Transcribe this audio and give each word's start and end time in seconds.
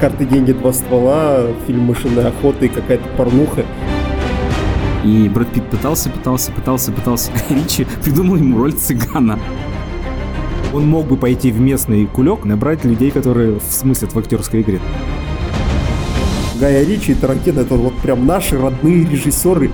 карты, 0.00 0.24
деньги, 0.24 0.52
два 0.52 0.72
ствола, 0.72 1.46
фильм 1.66 1.84
«Мышиная 1.84 2.28
охота» 2.28 2.66
и 2.66 2.68
какая-то 2.68 3.08
порнуха. 3.16 3.64
И 5.04 5.28
Брэд 5.28 5.48
Питт 5.48 5.70
пытался, 5.70 6.10
пытался, 6.10 6.52
пытался, 6.52 6.92
пытался. 6.92 7.32
Ричи 7.50 7.86
придумал 8.02 8.36
ему 8.36 8.58
роль 8.58 8.72
цыгана. 8.72 9.38
Он 10.72 10.86
мог 10.86 11.06
бы 11.06 11.16
пойти 11.16 11.50
в 11.50 11.60
местный 11.60 12.06
кулек, 12.06 12.44
набрать 12.44 12.84
людей, 12.84 13.10
которые 13.10 13.58
смыслят 13.60 14.14
в 14.14 14.18
актерской 14.18 14.62
игре. 14.62 14.80
Гая 16.60 16.84
Ричи 16.84 17.12
и 17.12 17.14
Тарантино— 17.14 17.60
это 17.60 17.74
вот 17.74 17.94
прям 17.98 18.26
наши 18.26 18.60
родные 18.60 19.04
режиссеры. 19.04 19.70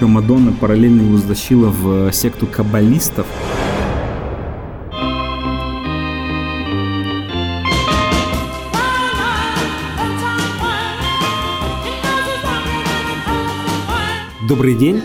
Мадонна 0.00 0.52
параллельно 0.52 1.02
его 1.02 1.18
затащила 1.18 1.68
в 1.68 2.10
секту 2.12 2.46
каббалистов. 2.46 3.26
Добрый 14.50 14.74
день, 14.74 15.00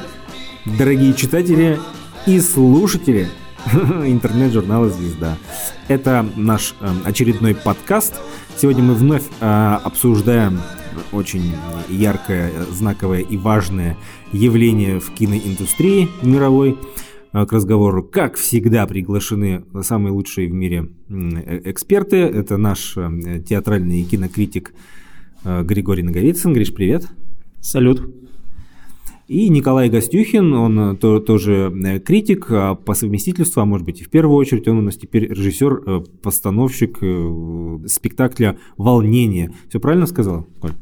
дорогие 0.66 1.14
читатели 1.14 1.78
и 2.26 2.40
слушатели 2.40 3.28
интернет-журнала 4.04 4.90
«Звезда». 4.90 5.38
Это 5.88 6.28
наш 6.36 6.74
э, 6.82 6.88
очередной 7.06 7.54
подкаст. 7.54 8.20
Сегодня 8.58 8.82
мы 8.82 8.96
вновь 8.96 9.22
э, 9.40 9.78
обсуждаем 9.84 10.62
очень 11.12 11.54
яркое, 11.90 12.52
знаковое 12.72 13.20
и 13.20 13.38
важное 13.38 13.98
явление 14.32 15.00
в 15.00 15.12
киноиндустрии 15.12 16.10
мировой. 16.24 16.80
Э, 17.32 17.46
к 17.46 17.54
разговору, 17.54 18.02
как 18.02 18.38
всегда, 18.38 18.88
приглашены 18.88 19.64
самые 19.84 20.12
лучшие 20.12 20.50
в 20.50 20.54
мире 20.54 20.90
эксперты. 21.08 22.16
Это 22.18 22.58
наш 22.58 22.98
театральный 23.48 24.06
кинокритик 24.06 24.74
Григорий 25.44 26.02
Наговицын. 26.02 26.52
Гриш, 26.52 26.74
привет. 26.74 27.06
Салют. 27.62 28.25
И 29.28 29.50
Николай 29.50 29.90
Гостюхин, 29.90 30.54
он 30.54 30.80
э, 30.80 30.96
то, 30.98 31.20
тоже 31.20 31.74
э, 31.84 32.00
критик 32.00 32.48
а 32.52 32.76
по 32.76 32.94
совместительству, 32.94 33.60
а 33.62 33.66
может 33.66 33.86
быть 33.86 34.02
и 34.02 34.04
в 34.04 34.10
первую 34.10 34.38
очередь, 34.38 34.68
он 34.68 34.78
у 34.78 34.82
нас 34.82 34.98
теперь 34.98 35.28
режиссер, 35.28 35.84
э, 35.86 36.04
постановщик 36.22 37.00
спектакля 37.90 38.60
«Волнение». 38.78 39.52
Все 39.68 39.80
правильно 39.80 40.06
сказал, 40.06 40.46
Коль? 40.62 40.74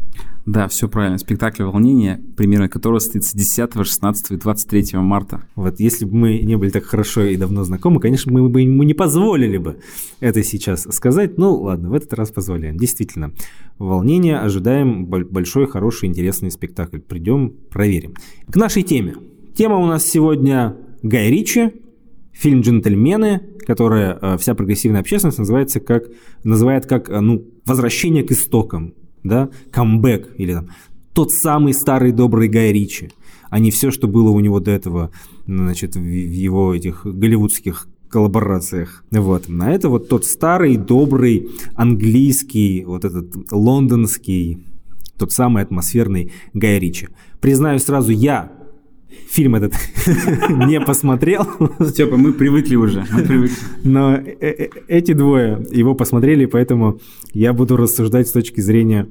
Да, 0.45 0.67
все 0.67 0.89
правильно. 0.89 1.17
Спектакль 1.17 1.63
«Волнение», 1.63 2.21
премьера 2.35 2.67
которого 2.67 2.99
состоится 2.99 3.37
10, 3.37 3.73
16 3.73 4.31
и 4.31 4.35
23 4.35 4.99
марта. 4.99 5.41
Вот 5.55 5.79
если 5.79 6.03
бы 6.03 6.15
мы 6.15 6.39
не 6.39 6.57
были 6.57 6.69
так 6.69 6.83
хорошо 6.83 7.23
и 7.23 7.37
давно 7.37 7.63
знакомы, 7.63 8.01
конечно, 8.01 8.31
мы 8.31 8.49
бы 8.49 8.61
ему 8.61 8.83
не 8.83 8.93
позволили 8.93 9.57
бы 9.57 9.77
это 10.19 10.43
сейчас 10.43 10.85
сказать. 10.91 11.37
Ну, 11.37 11.55
ладно, 11.55 11.89
в 11.89 11.93
этот 11.93 12.13
раз 12.13 12.31
позволяем. 12.31 12.77
Действительно, 12.77 13.31
«Волнение», 13.77 14.39
ожидаем 14.39 15.05
большой, 15.05 15.65
хороший, 15.65 16.09
интересный 16.09 16.51
спектакль. 16.51 16.99
Придем, 16.99 17.53
проверим. 17.69 18.15
К 18.51 18.57
нашей 18.57 18.83
теме. 18.83 19.15
Тема 19.55 19.77
у 19.77 19.85
нас 19.85 20.05
сегодня 20.05 20.75
Гай 21.03 21.29
Ричи, 21.29 21.71
фильм 22.33 22.61
«Джентльмены», 22.61 23.41
которое 23.65 24.17
э, 24.21 24.37
вся 24.37 24.55
прогрессивная 24.55 24.99
общественность 24.99 25.37
называется 25.37 25.79
как, 25.79 26.05
называет 26.43 26.85
как 26.85 27.09
э, 27.09 27.19
ну, 27.21 27.45
«возвращение 27.65 28.23
к 28.23 28.31
истокам», 28.31 28.93
да, 29.23 29.49
камбэк 29.71 30.35
или 30.37 30.53
там 30.53 30.69
тот 31.13 31.31
самый 31.31 31.73
старый 31.73 32.11
добрый 32.11 32.49
Гай 32.49 32.71
Ричи, 32.73 33.11
а 33.49 33.59
не 33.59 33.71
все, 33.71 33.91
что 33.91 34.07
было 34.07 34.29
у 34.31 34.39
него 34.39 34.59
до 34.59 34.71
этого, 34.71 35.11
значит, 35.45 35.95
в 35.95 36.03
его 36.03 36.73
этих 36.73 37.05
голливудских 37.05 37.87
коллаборациях. 38.09 39.03
Вот. 39.11 39.45
А 39.49 39.71
это 39.71 39.89
вот 39.89 40.09
тот 40.09 40.25
старый, 40.25 40.77
добрый, 40.77 41.49
английский, 41.75 42.83
вот 42.83 43.05
этот 43.05 43.51
лондонский, 43.51 44.65
тот 45.17 45.31
самый 45.31 45.63
атмосферный 45.63 46.31
Гай 46.53 46.79
Ричи. 46.79 47.09
Признаюсь 47.41 47.83
сразу, 47.83 48.11
я 48.11 48.51
фильм 49.29 49.55
этот 49.55 49.73
не 50.67 50.79
посмотрел. 50.81 51.47
Степа, 51.79 52.17
мы 52.17 52.33
привыкли 52.33 52.75
уже. 52.75 53.05
Мы 53.11 53.23
привыкли. 53.23 53.55
Но 53.83 54.15
э, 54.15 54.35
э, 54.39 54.69
эти 54.87 55.13
двое 55.13 55.65
его 55.71 55.95
посмотрели, 55.95 56.45
поэтому 56.45 56.99
я 57.33 57.53
буду 57.53 57.77
рассуждать 57.77 58.27
с 58.27 58.31
точки 58.31 58.61
зрения 58.61 59.07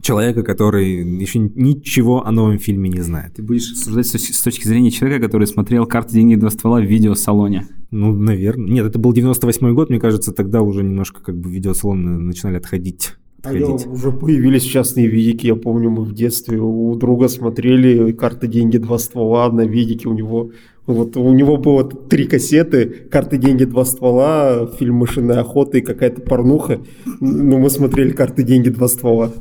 человека, 0.00 0.42
который 0.42 1.20
еще 1.20 1.38
ничего 1.38 2.26
о 2.26 2.30
новом 2.30 2.58
фильме 2.58 2.88
не 2.88 3.00
знает. 3.00 3.34
Ты 3.34 3.42
будешь 3.42 3.70
рассуждать 3.72 4.06
с 4.06 4.42
точки 4.42 4.66
зрения 4.66 4.90
человека, 4.90 5.26
который 5.26 5.46
смотрел 5.46 5.86
«Карты, 5.86 6.14
деньги, 6.14 6.36
два 6.36 6.50
ствола» 6.50 6.80
в 6.80 6.84
видеосалоне. 6.84 7.66
Ну, 7.90 8.12
наверное. 8.12 8.70
Нет, 8.70 8.86
это 8.86 8.98
был 8.98 9.12
98 9.12 9.74
год, 9.74 9.90
мне 9.90 9.98
кажется, 9.98 10.32
тогда 10.32 10.62
уже 10.62 10.82
немножко 10.82 11.22
как 11.22 11.36
бы 11.36 11.50
видеосалоны 11.50 12.18
начинали 12.18 12.56
отходить 12.56 13.14
а 13.42 13.52
я, 13.52 13.66
уже 13.66 14.10
появились 14.10 14.64
частные 14.64 15.06
видики, 15.06 15.46
я 15.46 15.54
помню, 15.54 15.90
мы 15.90 16.02
в 16.02 16.12
детстве 16.12 16.58
у 16.58 16.94
друга 16.96 17.28
смотрели 17.28 18.12
карты 18.12 18.48
деньги 18.48 18.78
два 18.78 18.98
ствола 18.98 19.50
на 19.50 19.62
видике 19.62 20.08
у 20.08 20.12
него. 20.12 20.50
Вот 20.86 21.16
у 21.16 21.32
него 21.32 21.56
было 21.56 21.84
три 21.84 22.26
кассеты, 22.26 22.86
карты 22.86 23.36
деньги 23.36 23.64
два 23.64 23.84
ствола, 23.84 24.70
фильм 24.78 24.96
«Мышиная 24.96 25.40
охота» 25.40 25.78
и 25.78 25.82
какая-то 25.82 26.22
порнуха. 26.22 26.80
Ну, 27.20 27.58
мы 27.58 27.70
смотрели 27.70 28.10
карты 28.10 28.42
деньги 28.42 28.70
два 28.70 28.88
ствола. 28.88 29.32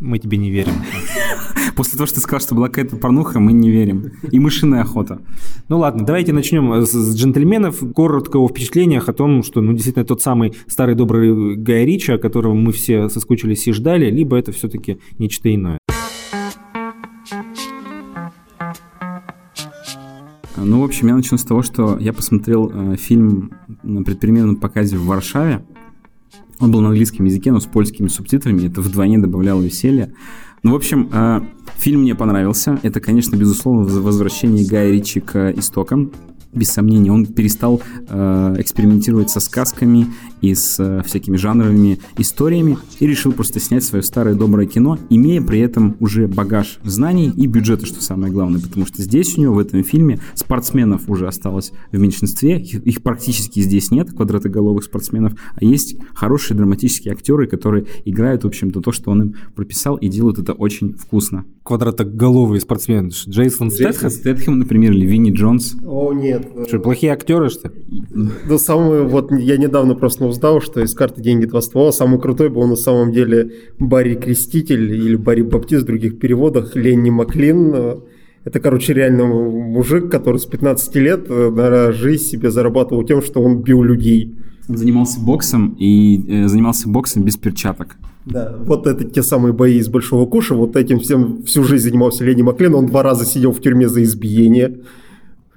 Мы 0.00 0.18
тебе 0.18 0.36
не 0.36 0.50
верим. 0.50 0.74
После 1.76 1.98
того, 1.98 2.06
что 2.06 2.16
ты 2.16 2.20
сказал, 2.22 2.40
что 2.40 2.54
была 2.54 2.68
какая-то 2.68 2.96
порнуха, 2.96 3.38
мы 3.38 3.52
не 3.52 3.70
верим. 3.70 4.12
И 4.32 4.40
мышиная 4.40 4.80
охота. 4.80 5.20
Ну 5.68 5.78
ладно, 5.78 6.06
давайте 6.06 6.32
начнем 6.32 6.86
с 6.86 7.14
джентльменов. 7.14 7.92
Коротко 7.94 8.38
о 8.38 8.48
впечатлениях 8.48 9.10
о 9.10 9.12
том, 9.12 9.42
что 9.42 9.60
ну, 9.60 9.72
действительно 9.74 10.06
тот 10.06 10.22
самый 10.22 10.54
старый 10.66 10.94
добрый 10.94 11.54
Гай 11.56 11.84
Ричи, 11.84 12.12
о 12.12 12.18
котором 12.18 12.62
мы 12.62 12.72
все 12.72 13.10
соскучились 13.10 13.68
и 13.68 13.72
ждали, 13.72 14.10
либо 14.10 14.38
это 14.38 14.52
все-таки 14.52 14.98
нечто 15.18 15.54
иное. 15.54 15.78
Ну, 20.56 20.80
в 20.80 20.84
общем, 20.84 21.08
я 21.08 21.14
начну 21.14 21.36
с 21.36 21.44
того, 21.44 21.62
что 21.62 21.98
я 21.98 22.14
посмотрел 22.14 22.72
э, 22.72 22.96
фильм 22.96 23.52
на 23.82 24.02
предпремьерном 24.02 24.56
показе 24.56 24.96
в 24.96 25.04
Варшаве. 25.04 25.62
Он 26.58 26.72
был 26.72 26.80
на 26.80 26.88
английском 26.88 27.26
языке, 27.26 27.52
но 27.52 27.60
с 27.60 27.66
польскими 27.66 28.08
субтитрами. 28.08 28.66
Это 28.66 28.80
вдвойне 28.80 29.18
добавляло 29.18 29.60
веселья. 29.60 30.14
Ну, 30.66 30.72
в 30.72 30.74
общем, 30.74 31.08
э, 31.12 31.42
фильм 31.76 32.00
мне 32.00 32.16
понравился. 32.16 32.80
Это, 32.82 32.98
конечно, 32.98 33.36
безусловно, 33.36 33.84
возвращение 33.84 34.66
Гая 34.66 34.90
Ричи 34.90 35.20
к 35.20 35.52
истокам 35.52 36.10
без 36.52 36.70
сомнения, 36.70 37.12
он 37.12 37.24
перестал 37.24 37.80
э, 38.08 38.56
экспериментировать 38.58 39.30
со 39.30 39.38
сказками 39.38 40.08
и 40.40 40.54
с 40.54 40.76
э, 40.78 41.02
всякими 41.04 41.36
жанровыми 41.36 41.98
историями 42.18 42.78
и 43.00 43.06
решил 43.06 43.32
просто 43.32 43.60
снять 43.60 43.84
свое 43.84 44.02
старое 44.02 44.34
доброе 44.34 44.66
кино, 44.66 44.98
имея 45.10 45.40
при 45.40 45.60
этом 45.60 45.96
уже 46.00 46.28
багаж 46.28 46.78
знаний 46.84 47.32
и 47.34 47.46
бюджета, 47.46 47.86
что 47.86 48.02
самое 48.02 48.32
главное, 48.32 48.60
потому 48.60 48.86
что 48.86 49.02
здесь 49.02 49.36
у 49.38 49.40
него 49.40 49.54
в 49.54 49.58
этом 49.58 49.82
фильме 49.82 50.20
спортсменов 50.34 51.08
уже 51.08 51.26
осталось 51.26 51.72
в 51.92 51.98
меньшинстве, 51.98 52.60
их, 52.60 53.02
практически 53.02 53.60
здесь 53.60 53.90
нет, 53.90 54.10
квадратоголовых 54.10 54.84
спортсменов, 54.84 55.34
а 55.54 55.64
есть 55.64 55.96
хорошие 56.14 56.56
драматические 56.56 57.12
актеры, 57.12 57.46
которые 57.46 57.86
играют, 58.04 58.44
в 58.44 58.46
общем-то, 58.46 58.80
то, 58.80 58.92
что 58.92 59.10
он 59.10 59.22
им 59.22 59.34
прописал 59.54 59.96
и 59.96 60.08
делают 60.08 60.38
это 60.38 60.52
очень 60.52 60.94
вкусно. 60.94 61.44
Квадратоголовый 61.62 62.60
спортсмен 62.60 63.08
Джейсон 63.08 63.70
Стэтхэм? 63.70 64.10
Стэтхэм, 64.10 64.58
например, 64.58 64.92
или 64.92 65.06
Винни 65.06 65.32
Джонс. 65.32 65.76
О, 65.84 66.12
нет. 66.12 66.46
Что, 66.68 66.78
плохие 66.78 67.12
актеры, 67.12 67.48
что 67.48 67.68
ли? 67.68 67.74
Да 68.48 68.58
самый, 68.58 69.04
вот 69.04 69.32
я 69.32 69.56
недавно 69.56 69.94
просто 69.94 70.26
узнал, 70.26 70.60
что 70.60 70.80
из 70.80 70.94
карты 70.94 71.22
«Деньги. 71.22 71.46
Два 71.46 71.60
ствола» 71.60 71.92
самый 71.92 72.20
крутой 72.20 72.48
был 72.48 72.66
на 72.66 72.76
самом 72.76 73.12
деле 73.12 73.52
Барри 73.78 74.14
Креститель 74.14 74.92
или 74.92 75.16
Барри 75.16 75.42
Баптист 75.42 75.84
в 75.84 75.86
других 75.86 76.18
переводах, 76.18 76.76
Ленни 76.76 77.10
Маклин. 77.10 78.02
Это, 78.44 78.60
короче, 78.60 78.94
реально 78.94 79.24
мужик, 79.26 80.10
который 80.10 80.38
с 80.38 80.46
15 80.46 80.94
лет 80.96 81.26
э, 81.28 81.50
на 81.50 81.90
жизнь 81.90 82.24
себе 82.24 82.50
зарабатывал 82.52 83.02
тем, 83.02 83.20
что 83.20 83.42
он 83.42 83.62
бил 83.62 83.82
людей. 83.82 84.36
Он 84.68 84.76
занимался 84.76 85.20
боксом 85.20 85.76
и 85.78 86.44
э, 86.44 86.48
занимался 86.48 86.88
боксом 86.88 87.24
без 87.24 87.36
перчаток. 87.36 87.96
Да, 88.24 88.56
вот 88.64 88.86
это 88.86 89.04
те 89.04 89.22
самые 89.22 89.52
бои 89.52 89.78
из 89.78 89.88
Большого 89.88 90.26
Куша, 90.26 90.54
вот 90.54 90.76
этим 90.76 90.98
всем 91.00 91.42
всю 91.44 91.62
жизнь 91.62 91.84
занимался 91.84 92.24
Ленни 92.24 92.42
Маклин, 92.42 92.74
он 92.74 92.86
два 92.86 93.02
раза 93.02 93.24
сидел 93.24 93.52
в 93.52 93.60
тюрьме 93.60 93.88
за 93.88 94.02
избиение. 94.02 94.78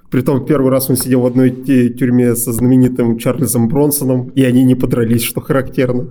Притом 0.10 0.46
первый 0.46 0.72
раз 0.72 0.90
он 0.90 0.96
сидел 0.96 1.22
в 1.22 1.26
одной 1.26 1.52
тюрьме 1.52 2.36
со 2.36 2.52
знаменитым 2.52 3.18
Чарльзом 3.18 3.68
Бронсоном, 3.68 4.30
и 4.30 4.44
они 4.44 4.64
не 4.64 4.76
подрались, 4.76 5.24
что 5.24 5.40
характерно. 5.40 6.08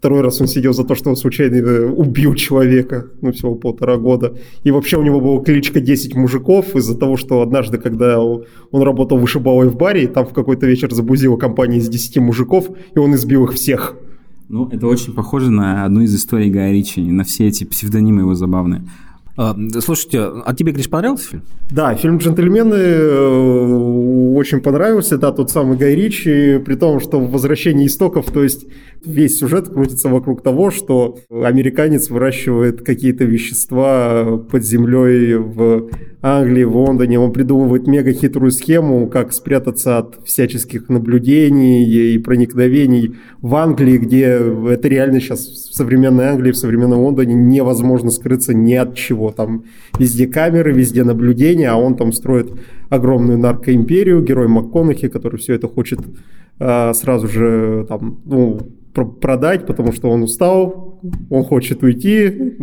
Второй 0.00 0.22
раз 0.22 0.40
он 0.40 0.46
сидел 0.46 0.72
за 0.72 0.84
то, 0.84 0.94
что 0.94 1.10
он 1.10 1.16
случайно 1.16 1.56
э, 1.56 1.86
убил 1.86 2.34
человека, 2.34 3.08
ну, 3.20 3.32
всего 3.32 3.54
полтора 3.54 3.98
года. 3.98 4.34
И 4.64 4.70
вообще 4.70 4.96
у 4.96 5.02
него 5.02 5.20
была 5.20 5.42
кличка 5.42 5.78
10 5.80 6.16
мужиков 6.16 6.74
из-за 6.74 6.96
того, 6.96 7.18
что 7.18 7.42
однажды, 7.42 7.76
когда 7.76 8.18
он 8.18 8.46
работал 8.72 9.18
вышибалой 9.18 9.68
в 9.68 9.76
баре, 9.76 10.08
там 10.08 10.24
в 10.24 10.32
какой-то 10.32 10.66
вечер 10.66 10.90
забузила 10.90 11.36
компания 11.36 11.76
из 11.76 11.88
10 11.90 12.16
мужиков, 12.16 12.70
и 12.94 12.98
он 12.98 13.14
избил 13.14 13.44
их 13.44 13.52
всех. 13.52 13.94
Ну, 14.48 14.68
это 14.72 14.86
очень 14.86 15.12
похоже 15.12 15.50
на 15.50 15.84
одну 15.84 16.00
из 16.00 16.16
историй 16.16 16.50
Гая 16.50 16.72
Ричи, 16.72 17.02
на 17.02 17.24
все 17.24 17.48
эти 17.48 17.64
псевдонимы 17.64 18.22
его 18.22 18.34
забавные. 18.34 18.84
А, 19.42 19.56
слушайте, 19.80 20.20
а 20.20 20.54
тебе, 20.54 20.72
Гриш, 20.72 20.90
понравился 20.90 21.30
фильм? 21.30 21.42
Да, 21.70 21.94
фильм 21.94 22.18
«Джентльмены» 22.18 22.74
э, 22.74 24.34
очень 24.36 24.60
понравился, 24.60 25.16
да, 25.16 25.32
тот 25.32 25.50
самый 25.50 25.78
Гай 25.78 25.94
Ричи, 25.94 26.58
при 26.58 26.74
том, 26.74 27.00
что 27.00 27.18
в 27.18 27.30
«Возвращении 27.30 27.86
истоков», 27.86 28.30
то 28.30 28.42
есть 28.42 28.66
весь 29.02 29.38
сюжет 29.38 29.70
крутится 29.70 30.10
вокруг 30.10 30.42
того, 30.42 30.70
что 30.70 31.20
американец 31.30 32.10
выращивает 32.10 32.82
какие-то 32.82 33.24
вещества 33.24 34.36
под 34.36 34.62
землей 34.62 35.36
в 35.36 35.88
Англии, 36.22 36.64
в 36.64 36.76
Лондоне, 36.76 37.18
он 37.18 37.32
придумывает 37.32 37.86
мега 37.86 38.12
хитрую 38.12 38.50
схему, 38.50 39.08
как 39.08 39.32
спрятаться 39.32 39.98
от 39.98 40.20
всяческих 40.24 40.90
наблюдений 40.90 41.84
и 41.84 42.18
проникновений 42.18 43.16
в 43.40 43.54
Англии, 43.54 43.96
где 43.96 44.24
это 44.24 44.88
реально 44.88 45.20
сейчас 45.20 45.46
в 45.46 45.74
современной 45.74 46.26
Англии, 46.26 46.52
в 46.52 46.56
современном 46.56 47.00
Лондоне 47.00 47.34
невозможно 47.34 48.10
скрыться 48.10 48.52
ни 48.52 48.74
от 48.74 48.94
чего. 48.94 49.30
Там 49.30 49.64
везде 49.98 50.26
камеры, 50.26 50.72
везде 50.72 51.04
наблюдения, 51.04 51.70
а 51.70 51.76
он 51.76 51.96
там 51.96 52.12
строит 52.12 52.52
огромную 52.90 53.38
наркоимперию, 53.38 54.22
герой 54.22 54.48
МакКонахи, 54.48 55.08
который 55.08 55.38
все 55.38 55.54
это 55.54 55.68
хочет 55.68 56.00
э, 56.58 56.92
сразу 56.92 57.28
же 57.28 57.86
там, 57.88 58.20
ну, 58.26 58.60
продать, 58.92 59.66
потому 59.66 59.92
что 59.92 60.10
он 60.10 60.22
устал, 60.22 61.00
он 61.30 61.44
хочет 61.44 61.82
уйти, 61.82 62.56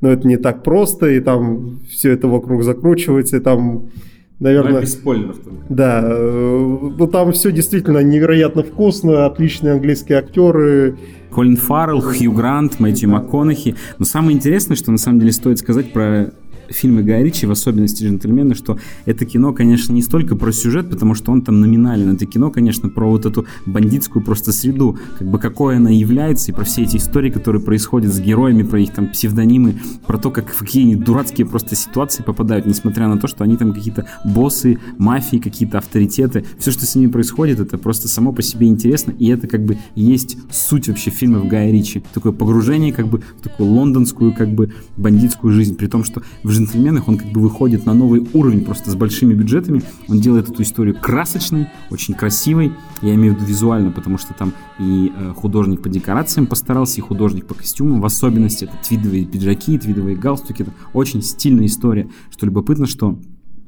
но 0.00 0.10
это 0.10 0.26
не 0.28 0.36
так 0.36 0.62
просто, 0.62 1.10
и 1.10 1.20
там 1.20 1.80
все 1.88 2.12
это 2.12 2.28
вокруг 2.28 2.62
закручивается, 2.62 3.38
и 3.38 3.40
там, 3.40 3.90
наверное... 4.38 4.82
без 4.82 4.92
спойлеров. 4.92 5.36
Да, 5.68 6.02
э, 6.04 6.78
ну 6.98 7.06
там 7.06 7.32
все 7.32 7.50
действительно 7.52 7.98
невероятно 7.98 8.62
вкусно, 8.62 9.26
отличные 9.26 9.74
английские 9.74 10.18
актеры, 10.18 10.96
Колин 11.32 11.56
Фаррелл, 11.56 12.02
Хью 12.02 12.32
Грант, 12.32 12.78
Мэтью 12.78 13.08
МакКонахи. 13.08 13.74
Но 13.98 14.04
самое 14.04 14.36
интересное, 14.36 14.76
что 14.76 14.90
на 14.90 14.98
самом 14.98 15.20
деле 15.20 15.32
стоит 15.32 15.58
сказать 15.58 15.92
про 15.92 16.32
фильмы 16.72 17.02
Гая 17.02 17.22
Ричи, 17.22 17.46
в 17.46 17.50
особенности 17.50 18.04
«Джентльмены», 18.04 18.54
что 18.54 18.78
это 19.04 19.24
кино, 19.24 19.52
конечно, 19.52 19.92
не 19.92 20.02
столько 20.02 20.36
про 20.36 20.52
сюжет, 20.52 20.90
потому 20.90 21.14
что 21.14 21.32
он 21.32 21.42
там 21.42 21.60
номинален. 21.60 22.14
Это 22.14 22.26
кино, 22.26 22.50
конечно, 22.50 22.88
про 22.88 23.08
вот 23.08 23.26
эту 23.26 23.46
бандитскую 23.66 24.24
просто 24.24 24.52
среду, 24.52 24.98
как 25.18 25.28
бы 25.28 25.38
какой 25.38 25.76
она 25.76 25.90
является, 25.90 26.50
и 26.50 26.54
про 26.54 26.64
все 26.64 26.82
эти 26.82 26.96
истории, 26.96 27.30
которые 27.30 27.62
происходят 27.62 28.12
с 28.12 28.20
героями, 28.20 28.62
про 28.62 28.80
их 28.80 28.92
там 28.92 29.08
псевдонимы, 29.08 29.80
про 30.06 30.18
то, 30.18 30.30
как 30.30 30.50
в 30.52 30.58
какие 30.58 30.94
дурацкие 30.94 31.46
просто 31.46 31.76
ситуации 31.76 32.22
попадают, 32.22 32.66
несмотря 32.66 33.08
на 33.08 33.18
то, 33.18 33.26
что 33.26 33.44
они 33.44 33.56
там 33.56 33.72
какие-то 33.72 34.06
боссы, 34.24 34.78
мафии, 34.98 35.36
какие-то 35.36 35.78
авторитеты. 35.78 36.44
Все, 36.58 36.70
что 36.70 36.86
с 36.86 36.94
ними 36.94 37.10
происходит, 37.10 37.60
это 37.60 37.78
просто 37.78 38.08
само 38.08 38.32
по 38.32 38.42
себе 38.42 38.66
интересно, 38.66 39.12
и 39.18 39.28
это 39.28 39.46
как 39.46 39.64
бы 39.64 39.78
есть 39.94 40.36
суть 40.50 40.88
вообще 40.88 41.10
фильмов 41.10 41.46
Гая 41.46 41.70
Ричи. 41.70 42.02
Такое 42.14 42.32
погружение 42.32 42.92
как 42.92 43.08
бы 43.08 43.22
в 43.38 43.42
такую 43.42 43.70
лондонскую 43.70 44.32
как 44.34 44.52
бы 44.54 44.72
бандитскую 44.96 45.52
жизнь, 45.52 45.76
при 45.76 45.86
том, 45.86 46.04
что 46.04 46.22
в 46.42 46.50
джентльменах 46.62 47.08
он 47.08 47.18
как 47.18 47.30
бы 47.30 47.40
выходит 47.40 47.86
на 47.86 47.94
новый 47.94 48.26
уровень 48.32 48.64
просто 48.64 48.90
с 48.90 48.94
большими 48.94 49.34
бюджетами. 49.34 49.82
Он 50.08 50.20
делает 50.20 50.48
эту 50.48 50.62
историю 50.62 50.96
красочной, 51.00 51.68
очень 51.90 52.14
красивой. 52.14 52.72
Я 53.00 53.14
имею 53.14 53.34
в 53.34 53.36
виду 53.36 53.46
визуально, 53.46 53.90
потому 53.90 54.18
что 54.18 54.34
там 54.34 54.52
и 54.78 55.12
э, 55.14 55.32
художник 55.34 55.82
по 55.82 55.88
декорациям 55.88 56.46
постарался, 56.46 56.98
и 56.98 57.00
художник 57.00 57.46
по 57.46 57.54
костюмам. 57.54 58.00
В 58.00 58.06
особенности 58.06 58.64
это 58.64 58.74
твидовые 58.86 59.24
пиджаки, 59.24 59.78
твидовые 59.78 60.16
галстуки. 60.16 60.62
Это 60.62 60.72
очень 60.92 61.22
стильная 61.22 61.66
история. 61.66 62.08
Что 62.30 62.46
любопытно, 62.46 62.86
что 62.86 63.18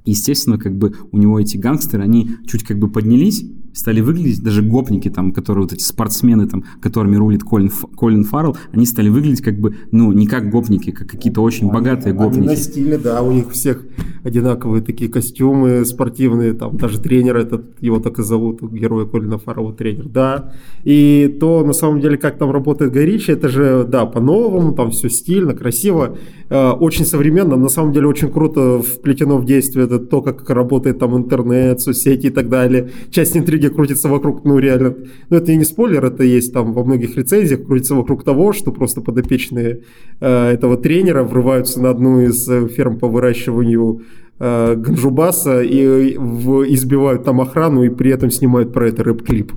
естественно, 0.05 0.59
как 0.59 0.77
бы 0.77 0.95
у 1.13 1.19
него 1.19 1.41
эти 1.41 1.57
гангстеры, 1.57 2.03
они 2.03 2.37
чуть 2.47 2.65
как 2.65 2.79
бы 2.79 2.89
поднялись, 2.91 3.45
стали 3.75 4.01
выглядеть, 4.01 4.43
даже 4.43 4.63
гопники 4.63 5.11
там, 5.11 5.33
которые 5.33 5.65
вот 5.65 5.73
эти 5.73 5.83
спортсмены 5.83 6.47
там, 6.47 6.65
которыми 6.81 7.17
рулит 7.17 7.43
Колин, 7.43 7.71
Колин 7.97 8.25
Фаррелл, 8.25 8.57
они 8.73 8.87
стали 8.87 9.09
выглядеть 9.09 9.43
как 9.43 9.59
бы, 9.59 9.77
ну, 9.91 10.13
не 10.13 10.27
как 10.27 10.49
гопники, 10.49 10.91
как 10.91 11.09
какие-то 11.09 11.43
очень 11.43 11.71
богатые 11.71 12.13
они, 12.13 12.19
гопники. 12.19 12.39
Они 12.39 12.49
на 12.49 12.57
стиле, 12.57 12.99
да, 12.99 13.23
у 13.23 13.33
них 13.33 13.51
всех 13.51 13.85
одинаковые 14.23 14.83
такие 14.83 15.11
костюмы 15.11 15.85
спортивные, 15.85 16.55
там 16.55 16.77
даже 16.77 17.01
тренер 17.01 17.37
этот, 17.37 17.83
его 17.83 17.99
так 17.99 18.19
и 18.19 18.23
зовут, 18.23 18.63
героя 18.63 19.07
Колина 19.07 19.39
Фаррелла 19.39 19.73
тренер, 19.73 20.09
да. 20.09 20.53
И 20.85 21.37
то, 21.41 21.65
на 21.65 21.73
самом 21.73 22.01
деле, 22.01 22.17
как 22.17 22.39
там 22.39 22.51
работает 22.51 22.93
Горичи, 22.93 23.33
это 23.33 23.49
же, 23.49 23.85
да, 23.85 24.07
по-новому, 24.07 24.73
там 24.73 24.91
все 24.91 25.09
стильно, 25.11 25.55
красиво, 25.55 26.17
э, 26.49 26.71
очень 26.71 27.05
современно, 27.05 27.57
на 27.57 27.69
самом 27.69 27.93
деле 27.93 28.07
очень 28.07 28.31
круто 28.31 28.81
вплетено 28.81 29.39
в 29.39 29.45
действие 29.45 29.87
это 29.87 29.99
то, 29.99 30.23
как 30.23 30.49
работает 30.51 30.99
там 30.99 31.17
интернет, 31.17 31.81
соцсети 31.81 32.27
и 32.27 32.31
так 32.31 32.49
далее. 32.49 32.91
Часть 33.11 33.37
интриги 33.37 33.64
крутится 33.71 34.09
вокруг, 34.09 34.45
ну 34.45 34.59
реально, 34.59 34.95
ну 35.31 35.37
это 35.37 35.53
и 35.53 35.57
не 35.57 35.65
спойлер, 35.65 36.05
это 36.05 36.25
есть 36.25 36.53
там 36.53 36.73
во 36.73 36.85
многих 36.85 37.17
рецензиях, 37.17 37.65
крутится 37.65 37.95
вокруг 37.95 38.25
того, 38.25 38.53
что 38.53 38.73
просто 38.73 39.01
подопечные 39.01 39.83
э, 40.21 40.51
этого 40.53 40.77
тренера 40.77 41.23
врываются 41.23 41.81
на 41.81 41.91
одну 41.91 42.21
из 42.21 42.49
э, 42.49 42.69
ферм 42.69 42.99
по 42.99 43.09
выращиванию 43.09 44.03
э, 44.39 44.75
ганджубаса 44.77 45.63
и 45.63 46.17
в, 46.17 46.65
избивают 46.73 47.25
там 47.25 47.41
охрану 47.41 47.85
и 47.85 47.91
при 47.91 48.11
этом 48.11 48.31
снимают 48.31 48.73
про 48.73 48.89
это 48.89 49.05
рэп-клип. 49.05 49.53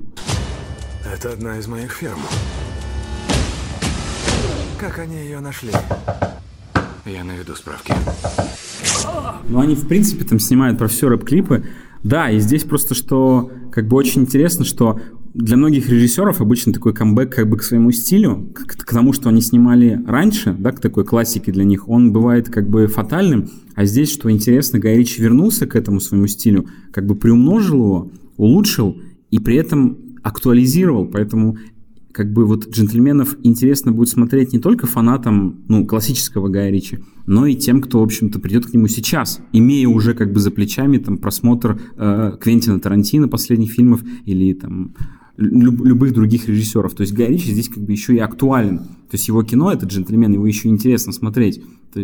Это 1.14 1.32
одна 1.32 1.58
из 1.58 1.66
моих 1.66 1.92
ферм. 1.92 2.18
Как 4.78 4.98
они 5.00 5.16
ее 5.16 5.40
нашли? 5.40 5.72
Я 7.04 7.24
наведу 7.24 7.54
справки. 7.54 7.92
Ну, 9.48 9.60
они, 9.60 9.74
в 9.74 9.88
принципе, 9.88 10.24
там 10.24 10.38
снимают 10.38 10.78
про 10.78 10.88
все 10.88 11.08
рэп-клипы. 11.08 11.64
Да, 12.08 12.30
и 12.30 12.38
здесь 12.38 12.64
просто 12.64 12.94
что, 12.94 13.50
как 13.70 13.86
бы 13.86 13.94
очень 13.98 14.22
интересно, 14.22 14.64
что 14.64 14.98
для 15.34 15.58
многих 15.58 15.90
режиссеров 15.90 16.40
обычно 16.40 16.72
такой 16.72 16.94
камбэк 16.94 17.34
как 17.34 17.50
бы 17.50 17.58
к 17.58 17.62
своему 17.62 17.90
стилю, 17.92 18.50
к, 18.54 18.78
к 18.78 18.94
тому, 18.94 19.12
что 19.12 19.28
они 19.28 19.42
снимали 19.42 20.02
раньше, 20.06 20.56
да, 20.58 20.72
к 20.72 20.80
такой 20.80 21.04
классике 21.04 21.52
для 21.52 21.64
них, 21.64 21.86
он 21.86 22.14
бывает 22.14 22.48
как 22.48 22.66
бы 22.66 22.86
фатальным, 22.86 23.50
а 23.74 23.84
здесь, 23.84 24.10
что 24.10 24.30
интересно, 24.30 24.78
Гай 24.78 24.96
Ричи 24.96 25.20
вернулся 25.20 25.66
к 25.66 25.76
этому 25.76 26.00
своему 26.00 26.28
стилю, 26.28 26.66
как 26.92 27.04
бы 27.04 27.14
приумножил 27.14 27.76
его, 27.76 28.10
улучшил 28.38 28.96
и 29.30 29.38
при 29.38 29.56
этом 29.56 29.98
актуализировал, 30.22 31.04
поэтому 31.04 31.58
как 32.12 32.32
бы 32.32 32.46
вот 32.46 32.68
«Джентльменов» 32.70 33.36
интересно 33.42 33.92
будет 33.92 34.08
смотреть 34.08 34.52
не 34.52 34.58
только 34.58 34.86
фанатам, 34.86 35.62
ну, 35.68 35.86
классического 35.86 36.48
Гая 36.48 36.70
Ричи, 36.70 36.98
но 37.26 37.46
и 37.46 37.54
тем, 37.54 37.80
кто, 37.80 38.00
в 38.00 38.02
общем-то, 38.02 38.40
придет 38.40 38.66
к 38.66 38.74
нему 38.74 38.88
сейчас, 38.88 39.40
имея 39.52 39.88
уже 39.88 40.14
как 40.14 40.32
бы 40.32 40.40
за 40.40 40.50
плечами 40.50 40.98
там 40.98 41.18
просмотр 41.18 41.80
э, 41.96 42.36
Квентина 42.40 42.80
Тарантино 42.80 43.28
последних 43.28 43.70
фильмов 43.70 44.02
или 44.24 44.52
там 44.54 44.94
люб, 45.36 45.84
любых 45.84 46.12
других 46.12 46.48
режиссеров. 46.48 46.94
То 46.94 47.02
есть 47.02 47.14
Гай 47.14 47.28
Ричи 47.28 47.52
здесь 47.52 47.68
как 47.68 47.82
бы 47.82 47.92
еще 47.92 48.14
и 48.14 48.18
актуален. 48.18 48.78
То 48.78 49.14
есть 49.14 49.28
его 49.28 49.42
кино, 49.42 49.72
это 49.72 49.86
«Джентльмен», 49.86 50.32
его 50.32 50.46
еще 50.46 50.68
интересно 50.68 51.12
смотреть. 51.12 51.62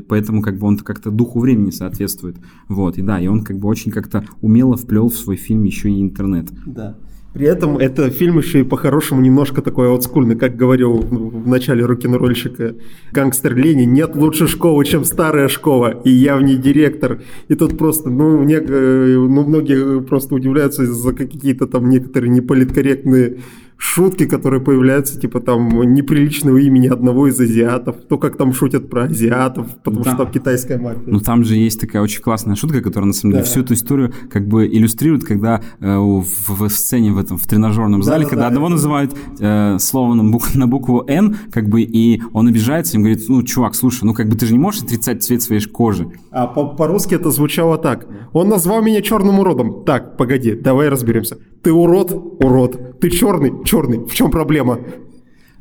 Поэтому 0.09 0.41
как 0.41 0.59
бы 0.59 0.67
он 0.67 0.79
как-то 0.79 1.11
духу 1.11 1.41
времени 1.41 1.71
соответствует. 1.71 2.37
Вот, 2.69 2.97
и 2.97 3.03
да, 3.03 3.21
и 3.21 3.27
он 3.27 3.45
как 3.45 3.59
бы 3.59 3.69
очень 3.69 3.91
как-то 3.91 4.25
умело 4.41 4.77
вплел 4.77 5.09
в 5.09 5.17
свой 5.17 5.37
фильм 5.37 5.65
еще 5.65 5.91
и 5.91 6.01
интернет. 6.01 6.49
Да. 6.65 6.97
При 7.35 7.49
этом 7.49 7.79
это 7.79 8.11
фильм 8.11 8.39
еще 8.39 8.61
и 8.61 8.63
по-хорошему 8.63 9.21
немножко 9.21 9.61
такой 9.61 9.89
олдскульный, 9.89 10.37
как 10.37 10.55
говорил 10.55 10.99
в 10.99 11.49
начале 11.49 11.85
рок-н-ролльщика 11.85 12.77
гангстер 13.11 13.57
Лени, 13.57 13.83
нет 13.83 14.15
лучше 14.15 14.47
школы, 14.47 14.85
чем 14.85 15.05
старая 15.05 15.49
школа, 15.49 16.01
и 16.05 16.11
я 16.11 16.37
в 16.37 16.43
ней 16.43 16.57
директор. 16.57 17.23
И 17.49 17.57
тут 17.57 17.77
просто, 17.77 18.09
ну, 18.09 18.39
мне, 18.39 18.61
э, 18.65 19.17
ну 19.17 19.45
многие 19.45 20.01
просто 20.01 20.37
удивляются 20.37 20.87
за 20.87 21.13
какие-то 21.13 21.67
там 21.67 21.91
некоторые 21.91 22.31
неполиткорректные 22.31 23.39
шутки, 23.85 24.25
которые 24.25 24.63
появляются, 24.63 25.21
типа 25.21 25.41
там 25.41 25.69
неприличного 25.93 26.57
имени 26.57 26.89
одного 26.89 27.29
из 27.29 27.39
азиатов, 27.39 27.97
то, 28.09 28.17
как 28.17 28.37
там 28.37 28.55
шутят 28.55 28.89
про 28.89 29.05
азиатов, 29.05 29.67
потому 29.85 30.03
да. 30.03 30.11
что 30.11 30.25
там 30.25 30.33
китайская 30.33 30.79
мафия. 30.79 31.03
Ну 31.07 31.21
там 31.21 31.45
же 31.45 31.55
есть 31.57 31.81
такая 31.81 32.01
очень 32.03 32.23
классная 32.23 32.57
шутка, 32.57 32.81
которая 32.81 33.09
на 33.09 33.13
самом 33.13 33.33
деле 33.33 33.45
да. 33.45 33.51
всю 33.51 33.61
эту 33.61 33.75
историю 33.75 34.13
как 34.31 34.49
бы 34.49 34.67
иллюстрирует, 34.67 35.25
когда 35.25 35.61
э, 35.81 35.97
в, 35.97 36.25
в 36.49 36.69
сцене 36.71 37.13
в 37.13 37.19
этом 37.19 37.37
в 37.37 37.47
тренажерном 37.47 38.03
зале, 38.03 38.25
да, 38.25 38.31
когда 38.31 38.43
да, 38.43 38.49
одного 38.49 38.67
это... 38.67 38.75
называют 38.77 39.15
э, 39.39 39.77
словом 39.79 40.17
на, 40.17 40.25
бук, 40.25 40.55
на 40.55 40.67
букву 40.67 41.05
Н, 41.07 41.37
как 41.53 41.69
бы 41.69 41.83
и 41.83 42.23
он 42.33 42.49
обижается, 42.49 42.97
им 42.97 43.03
говорит, 43.03 43.23
ну 43.29 43.43
чувак, 43.43 43.75
слушай, 43.75 44.05
ну 44.05 44.15
как 44.15 44.29
бы 44.31 44.37
ты 44.37 44.47
же 44.47 44.53
не 44.53 44.59
можешь 44.59 44.83
отрицать 44.83 45.23
цвет 45.23 45.43
своей 45.43 45.61
кожи. 45.61 46.09
А 46.31 46.47
по-русски 46.47 47.17
это 47.17 47.31
звучало 47.31 47.77
так: 47.77 48.07
он 48.33 48.49
назвал 48.49 48.83
меня 48.83 49.03
черным 49.03 49.41
уродом. 49.41 49.85
Так, 49.85 50.17
погоди, 50.17 50.55
давай 50.55 50.89
разберемся. 50.89 51.37
Ты 51.63 51.73
урод, 51.73 52.13
урод. 52.13 53.01
Ты 53.01 53.11
черный, 53.11 53.53
черный. 53.65 53.74
В 53.83 54.15
чем 54.15 54.31
проблема? 54.31 54.79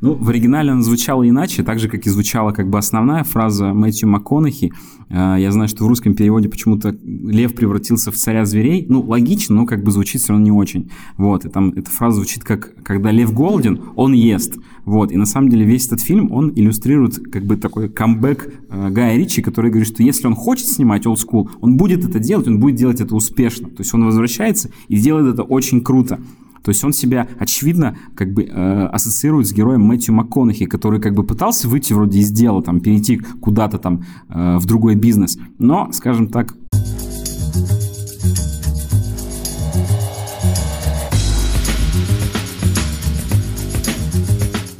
Ну, 0.00 0.14
в 0.14 0.28
оригинале 0.28 0.70
она 0.70 0.82
звучала 0.82 1.28
иначе, 1.28 1.62
так 1.62 1.78
же, 1.78 1.88
как 1.88 2.06
и 2.06 2.10
звучала 2.10 2.52
как 2.52 2.68
бы 2.68 2.78
основная 2.78 3.24
фраза 3.24 3.72
Мэтью 3.72 4.08
МакКонахи. 4.08 4.70
Э, 5.08 5.36
я 5.38 5.50
знаю, 5.50 5.68
что 5.68 5.84
в 5.84 5.88
русском 5.88 6.14
переводе 6.14 6.48
почему-то 6.48 6.96
лев 7.02 7.54
превратился 7.54 8.12
в 8.12 8.14
царя 8.14 8.44
зверей. 8.44 8.86
Ну, 8.88 9.00
логично, 9.00 9.56
но 9.56 9.66
как 9.66 9.82
бы 9.82 9.90
звучит 9.90 10.20
все 10.20 10.32
равно 10.32 10.44
не 10.44 10.52
очень. 10.52 10.90
Вот, 11.16 11.44
и 11.44 11.48
там 11.48 11.70
эта 11.70 11.90
фраза 11.90 12.16
звучит 12.16 12.44
как 12.44 12.74
«когда 12.84 13.10
лев 13.10 13.32
голоден, 13.32 13.80
он 13.96 14.12
ест». 14.12 14.58
Вот, 14.84 15.10
и 15.10 15.16
на 15.16 15.26
самом 15.26 15.48
деле 15.48 15.64
весь 15.64 15.86
этот 15.86 16.02
фильм, 16.02 16.30
он 16.30 16.52
иллюстрирует 16.54 17.16
как 17.32 17.44
бы 17.44 17.56
такой 17.56 17.88
камбэк 17.88 18.52
э, 18.68 18.90
Гая 18.90 19.16
Ричи, 19.16 19.42
который 19.42 19.70
говорит, 19.70 19.88
что 19.88 20.02
если 20.02 20.26
он 20.26 20.34
хочет 20.34 20.68
снимать 20.68 21.06
old 21.06 21.16
school, 21.16 21.48
он 21.62 21.78
будет 21.78 22.04
это 22.04 22.18
делать, 22.18 22.46
он 22.46 22.60
будет 22.60 22.76
делать 22.76 23.00
это 23.00 23.16
успешно. 23.16 23.68
То 23.70 23.80
есть 23.80 23.94
он 23.94 24.04
возвращается 24.04 24.70
и 24.88 24.98
делает 24.98 25.32
это 25.32 25.42
очень 25.42 25.80
круто. 25.80 26.20
То 26.64 26.70
есть 26.70 26.82
он 26.82 26.92
себя, 26.92 27.28
очевидно, 27.38 27.96
как 28.16 28.32
бы 28.32 28.44
э, 28.44 28.86
ассоциирует 28.86 29.46
с 29.46 29.52
героем 29.52 29.82
Мэтью 29.82 30.14
МакКонахи, 30.14 30.64
который 30.64 30.98
как 30.98 31.14
бы 31.14 31.22
пытался 31.22 31.68
выйти 31.68 31.92
вроде 31.92 32.20
из 32.20 32.30
дела, 32.30 32.62
там, 32.62 32.80
перейти 32.80 33.18
куда-то 33.18 33.78
там 33.78 34.04
э, 34.30 34.56
в 34.56 34.64
другой 34.64 34.94
бизнес, 34.94 35.38
но, 35.58 35.92
скажем 35.92 36.28
так, 36.28 36.54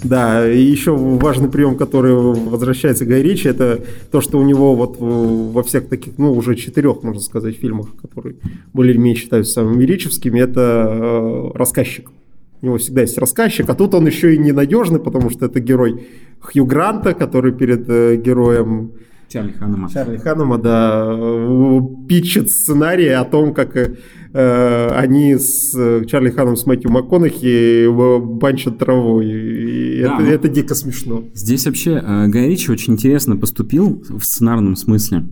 Да, 0.05 0.47
и 0.51 0.61
еще 0.63 0.95
важный 0.95 1.49
прием, 1.49 1.77
который 1.77 2.13
возвращается 2.13 3.07
Гай 3.07 3.23
Ричи, 3.23 3.49
это 3.49 3.83
то, 4.11 4.21
что 4.21 4.39
у 4.39 4.43
него 4.43 4.77
вот 4.77 4.97
во 4.99 5.63
всех 5.63 5.89
таких, 5.89 6.19
ну, 6.19 6.33
уже 6.33 6.55
четырех, 6.57 7.03
можно 7.03 7.23
сказать, 7.23 7.57
фильмах, 7.57 7.89
которые 8.01 8.37
более-менее 8.75 9.17
считаются 9.17 9.55
самыми 9.55 9.83
ричевскими, 9.85 10.39
это 10.39 10.61
э, 10.91 11.51
рассказчик. 11.55 12.11
У 12.61 12.67
него 12.67 12.79
всегда 12.79 13.01
есть 13.01 13.17
рассказчик, 13.17 13.69
а 13.69 13.75
тут 13.75 13.95
он 13.95 14.07
еще 14.07 14.35
и 14.35 14.39
ненадежный, 14.39 15.01
потому 15.01 15.31
что 15.31 15.47
это 15.47 15.61
герой 15.61 16.07
Хью 16.41 16.67
Гранта, 16.67 17.15
который 17.15 17.53
перед 17.53 17.89
э, 17.89 18.17
героем 18.17 18.93
Чарли 19.29 19.53
Ханнема. 19.53 19.91
Чарли 19.91 20.17
Ханнема, 20.19 20.59
да, 20.59 21.17
питчит 22.09 22.51
сценарий 22.51 23.09
о 23.09 23.25
том, 23.25 23.55
как 23.55 23.77
э, 23.77 23.97
они 24.35 25.37
с 25.37 25.73
Чарли 26.07 26.31
Ханом 26.31 26.57
с 26.57 26.67
Мэтью 26.67 26.91
МакКонахи 26.91 27.87
банчат 28.21 28.79
травой. 28.79 29.27
И 29.31 30.03
да, 30.03 30.15
это, 30.15 30.23
ну, 30.23 30.29
это 30.29 30.49
дико 30.49 30.75
смешно. 30.75 31.25
Здесь 31.35 31.67
вообще 31.67 32.03
э, 32.05 32.27
Гай 32.27 32.49
Ричи 32.49 32.71
очень 32.71 32.95
интересно 32.95 33.37
поступил 33.37 34.03
в 34.09 34.23
сценарном 34.25 34.77
смысле 34.77 35.25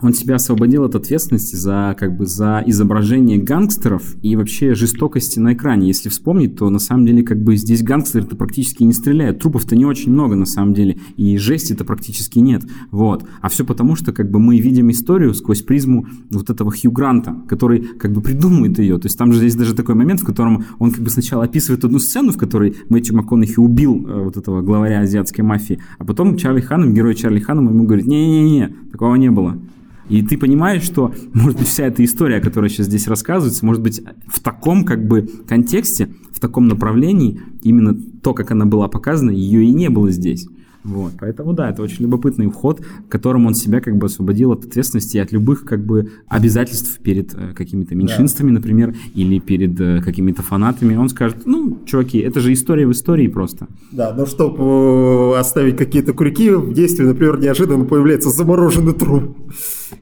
он 0.00 0.12
себя 0.12 0.34
освободил 0.34 0.84
от 0.84 0.94
ответственности 0.94 1.56
за, 1.56 1.96
как 1.98 2.16
бы, 2.16 2.26
за 2.26 2.62
изображение 2.66 3.38
гангстеров 3.38 4.16
и 4.22 4.36
вообще 4.36 4.74
жестокости 4.74 5.38
на 5.38 5.54
экране. 5.54 5.88
Если 5.88 6.08
вспомнить, 6.08 6.56
то 6.56 6.68
на 6.68 6.78
самом 6.78 7.06
деле 7.06 7.22
как 7.22 7.42
бы 7.42 7.56
здесь 7.56 7.82
гангстеры-то 7.82 8.36
практически 8.36 8.82
не 8.82 8.92
стреляют. 8.92 9.40
Трупов-то 9.40 9.74
не 9.74 9.86
очень 9.86 10.12
много 10.12 10.36
на 10.36 10.46
самом 10.46 10.74
деле. 10.74 10.98
И 11.16 11.38
жести-то 11.38 11.84
практически 11.84 12.38
нет. 12.38 12.64
Вот. 12.90 13.24
А 13.40 13.48
все 13.48 13.64
потому, 13.64 13.96
что 13.96 14.12
как 14.12 14.30
бы 14.30 14.38
мы 14.38 14.58
видим 14.58 14.90
историю 14.90 15.32
сквозь 15.34 15.62
призму 15.62 16.06
вот 16.30 16.50
этого 16.50 16.70
Хью 16.70 16.92
Гранта, 16.92 17.36
который 17.48 17.80
как 17.80 18.12
бы 18.12 18.20
придумывает 18.20 18.78
ее. 18.78 18.98
То 18.98 19.06
есть 19.06 19.18
там 19.18 19.32
же 19.32 19.38
здесь 19.38 19.54
даже 19.54 19.74
такой 19.74 19.94
момент, 19.94 20.20
в 20.20 20.24
котором 20.24 20.64
он 20.78 20.90
как 20.90 21.02
бы 21.02 21.10
сначала 21.10 21.44
описывает 21.44 21.84
одну 21.84 21.98
сцену, 21.98 22.32
в 22.32 22.36
которой 22.36 22.76
Мэтью 22.88 23.16
МакКонахи 23.16 23.58
убил 23.58 24.06
э, 24.06 24.24
вот 24.24 24.36
этого 24.36 24.60
главаря 24.62 25.00
азиатской 25.00 25.44
мафии, 25.44 25.78
а 25.98 26.04
потом 26.04 26.36
Чарли 26.36 26.60
Ханом, 26.60 26.94
герой 26.94 27.14
Чарли 27.14 27.40
Ханом 27.40 27.68
ему 27.68 27.84
говорит, 27.84 28.06
не-не-не, 28.06 28.74
такого 28.90 29.14
не 29.16 29.30
было. 29.30 29.58
И 30.08 30.22
ты 30.22 30.38
понимаешь, 30.38 30.82
что, 30.82 31.12
может 31.32 31.58
быть, 31.58 31.68
вся 31.68 31.86
эта 31.86 32.04
история, 32.04 32.40
которая 32.40 32.70
сейчас 32.70 32.86
здесь 32.86 33.08
рассказывается, 33.08 33.64
может 33.64 33.82
быть, 33.82 34.02
в 34.26 34.40
таком 34.40 34.84
как 34.84 35.06
бы 35.06 35.28
контексте, 35.48 36.10
в 36.32 36.40
таком 36.40 36.68
направлении, 36.68 37.40
именно 37.62 37.94
то, 38.22 38.34
как 38.34 38.50
она 38.50 38.66
была 38.66 38.88
показана, 38.88 39.30
ее 39.30 39.64
и 39.64 39.70
не 39.70 39.88
было 39.88 40.10
здесь. 40.10 40.46
Вот, 40.86 41.14
поэтому 41.18 41.52
да, 41.52 41.70
это 41.70 41.82
очень 41.82 42.04
любопытный 42.04 42.48
вход, 42.48 42.80
которым 43.08 43.46
он 43.46 43.54
себя 43.54 43.80
как 43.80 43.96
бы 43.96 44.06
освободил 44.06 44.52
от 44.52 44.64
ответственности 44.64 45.16
и 45.16 45.20
от 45.20 45.32
любых 45.32 45.64
как 45.64 45.84
бы 45.84 46.12
обязательств 46.28 47.00
перед 47.00 47.34
э, 47.34 47.54
какими-то 47.54 47.96
меньшинствами, 47.96 48.50
да. 48.50 48.54
например, 48.54 48.94
или 49.12 49.40
перед 49.40 49.80
э, 49.80 50.00
какими-то 50.00 50.42
фанатами. 50.42 50.94
Он 50.94 51.08
скажет, 51.08 51.38
ну, 51.44 51.80
чуваки, 51.86 52.18
это 52.18 52.38
же 52.38 52.52
история 52.52 52.86
в 52.86 52.92
истории 52.92 53.26
просто. 53.26 53.66
Да, 53.90 54.14
но 54.16 54.26
чтобы 54.26 55.34
э, 55.34 55.40
оставить 55.40 55.76
какие-то 55.76 56.12
крюки 56.12 56.50
в 56.50 56.72
действии, 56.72 57.02
например, 57.02 57.40
неожиданно 57.40 57.84
появляется 57.84 58.30
замороженный 58.30 58.94
труп. 58.94 59.36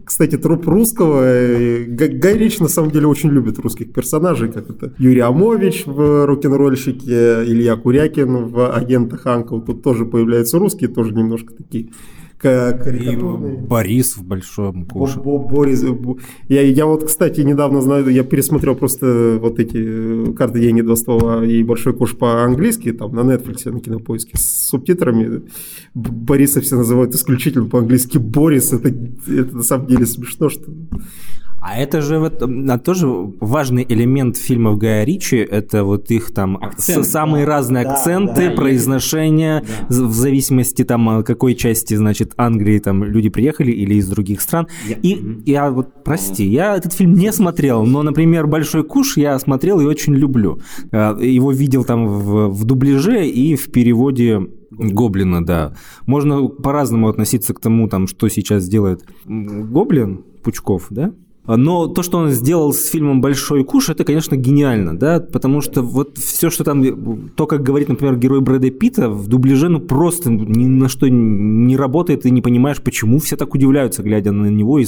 Кстати, 0.04 0.36
труп 0.36 0.66
русского. 0.66 1.22
Э, 1.24 1.84
Гай 1.84 2.38
Рич 2.38 2.58
на 2.58 2.68
самом 2.68 2.90
деле 2.90 3.06
очень 3.06 3.30
любит 3.30 3.58
русских 3.58 3.92
персонажей, 3.92 4.50
как 4.50 4.70
это 4.70 4.94
Юрий 4.98 5.20
Амович 5.20 5.84
в 5.86 6.26
рок-н-ролльщике, 6.26 7.44
Илья 7.44 7.76
Курякин 7.76 8.46
в 8.46 8.72
агентах 8.74 9.26
Анкл. 9.26 9.60
Тут 9.60 9.82
тоже 9.82 10.04
появляются 10.04 10.58
русские, 10.58 10.90
тоже 10.90 11.12
немножко 11.12 11.54
такие 11.54 11.90
и 12.42 13.16
Борис 13.66 14.16
в 14.16 14.24
большом 14.24 14.84
куше. 14.84 15.18
Бо, 15.18 15.38
Бо, 15.38 15.56
Борис. 15.56 15.84
Я, 16.48 16.62
я 16.62 16.86
вот, 16.86 17.04
кстати, 17.04 17.40
недавно 17.40 17.80
знаю, 17.80 18.08
я 18.08 18.24
пересмотрел 18.24 18.74
просто 18.74 19.38
вот 19.40 19.58
эти 19.58 19.76
э, 19.76 20.32
карты 20.34 20.60
деньги 20.60 20.80
два 20.80 20.96
ствола 20.96 21.44
и 21.44 21.62
большой 21.62 21.94
куш 21.94 22.16
по-английски, 22.16 22.92
там 22.92 23.14
на 23.14 23.20
Netflix, 23.20 23.70
на 23.70 23.80
кинопоиске 23.80 24.36
с 24.36 24.68
субтитрами. 24.68 25.42
Бориса 25.94 26.60
все 26.60 26.76
называют 26.76 27.14
исключительно 27.14 27.66
по-английски 27.66 28.18
Борис. 28.18 28.72
Это, 28.72 28.88
это 28.88 29.56
на 29.56 29.62
самом 29.62 29.86
деле 29.86 30.06
смешно, 30.06 30.48
что 30.48 30.64
а 31.66 31.78
это 31.78 32.02
же 32.02 32.18
вот 32.18 32.42
а 32.42 32.78
тоже 32.78 33.08
важный 33.08 33.86
элемент 33.88 34.36
фильмов 34.36 34.76
Гая 34.76 35.02
Ричи, 35.04 35.38
это 35.38 35.82
вот 35.82 36.10
их 36.10 36.34
там 36.34 36.58
Акцент, 36.58 37.06
самые 37.06 37.46
да, 37.46 37.52
разные 37.52 37.84
да, 37.84 37.94
акценты, 37.94 38.50
да, 38.50 38.54
произношения, 38.54 39.64
да. 39.88 39.94
в 39.94 40.12
зависимости 40.12 40.84
там 40.84 41.24
какой 41.24 41.54
части, 41.54 41.94
значит, 41.94 42.34
Англии 42.36 42.78
там 42.80 43.02
люди 43.02 43.30
приехали 43.30 43.72
или 43.72 43.94
из 43.94 44.06
других 44.08 44.42
стран. 44.42 44.68
Я, 44.86 44.96
и 44.96 45.18
я 45.46 45.70
вот, 45.70 46.04
прости, 46.04 46.44
я 46.44 46.76
этот 46.76 46.92
фильм 46.92 47.14
не 47.14 47.32
смотрел, 47.32 47.86
но, 47.86 48.02
например, 48.02 48.46
«Большой 48.46 48.84
куш» 48.84 49.16
я 49.16 49.38
смотрел 49.38 49.80
и 49.80 49.86
очень 49.86 50.14
люблю. 50.14 50.60
А, 50.92 51.18
его 51.18 51.50
видел 51.50 51.84
там 51.84 52.06
в, 52.06 52.48
в 52.48 52.64
дубляже 52.64 53.26
и 53.26 53.56
в 53.56 53.72
переводе 53.72 54.50
Гоблина, 54.70 55.42
да. 55.42 55.74
Можно 56.04 56.46
по-разному 56.46 57.08
относиться 57.08 57.54
к 57.54 57.60
тому, 57.60 57.88
там, 57.88 58.06
что 58.06 58.28
сейчас 58.28 58.68
делает 58.68 59.02
Гоблин 59.24 60.24
Пучков, 60.42 60.88
да? 60.90 61.14
Но 61.46 61.88
то, 61.88 62.02
что 62.02 62.18
он 62.18 62.30
сделал 62.30 62.72
с 62.72 62.86
фильмом 62.86 63.20
«Большой 63.20 63.64
куш», 63.64 63.90
это, 63.90 64.04
конечно, 64.04 64.34
гениально, 64.34 64.98
да, 64.98 65.20
потому 65.20 65.60
что 65.60 65.82
вот 65.82 66.16
все, 66.16 66.48
что 66.48 66.64
там, 66.64 67.28
то, 67.36 67.46
как 67.46 67.62
говорит, 67.62 67.88
например, 67.88 68.16
герой 68.16 68.40
Брэда 68.40 68.70
Питта, 68.70 69.10
в 69.10 69.28
дубляже, 69.28 69.68
ну, 69.68 69.80
просто 69.80 70.30
ни 70.30 70.64
на 70.64 70.88
что 70.88 71.06
не 71.08 71.76
работает, 71.76 72.24
и 72.24 72.30
не 72.30 72.40
понимаешь, 72.40 72.80
почему 72.80 73.18
все 73.18 73.36
так 73.36 73.54
удивляются, 73.54 74.02
глядя 74.02 74.32
на 74.32 74.46
него, 74.46 74.78
и 74.78 74.86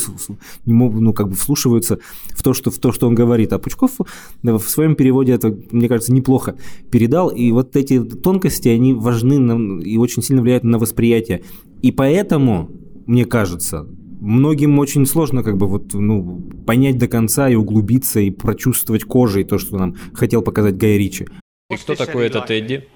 ну, 0.65 1.13
как 1.13 1.29
бы 1.29 1.35
вслушиваются 1.35 1.99
в 2.31 2.43
то, 2.43 2.55
что, 2.55 2.71
в 2.71 2.79
то, 2.79 2.91
что 2.91 3.07
он 3.07 3.15
говорит. 3.15 3.53
А 3.53 3.59
Пучков 3.59 3.99
в 4.43 4.61
своем 4.61 4.95
переводе 4.95 5.33
это, 5.33 5.55
мне 5.71 5.89
кажется, 5.89 6.13
неплохо 6.13 6.57
передал, 6.91 7.29
и 7.29 7.53
вот 7.53 7.77
эти 7.77 8.03
тонкости, 8.03 8.69
они 8.69 8.95
важны 8.95 9.83
и 9.83 9.99
очень 9.99 10.23
сильно 10.23 10.41
влияют 10.41 10.65
на 10.65 10.79
восприятие. 10.79 11.43
И 11.83 11.93
поэтому, 11.93 12.71
мне 13.05 13.27
кажется, 13.27 13.87
многим 14.27 14.79
очень 14.79 15.07
сложно 15.07 15.43
как 15.43 15.57
бы 15.57 15.67
вот, 15.67 15.95
ну, 15.95 16.41
понять 16.67 16.99
до 16.99 17.09
конца 17.09 17.49
и 17.49 17.55
углубиться, 17.55 18.21
и 18.21 18.31
прочувствовать 18.31 19.05
кожей 19.05 19.45
то, 19.45 19.59
что 19.59 19.79
нам 19.79 19.97
хотел 20.13 20.43
показать 20.43 20.77
Гай 20.77 20.99
Ричи. 20.99 21.27
И 21.71 21.77
кто 21.77 21.95
такой 21.95 22.27
этот 22.27 22.51
Эдди? 22.51 22.89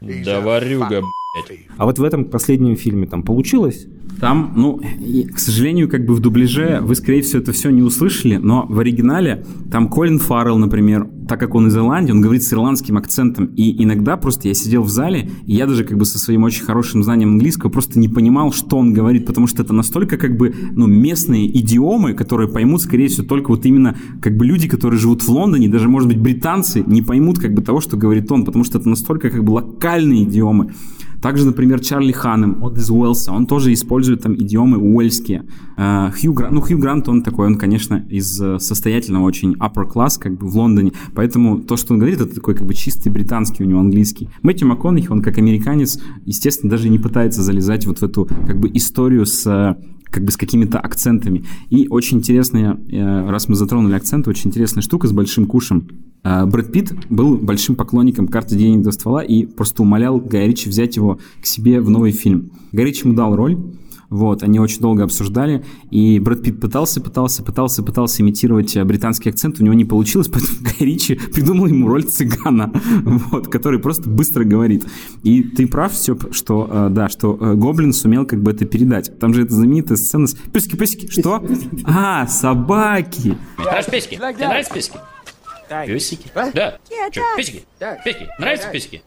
Да 0.00 0.40
варюга, 0.40 0.86
блядь. 0.88 1.04
А 1.76 1.84
вот 1.84 1.98
в 1.98 2.04
этом 2.04 2.24
последнем 2.24 2.76
фильме 2.76 3.06
там 3.06 3.22
получилось? 3.22 3.86
Там, 4.20 4.52
ну, 4.56 4.80
к 5.34 5.38
сожалению, 5.38 5.88
как 5.88 6.06
бы 6.06 6.14
в 6.14 6.20
дубляже 6.20 6.80
вы, 6.82 6.94
скорее 6.94 7.22
всего, 7.22 7.42
это 7.42 7.52
все 7.52 7.70
не 7.70 7.82
услышали, 7.82 8.36
но 8.36 8.66
в 8.68 8.78
оригинале 8.78 9.44
там 9.70 9.88
Колин 9.88 10.18
Фаррелл, 10.18 10.56
например, 10.56 11.08
так 11.28 11.40
как 11.40 11.54
он 11.54 11.66
из 11.66 11.76
Ирландии, 11.76 12.12
он 12.12 12.20
говорит 12.20 12.42
с 12.42 12.52
ирландским 12.52 12.96
акцентом. 12.96 13.46
И 13.56 13.82
иногда 13.82 14.16
просто 14.16 14.48
я 14.48 14.54
сидел 14.54 14.82
в 14.82 14.88
зале, 14.88 15.30
и 15.46 15.54
я 15.54 15.66
даже 15.66 15.84
как 15.84 15.98
бы 15.98 16.04
со 16.04 16.18
своим 16.18 16.44
очень 16.44 16.64
хорошим 16.64 17.02
знанием 17.02 17.30
английского 17.30 17.70
просто 17.70 17.98
не 17.98 18.08
понимал, 18.08 18.52
что 18.52 18.76
он 18.76 18.92
говорит, 18.92 19.26
потому 19.26 19.46
что 19.46 19.62
это 19.62 19.72
настолько 19.72 20.16
как 20.16 20.36
бы, 20.36 20.54
ну, 20.72 20.86
местные 20.86 21.46
идиомы, 21.58 22.14
которые 22.14 22.48
поймут, 22.48 22.82
скорее 22.82 23.08
всего, 23.08 23.26
только 23.26 23.48
вот 23.48 23.66
именно 23.66 23.96
как 24.22 24.36
бы 24.36 24.44
люди, 24.44 24.68
которые 24.68 25.00
живут 25.00 25.22
в 25.22 25.28
Лондоне, 25.28 25.68
даже, 25.68 25.88
может 25.88 26.08
быть, 26.08 26.18
британцы, 26.18 26.84
не 26.86 27.02
поймут 27.02 27.38
как 27.38 27.52
бы 27.52 27.62
того, 27.62 27.80
что 27.80 27.96
говорит 27.96 28.30
он, 28.30 28.44
потому 28.44 28.64
что 28.64 28.78
это 28.78 28.88
настолько 28.88 29.30
как 29.30 29.42
бы 29.44 29.52
локальные 29.52 30.24
идиомы. 30.24 30.72
Также, 31.24 31.46
например, 31.46 31.80
Чарли 31.80 32.12
Ханнем, 32.12 32.62
он 32.62 32.74
из 32.74 32.90
Уэлса, 32.90 33.32
он 33.32 33.46
тоже 33.46 33.72
использует 33.72 34.20
там 34.20 34.36
идиомы 34.36 34.76
уэльские. 34.76 35.46
Uh, 35.78 36.12
Хью 36.12 36.34
Грант, 36.34 36.52
ну, 36.52 36.60
Хью 36.60 36.78
Грант, 36.78 37.08
он 37.08 37.22
такой, 37.22 37.46
он, 37.46 37.54
конечно, 37.56 38.04
из 38.10 38.38
э, 38.42 38.58
состоятельного 38.58 39.24
очень 39.24 39.54
upper 39.54 39.90
class, 39.90 40.20
как 40.20 40.36
бы 40.36 40.46
в 40.46 40.54
Лондоне, 40.54 40.92
поэтому 41.14 41.60
то, 41.60 41.78
что 41.78 41.94
он 41.94 42.00
говорит, 42.00 42.20
это 42.20 42.34
такой 42.34 42.54
как 42.54 42.66
бы 42.66 42.74
чистый 42.74 43.08
британский 43.08 43.64
у 43.64 43.66
него 43.66 43.80
английский. 43.80 44.28
Мэтью 44.42 44.68
МакКонахи, 44.68 45.08
он 45.08 45.22
как 45.22 45.38
американец, 45.38 45.98
естественно, 46.26 46.70
даже 46.70 46.90
не 46.90 46.98
пытается 46.98 47.42
залезать 47.42 47.86
вот 47.86 48.00
в 48.00 48.02
эту 48.02 48.28
как 48.46 48.60
бы 48.60 48.70
историю 48.74 49.24
с 49.24 49.78
как 50.04 50.24
бы 50.24 50.30
с 50.30 50.36
какими-то 50.36 50.78
акцентами. 50.78 51.46
И 51.70 51.88
очень 51.88 52.18
интересная, 52.18 52.78
э, 52.90 53.30
раз 53.30 53.48
мы 53.48 53.54
затронули 53.54 53.94
акценты, 53.94 54.28
очень 54.28 54.50
интересная 54.50 54.82
штука 54.82 55.08
с 55.08 55.12
большим 55.12 55.46
кушем. 55.46 55.88
Э, 56.24 56.46
Брэд 56.46 56.72
Питт 56.72 56.94
был 57.10 57.36
большим 57.36 57.76
поклонником 57.76 58.26
карты 58.26 58.56
денег 58.56 58.82
до 58.82 58.90
ствола 58.90 59.22
и 59.22 59.46
просто 59.46 59.82
умолял 59.82 60.18
Гай 60.18 60.48
Ричи 60.48 60.68
взять 60.68 60.96
его 60.96 61.18
к 61.40 61.46
себе 61.46 61.80
в 61.80 61.90
новый 61.90 62.12
фильм. 62.12 62.50
Гай 62.72 62.86
Ричи 62.86 63.02
ему 63.04 63.14
дал 63.14 63.36
роль, 63.36 63.58
вот, 64.10 64.42
они 64.42 64.60
очень 64.60 64.80
долго 64.80 65.02
обсуждали, 65.02 65.64
и 65.90 66.20
Брэд 66.20 66.42
Питт 66.42 66.60
пытался, 66.60 67.00
пытался, 67.00 67.42
пытался, 67.42 67.82
пытался 67.82 68.22
имитировать 68.22 68.76
британский 68.84 69.30
акцент, 69.30 69.58
у 69.60 69.64
него 69.64 69.74
не 69.74 69.84
получилось, 69.84 70.28
поэтому 70.32 70.58
Гай 70.62 70.86
Ричи 70.86 71.16
придумал 71.16 71.66
ему 71.66 71.88
роль 71.88 72.04
цыгана, 72.04 72.72
вот, 73.02 73.48
который 73.48 73.78
просто 73.78 74.08
быстро 74.08 74.44
говорит. 74.44 74.86
И 75.22 75.42
ты 75.42 75.66
прав, 75.66 75.92
все, 75.92 76.16
что, 76.30 76.68
э, 76.70 76.88
да, 76.90 77.08
что 77.08 77.36
э, 77.40 77.54
Гоблин 77.54 77.92
сумел 77.92 78.24
как 78.24 78.42
бы 78.42 78.52
это 78.52 78.64
передать. 78.66 79.18
Там 79.18 79.34
же 79.34 79.42
эта 79.42 79.54
знаменитая 79.54 79.96
сцена 79.96 80.26
с... 80.26 80.34
Писки, 80.34 80.76
писки, 80.76 81.08
что? 81.08 81.44
А, 81.84 82.26
собаки! 82.26 83.36
Нравятся 83.58 83.90
писки? 83.90 84.14
Тебе 84.14 84.46
нравятся 84.46 84.74
писки? 84.74 84.98
Песики? 85.86 86.30
Да. 86.34 86.78
Че, 87.10 87.20
песики? 87.36 87.64
Песики? 88.04 88.28
Нравятся 88.38 88.68
песики? 88.70 89.02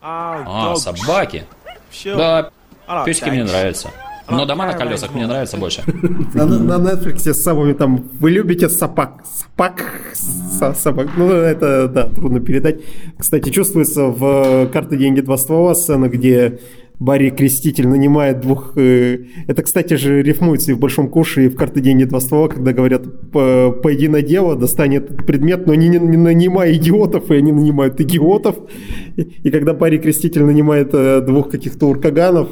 А, 0.00 0.74
собаки. 0.76 1.44
Да, 2.04 2.50
песики 3.04 3.28
мне 3.30 3.44
нравятся. 3.44 3.90
Но 4.28 4.46
дома 4.46 4.66
на 4.66 4.72
колесах 4.74 5.12
мне 5.14 5.26
нравятся 5.26 5.56
больше. 5.56 5.82
На, 6.34 6.46
на 6.46 6.90
Netflix 6.92 7.18
с 7.32 7.42
самыми 7.42 7.72
там 7.74 8.08
вы 8.18 8.30
любите 8.30 8.68
собак, 8.70 9.24
собак, 9.26 9.82
со- 10.14 10.72
собак. 10.74 11.08
Ну 11.16 11.30
это 11.30 11.88
да, 11.88 12.04
трудно 12.08 12.40
передать. 12.40 12.80
Кстати, 13.18 13.50
чувствуется 13.50 14.04
в 14.04 14.68
карте 14.68 14.96
деньги 14.96 15.20
два 15.20 15.36
ствола 15.36 15.74
сцена, 15.74 16.08
где 16.08 16.60
Барри 16.98 17.30
Креститель 17.30 17.88
нанимает 17.88 18.40
двух... 18.40 18.76
э, 18.76 19.24
Это, 19.48 19.62
кстати 19.62 19.94
же, 19.94 20.22
рифмуется 20.22 20.70
и 20.70 20.74
в 20.74 20.78
«Большом 20.78 21.08
куше», 21.08 21.46
и 21.46 21.48
в 21.48 21.56
«Карты, 21.56 21.80
деньги, 21.80 22.04
два 22.04 22.20
ствола», 22.20 22.48
когда 22.48 22.72
говорят 22.72 23.30
«П- 23.32 23.72
«пойди 23.82 24.08
на 24.08 24.22
дело, 24.22 24.54
достань 24.56 24.96
этот 24.96 25.26
предмет», 25.26 25.66
но 25.66 25.74
не, 25.74 25.88
не 25.88 25.98
нанимай 25.98 26.74
идиотов, 26.76 27.30
и 27.30 27.34
они 27.34 27.50
нанимают 27.52 28.00
идиотов. 28.00 28.56
И, 29.16 29.22
и 29.22 29.50
когда 29.50 29.74
Барри 29.74 29.98
Креститель 29.98 30.44
нанимает 30.44 30.90
э, 30.92 31.20
двух 31.22 31.50
каких-то 31.50 31.86
уркаганов, 31.88 32.48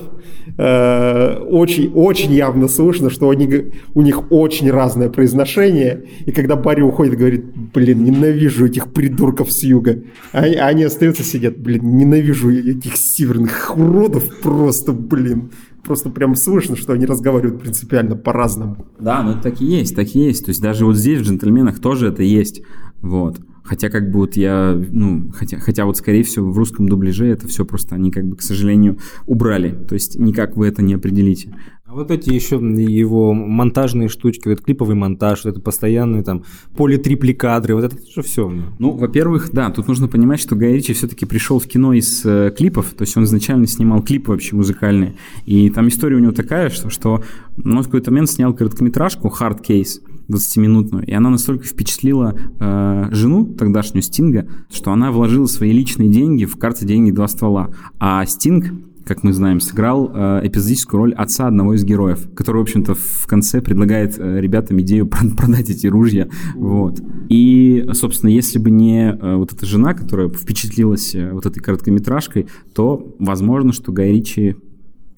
э, 0.57 1.37
очень, 1.39 1.93
очень 1.93 2.33
явно 2.33 2.69
слышно, 2.69 3.11
что 3.11 3.31
они, 3.31 3.73
у 3.95 4.03
них 4.03 4.31
очень 4.31 4.71
разное 4.71 5.09
произношение. 5.09 6.05
И 6.27 6.33
когда 6.33 6.57
Барри 6.57 6.83
уходит, 6.83 7.17
говорит, 7.17 7.45
блин, 7.75 8.05
ненавижу 8.05 8.67
этих 8.67 8.93
придурков 8.93 9.53
с 9.53 9.63
юга. 9.63 10.03
А, 10.33 10.45
а 10.45 10.67
они 10.67 10.85
остаются, 10.85 11.23
сидят, 11.23 11.59
блин, 11.59 11.97
ненавижу 11.97 12.51
этих 12.51 12.97
северных 12.97 13.73
уродов 13.77 14.25
просто, 14.41 14.93
блин. 14.93 15.51
Просто 15.85 16.11
прям 16.11 16.37
слышно, 16.37 16.77
что 16.77 16.93
они 16.93 17.07
разговаривают 17.07 17.63
принципиально 17.63 18.15
по-разному. 18.15 18.87
Да, 18.99 19.23
ну 19.23 19.41
так 19.43 19.61
и 19.61 19.65
есть, 19.65 19.97
так 19.97 20.15
и 20.15 20.19
есть. 20.19 20.45
То 20.45 20.51
есть 20.51 20.61
даже 20.61 20.85
вот 20.85 20.97
здесь 20.97 21.21
в 21.21 21.25
«Джентльменах» 21.25 21.81
тоже 21.81 22.09
это 22.09 22.23
есть. 22.23 22.63
Вот. 23.01 23.41
Хотя 23.63 23.89
как 23.89 24.11
бы 24.11 24.21
вот 24.21 24.37
я, 24.37 24.81
ну, 24.91 25.31
хотя, 25.33 25.59
хотя 25.59 25.85
вот 25.85 25.97
скорее 25.97 26.23
всего 26.23 26.51
в 26.51 26.57
русском 26.57 26.89
дубляже 26.89 27.27
это 27.27 27.47
все 27.49 27.65
просто 27.65 27.95
они 27.95 28.11
как 28.11 28.27
бы, 28.27 28.37
к 28.37 28.43
сожалению, 28.43 28.99
убрали. 29.27 29.71
То 29.71 29.95
есть 29.95 30.19
никак 30.19 30.57
вы 30.57 30.67
это 30.67 30.83
не 30.83 30.95
определите. 30.95 31.55
А 31.91 31.95
вот 31.95 32.13
эти 32.13 32.33
еще 32.33 32.55
его 32.55 33.35
монтажные 33.35 34.09
штучки, 34.09 34.47
вот 34.47 34.61
клиповый 34.61 34.95
монтаж, 34.95 35.43
вот 35.43 35.51
это 35.51 35.61
постоянные 35.61 36.23
там 36.23 36.45
поли-трипли 36.77 37.33
кадры, 37.33 37.75
вот 37.75 37.83
это 37.83 37.97
же 37.97 38.23
все. 38.23 38.49
Ну, 38.79 38.93
во-первых, 38.93 39.51
да, 39.53 39.71
тут 39.71 39.89
нужно 39.89 40.07
понимать, 40.07 40.39
что 40.39 40.55
Гай 40.55 40.75
Ричи 40.75 40.93
все-таки 40.93 41.27
пришел 41.27 41.59
в 41.59 41.67
кино 41.67 41.93
из 41.93 42.25
э, 42.25 42.55
клипов, 42.57 42.91
то 42.97 43.03
есть 43.03 43.17
он 43.17 43.25
изначально 43.25 43.67
снимал 43.67 44.05
клипы 44.05 44.31
вообще 44.31 44.55
музыкальные, 44.55 45.17
и 45.47 45.69
там 45.71 45.89
история 45.89 46.15
у 46.15 46.21
него 46.21 46.31
такая, 46.31 46.71
что, 46.71 46.91
что 46.91 47.25
он 47.57 47.83
в 47.83 47.87
какой-то 47.87 48.13
момент 48.13 48.31
снял 48.31 48.55
короткометражку 48.55 49.27
«Hard 49.27 49.67
Case», 49.67 50.01
20-минутную, 50.31 51.07
и 51.07 51.13
она 51.13 51.31
настолько 51.31 51.65
впечатлила 51.65 52.35
э, 52.59 53.09
жену 53.13 53.47
тогдашнюю 53.47 54.03
Стинга, 54.03 54.47
что 54.71 54.93
она 54.93 55.11
вложила 55.13 55.47
свои 55.47 55.73
личные 55.73 56.09
деньги 56.09 56.45
в 56.45 56.57
карты 56.57 56.87
«Деньги 56.87 57.11
два 57.11 57.29
ствола», 57.29 57.71
а 57.99 58.25
Стинг 58.27 58.73
как 59.11 59.25
мы 59.25 59.33
знаем, 59.33 59.59
сыграл 59.59 60.13
э, 60.15 60.43
эпизодическую 60.45 60.99
роль 60.99 61.15
отца 61.15 61.49
одного 61.49 61.75
из 61.75 61.83
героев, 61.83 62.29
который, 62.33 62.59
в 62.59 62.63
общем-то, 62.63 62.95
в 62.95 63.27
конце 63.27 63.61
предлагает 63.61 64.17
э, 64.17 64.41
ребятам 64.41 64.81
идею 64.83 65.07
про- 65.09 65.29
продать 65.37 65.69
эти 65.69 65.89
ружья. 65.89 66.29
Вот. 66.55 67.01
И, 67.29 67.89
собственно, 67.93 68.31
если 68.31 68.61
бы 68.61 68.71
не 68.71 69.11
э, 69.11 69.35
вот 69.35 69.53
эта 69.53 69.67
жена, 69.67 69.95
которая 69.95 70.29
впечатлилась 70.29 71.17
э, 71.17 71.33
вот 71.33 71.45
этой 71.45 71.61
короткометражкой, 71.61 72.47
то 72.73 73.17
возможно, 73.19 73.73
что 73.73 73.91
Гай 73.91 74.13
Ричи 74.13 74.55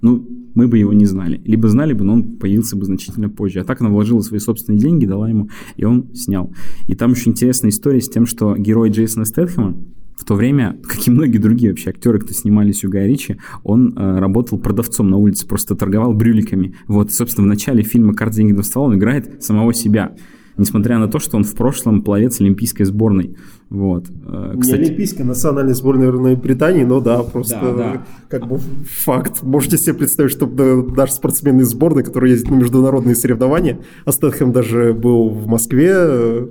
ну, 0.02 0.28
мы 0.54 0.68
бы 0.68 0.78
его 0.78 0.92
не 0.92 1.06
знали. 1.06 1.40
Либо 1.44 1.68
знали 1.68 1.92
бы, 1.94 2.04
но 2.04 2.14
он 2.14 2.37
появился 2.37 2.76
бы 2.76 2.85
значительно 2.85 3.30
позже. 3.30 3.61
А 3.61 3.64
так 3.64 3.80
она 3.80 3.90
вложила 3.90 4.21
свои 4.21 4.40
собственные 4.40 4.80
деньги, 4.80 5.06
дала 5.06 5.28
ему, 5.28 5.49
и 5.76 5.85
он 5.85 6.14
снял. 6.14 6.52
И 6.88 6.94
там 6.94 7.12
еще 7.12 7.30
интересная 7.30 7.71
история 7.71 8.00
с 8.00 8.09
тем, 8.09 8.26
что 8.26 8.56
герой 8.56 8.90
Джейсона 8.90 9.25
Стэтхэма, 9.25 9.76
в 10.16 10.25
то 10.25 10.35
время, 10.35 10.78
как 10.82 11.06
и 11.09 11.11
многие 11.11 11.38
другие 11.38 11.71
вообще 11.71 11.90
актеры, 11.90 12.18
кто 12.18 12.32
снимались 12.35 12.85
у 12.85 12.90
Гая 12.90 13.06
Ричи, 13.06 13.38
он 13.64 13.94
э, 13.97 14.18
работал 14.18 14.59
продавцом 14.59 15.09
на 15.09 15.16
улице, 15.16 15.47
просто 15.47 15.75
торговал 15.75 16.12
брюликами. 16.12 16.75
Вот, 16.87 17.11
и, 17.11 17.12
собственно, 17.12 17.47
в 17.47 17.49
начале 17.49 17.82
фильма 17.82 18.14
«Карты, 18.14 18.37
деньги, 18.37 18.52
два 18.52 18.62
ствола» 18.62 18.88
он 18.88 18.97
играет 18.97 19.42
самого 19.42 19.73
себя. 19.73 20.14
Несмотря 20.56 20.99
на 20.99 21.09
то, 21.09 21.18
что 21.18 21.37
он 21.37 21.44
в 21.44 21.54
прошлом 21.54 22.02
пловец 22.02 22.40
олимпийской 22.40 22.85
сборной. 22.85 23.37
Вот. 23.71 24.04
Э, 24.26 24.52
Не 24.54 24.73
олимпийская 24.73 25.25
национальная 25.26 25.73
сборная 25.75 26.06
наверное, 26.06 26.37
Британии, 26.37 26.85
но 26.85 27.00
да, 27.00 27.23
просто 27.23 27.59
Да, 27.61 27.73
да. 27.73 28.06
как 28.28 28.47
бы 28.47 28.59
факт. 28.59 29.42
Можете 29.42 29.78
себе 29.78 29.94
представить, 29.94 30.30
что 30.30 30.44
да, 30.47 30.82
даже 30.82 31.12
спортсмены 31.12 31.62
из 31.62 31.68
сборной, 31.68 32.05
которые 32.05 32.33
ездят 32.33 32.50
на 32.50 32.57
международные 32.57 33.14
соревнования, 33.14 33.79
а 34.05 34.12
Стэтхэм 34.12 34.53
даже 34.53 34.92
был 34.92 35.31
в 35.31 35.46
Москве 35.46 35.90
э, 35.94 36.46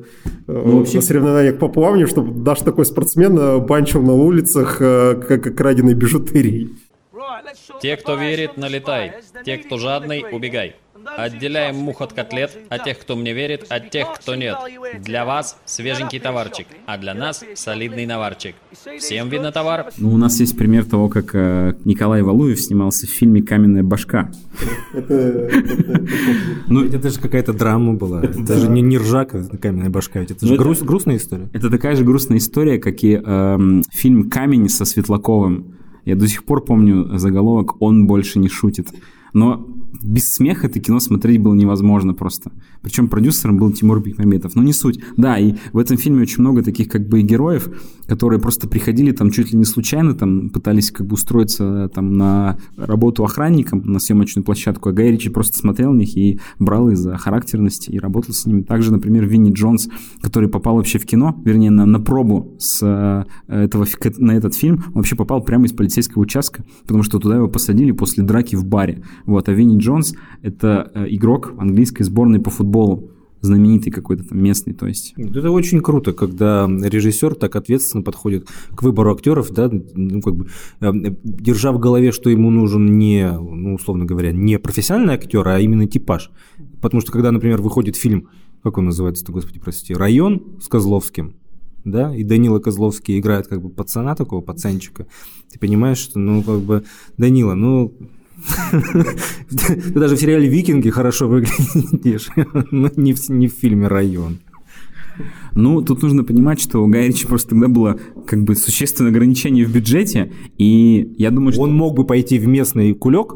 Ну, 0.48 0.78
вообще- 0.80 0.98
на 0.98 1.02
соревнованиях 1.02 1.60
по 1.60 1.68
плаванию, 1.68 2.08
чтобы 2.08 2.32
даже 2.44 2.64
такой 2.64 2.86
спортсмен 2.86 3.38
э, 3.38 3.60
банчил 3.60 4.02
на 4.02 4.14
улицах 4.14 4.78
э, 4.82 5.16
как 5.28 5.56
краденой 5.56 5.94
бижутерией. 5.94 6.72
Те, 7.82 7.98
кто 7.98 8.16
верит, 8.16 8.58
налетай. 8.58 9.14
Те, 9.46 9.58
кто 9.58 9.78
жадный, 9.78 10.24
убегай. 10.32 10.76
Отделяем 11.06 11.76
мух 11.78 12.02
от 12.02 12.14
котлет, 12.14 12.58
а 12.70 12.80
тех, 12.80 13.00
кто 13.00 13.16
мне 13.16 13.34
верит, 13.34 13.66
от 13.70 13.90
тех, 13.90 14.08
кто 14.14 14.36
нет. 14.36 14.58
Для 15.02 15.26
вас 15.26 15.58
свеженький 15.66 16.20
товарчик, 16.20 16.68
а 16.86 16.98
для 16.98 17.14
нас 17.14 17.44
солидный 17.56 18.06
наварчик. 18.06 18.56
Всем 19.00 19.30
видно 19.30 19.52
товар? 19.52 19.92
Ну, 19.98 20.14
у 20.14 20.18
нас 20.18 20.40
есть 20.40 20.58
пример 20.58 20.86
того, 20.86 21.10
как 21.10 21.34
э, 21.34 21.74
Николай 21.86 22.22
Валуев 22.22 22.60
снимался 22.60 23.08
в 23.08 23.10
фильме 23.10 23.42
«Каменная 23.42 23.84
башка». 23.84 24.32
Ну, 26.68 26.86
это 26.86 27.10
же 27.10 27.20
какая-то 27.20 27.54
драма 27.54 27.94
была. 27.94 28.24
Это 28.24 28.58
же 28.58 28.70
не, 28.70 28.82
не 28.82 28.98
ржака, 28.98 29.44
каменная 29.62 29.90
башка. 29.90 30.20
Это 30.22 30.46
же 30.46 30.56
Ну, 30.56 30.76
грустная 30.86 31.18
история. 31.18 31.50
Это 31.54 31.70
такая 31.70 31.96
же 31.96 32.04
грустная 32.04 32.38
история, 32.38 32.80
как 32.80 33.04
и 33.04 33.14
эм, 33.14 33.84
фильм 33.92 34.30
«Камень» 34.30 34.70
со 34.70 34.86
Светлаковым. 34.86 35.76
Я 36.06 36.16
до 36.16 36.28
сих 36.28 36.44
пор 36.44 36.64
помню 36.64 37.18
заголовок 37.18 37.82
«Он 37.82 38.08
больше 38.08 38.40
не 38.40 38.50
шутит». 38.50 38.88
Но 39.34 39.66
без 40.02 40.30
смеха 40.30 40.68
это 40.68 40.80
кино 40.80 41.00
смотреть 41.00 41.42
было 41.42 41.54
невозможно 41.54 42.14
просто. 42.14 42.52
Причем 42.82 43.08
продюсером 43.08 43.58
был 43.58 43.72
Тимур 43.72 44.02
Бекмаметов. 44.02 44.56
Но 44.56 44.64
не 44.64 44.74
суть. 44.74 45.00
Да, 45.18 45.38
и 45.38 45.56
в 45.74 45.78
этом 45.78 45.98
фильме 45.98 46.22
очень 46.22 46.42
много 46.42 46.64
таких 46.64 46.90
как 46.90 47.08
бы 47.08 47.22
героев, 47.22 47.70
которые 48.08 48.40
просто 48.40 48.68
приходили 48.68 49.12
там 49.12 49.32
чуть 49.32 49.52
ли 49.52 49.58
не 49.58 49.66
случайно, 49.66 50.14
там 50.14 50.50
пытались 50.50 50.92
как 50.92 51.08
бы 51.08 51.14
устроиться 51.14 51.90
там 51.94 52.14
на 52.14 52.58
работу 52.78 53.24
охранником 53.24 53.84
на 53.86 54.00
съемочную 54.00 54.44
площадку, 54.44 54.90
а 54.90 54.92
Гай 54.92 55.12
Ричи 55.12 55.30
просто 55.30 55.58
смотрел 55.58 55.94
на 55.94 56.00
них 56.00 56.18
и 56.18 56.40
брал 56.60 56.90
их 56.90 56.98
за 56.98 57.18
характерность 57.18 57.90
и 57.90 58.00
работал 58.00 58.34
с 58.34 58.46
ними. 58.46 58.64
Также, 58.64 58.92
например, 58.92 59.26
Винни 59.26 59.52
Джонс, 59.52 59.90
который 60.22 60.50
попал 60.50 60.76
вообще 60.76 61.00
в 61.00 61.06
кино, 61.06 61.40
вернее, 61.46 61.72
на, 61.72 61.86
на 61.86 62.00
пробу 62.00 62.56
с 62.60 62.80
э, 62.82 63.26
этого, 63.48 63.86
на 64.18 64.32
этот 64.32 64.56
фильм, 64.56 64.84
он 64.88 64.94
вообще 64.94 65.16
попал 65.16 65.42
прямо 65.42 65.66
из 65.66 65.74
полицейского 65.74 66.22
участка, 66.22 66.64
потому 66.84 67.04
что 67.04 67.20
туда 67.20 67.36
его 67.36 67.48
посадили 67.48 67.92
после 67.92 68.24
драки 68.24 68.56
в 68.56 68.66
баре. 68.66 69.04
Вот, 69.26 69.50
а 69.50 69.54
Винни 69.54 69.78
Джонс— 69.82 70.14
это 70.42 70.92
э, 70.94 71.08
игрок 71.10 71.54
английской 71.58 72.04
сборной 72.04 72.40
по 72.40 72.50
футболу, 72.50 73.12
знаменитый 73.42 73.92
какой-то 73.92 74.24
там 74.24 74.42
местный, 74.42 74.74
то 74.74 74.88
есть. 74.88 75.14
Это 75.18 75.52
очень 75.52 75.82
круто, 75.82 76.14
когда 76.14 76.68
режиссер 76.68 77.36
так 77.36 77.56
ответственно 77.56 78.04
подходит 78.04 78.48
к 78.76 78.84
выбору 78.84 79.14
актеров, 79.14 79.50
да, 79.52 79.70
ну, 79.70 80.22
как 80.22 80.36
бы, 80.36 80.48
э, 80.80 80.92
держа 81.24 81.72
в 81.72 81.80
голове, 81.80 82.12
что 82.12 82.30
ему 82.30 82.50
нужен 82.52 82.98
не, 82.98 83.30
ну, 83.32 83.76
условно 83.76 84.06
говоря, 84.06 84.32
не 84.32 84.60
профессиональный 84.60 85.16
актер, 85.16 85.48
а 85.48 85.60
именно 85.60 85.88
типаж. 85.88 86.32
Потому 86.82 87.02
что, 87.02 87.12
когда, 87.12 87.32
например, 87.32 87.62
выходит 87.62 87.96
фильм, 87.96 88.30
как 88.64 88.78
он 88.78 88.86
называется-то, 88.86 89.32
господи, 89.32 89.60
простите, 89.60 89.96
«Район» 89.96 90.60
с 90.62 90.68
Козловским, 90.68 91.36
да, 91.84 92.16
и 92.16 92.24
Данила 92.24 92.60
Козловский 92.60 93.18
играет 93.18 93.48
как 93.48 93.62
бы 93.62 93.70
пацана 93.70 94.16
такого, 94.16 94.42
пацанчика, 94.42 95.08
ты 95.52 95.58
понимаешь, 95.58 95.98
что, 95.98 96.20
ну, 96.20 96.44
как 96.44 96.60
бы, 96.60 96.84
Данила, 97.18 97.56
ну, 97.56 97.92
ты 99.50 99.92
даже 99.94 100.16
в 100.16 100.20
сериале 100.20 100.48
«Викинги» 100.48 100.90
хорошо 100.90 101.28
выглядишь, 101.28 102.30
но 102.72 102.90
не 102.96 103.14
в, 103.14 103.30
не 103.30 103.48
в 103.48 103.52
фильме 103.54 103.88
«Район». 103.88 104.40
Ну, 105.54 105.82
тут 105.82 106.02
нужно 106.02 106.24
понимать, 106.24 106.62
что 106.62 106.80
у 106.80 106.88
Гая 106.88 107.08
Ричи 107.08 107.28
просто 107.28 107.50
тогда 107.50 107.68
было 107.68 108.00
как 108.26 108.44
бы 108.44 108.56
существенное 108.56 109.12
ограничение 109.12 109.66
в 109.66 109.74
бюджете, 109.74 110.32
и 110.58 111.14
я 111.18 111.32
думаю, 111.32 111.52
что... 111.52 111.62
Он 111.62 111.74
мог 111.74 111.96
бы 111.96 112.06
пойти 112.06 112.40
в 112.40 112.48
местный 112.48 112.94
кулек, 112.94 113.36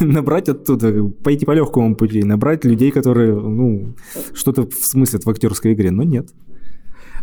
набрать 0.00 0.48
оттуда, 0.48 1.04
пойти 1.04 1.44
по 1.44 1.52
легкому 1.52 1.96
пути, 1.96 2.22
набрать 2.22 2.64
людей, 2.64 2.92
которые, 2.92 3.34
ну, 3.34 3.94
что-то 4.32 4.68
смыслят 4.72 5.24
в 5.24 5.30
актерской 5.30 5.72
игре, 5.72 5.90
но 5.90 6.04
нет. 6.04 6.30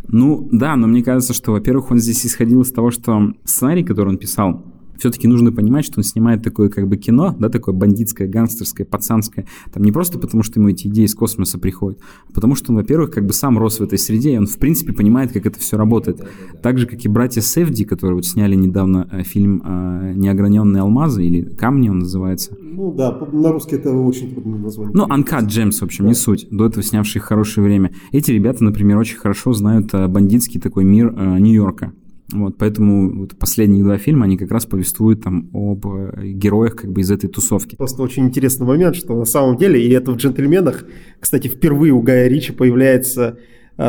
Ну, 0.07 0.49
да, 0.51 0.75
но 0.75 0.87
мне 0.87 1.03
кажется, 1.03 1.33
что, 1.33 1.51
во-первых, 1.51 1.91
он 1.91 1.99
здесь 1.99 2.25
исходил 2.25 2.61
из 2.61 2.71
того, 2.71 2.91
что 2.91 3.33
сценарий, 3.45 3.83
который 3.83 4.09
он 4.09 4.17
писал, 4.17 4.65
все-таки 4.99 5.27
нужно 5.27 5.51
понимать, 5.51 5.85
что 5.85 5.99
он 5.99 6.03
снимает 6.03 6.43
такое 6.43 6.69
как 6.69 6.87
бы 6.87 6.97
кино, 6.97 7.35
да, 7.39 7.49
такое 7.49 7.73
бандитское, 7.73 8.27
гангстерское, 8.27 8.85
пацанское, 8.85 9.47
там 9.73 9.83
не 9.83 9.91
просто 9.91 10.19
потому, 10.19 10.43
что 10.43 10.59
ему 10.59 10.69
эти 10.69 10.87
идеи 10.87 11.05
из 11.05 11.15
космоса 11.15 11.57
приходят, 11.57 11.99
а 12.29 12.33
потому 12.33 12.55
что 12.55 12.71
он, 12.71 12.77
во-первых, 12.77 13.11
как 13.11 13.25
бы 13.25 13.33
сам 13.33 13.57
рос 13.57 13.79
в 13.79 13.83
этой 13.83 13.97
среде, 13.97 14.33
и 14.33 14.37
он, 14.37 14.45
в 14.45 14.57
принципе, 14.57 14.93
понимает, 14.93 15.31
как 15.31 15.45
это 15.45 15.59
все 15.59 15.77
работает. 15.77 16.21
Так 16.61 16.77
же, 16.77 16.85
как 16.85 17.03
и 17.03 17.07
братья 17.07 17.41
Севди, 17.41 17.85
которые 17.85 18.15
вот 18.15 18.25
сняли 18.25 18.55
недавно 18.55 19.07
э, 19.11 19.23
фильм 19.23 19.61
э, 19.63 20.13
«Неограненные 20.15 20.81
алмазы», 20.81 21.23
или 21.23 21.43
«Камни» 21.43 21.89
он 21.89 21.99
называется. 21.99 22.55
Ну 22.61 22.93
да, 22.93 23.17
на 23.31 23.51
русский 23.51 23.75
это 23.75 23.91
очень 23.91 24.31
трудно 24.31 24.57
назвать. 24.57 24.93
Ну, 24.93 25.05
Uncut 25.05 25.47
Gems, 25.47 25.79
в 25.79 25.83
общем, 25.83 26.05
да. 26.05 26.09
не 26.09 26.15
суть. 26.15 26.47
До 26.51 26.65
этого 26.65 26.83
снявшие 26.83 27.21
хорошее 27.21 27.65
время. 27.65 27.91
Эти 28.11 28.31
ребята, 28.31 28.63
например, 28.63 28.97
очень 28.97 29.17
хорошо 29.17 29.53
знают 29.53 29.93
э, 29.93 30.07
бандитский 30.07 30.59
такой 30.59 30.83
мир 30.83 31.11
Нью-Йорка. 31.11 31.93
Вот, 32.31 32.57
поэтому 32.57 33.21
вот 33.21 33.37
последние 33.37 33.83
два 33.83 33.97
фильма, 33.97 34.25
они 34.25 34.37
как 34.37 34.51
раз 34.51 34.65
повествуют 34.65 35.23
там 35.23 35.49
об 35.53 35.85
э, 35.87 36.27
героях 36.27 36.75
как 36.75 36.91
бы 36.91 37.01
из 37.01 37.09
этой 37.09 37.27
тусовки. 37.27 37.75
Просто 37.75 38.03
очень 38.03 38.25
интересный 38.25 38.67
момент, 38.67 38.95
что 38.95 39.15
на 39.15 39.25
самом 39.25 39.57
деле, 39.57 39.81
и 39.81 39.89
это 39.89 40.11
в 40.11 40.17
«Джентльменах», 40.17 40.85
кстати, 41.19 41.47
впервые 41.47 41.91
у 41.91 42.01
Гая 42.01 42.27
Ричи 42.27 42.51
появляется 42.51 43.39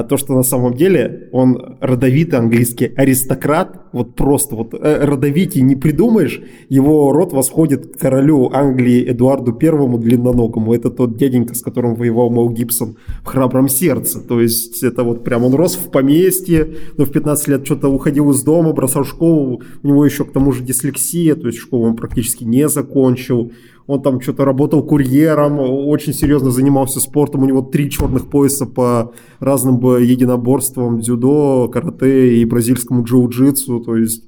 то, 0.08 0.16
что 0.16 0.34
на 0.34 0.44
самом 0.44 0.74
деле 0.74 1.28
он 1.32 1.76
родовитый 1.80 2.38
английский 2.38 2.92
аристократ, 2.96 3.80
вот 3.92 4.14
просто 4.14 4.54
вот 4.54 4.72
э, 4.72 5.04
родовитый 5.04 5.62
не 5.62 5.74
придумаешь, 5.74 6.40
его 6.68 7.12
род 7.12 7.32
восходит 7.32 7.96
к 7.96 7.98
королю 7.98 8.50
Англии 8.52 9.10
Эдуарду 9.10 9.52
Первому 9.52 9.98
длинноногому, 9.98 10.74
это 10.74 10.90
тот 10.90 11.16
дяденька, 11.16 11.54
с 11.54 11.62
которым 11.62 11.96
воевал 11.96 12.30
Мэл 12.30 12.50
Гибсон 12.50 12.98
в 13.24 13.26
«Храбром 13.26 13.68
сердце», 13.68 14.20
то 14.20 14.40
есть 14.40 14.84
это 14.84 15.02
вот 15.02 15.24
прям 15.24 15.44
он 15.44 15.54
рос 15.54 15.74
в 15.74 15.90
поместье, 15.90 16.68
но 16.96 17.04
в 17.04 17.10
15 17.10 17.48
лет 17.48 17.66
что-то 17.66 17.88
уходил 17.88 18.30
из 18.30 18.44
дома, 18.44 18.72
бросал 18.72 19.04
школу, 19.04 19.62
у 19.82 19.86
него 19.86 20.04
еще 20.04 20.24
к 20.24 20.32
тому 20.32 20.52
же 20.52 20.62
дислексия, 20.62 21.34
то 21.34 21.48
есть 21.48 21.58
школу 21.58 21.86
он 21.86 21.96
практически 21.96 22.44
не 22.44 22.68
закончил, 22.68 23.50
он 23.86 24.02
там 24.02 24.20
что-то 24.20 24.44
работал 24.44 24.82
курьером, 24.82 25.58
очень 25.60 26.12
серьезно 26.12 26.50
занимался 26.50 27.00
спортом, 27.00 27.42
у 27.42 27.46
него 27.46 27.62
три 27.62 27.90
черных 27.90 28.28
пояса 28.28 28.66
по 28.66 29.12
разным 29.40 29.78
единоборствам, 29.98 31.00
дзюдо, 31.00 31.68
карате 31.68 32.36
и 32.38 32.44
бразильскому 32.44 33.02
джиу-джитсу, 33.02 33.82
то 33.84 33.96
есть 33.96 34.24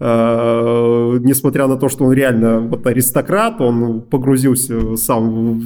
несмотря 0.00 1.66
на 1.66 1.76
то, 1.76 1.88
что 1.88 2.04
он 2.04 2.12
реально 2.12 2.60
вот 2.60 2.86
аристократ, 2.86 3.60
он 3.60 4.00
погрузился 4.00 4.96
сам 4.96 5.58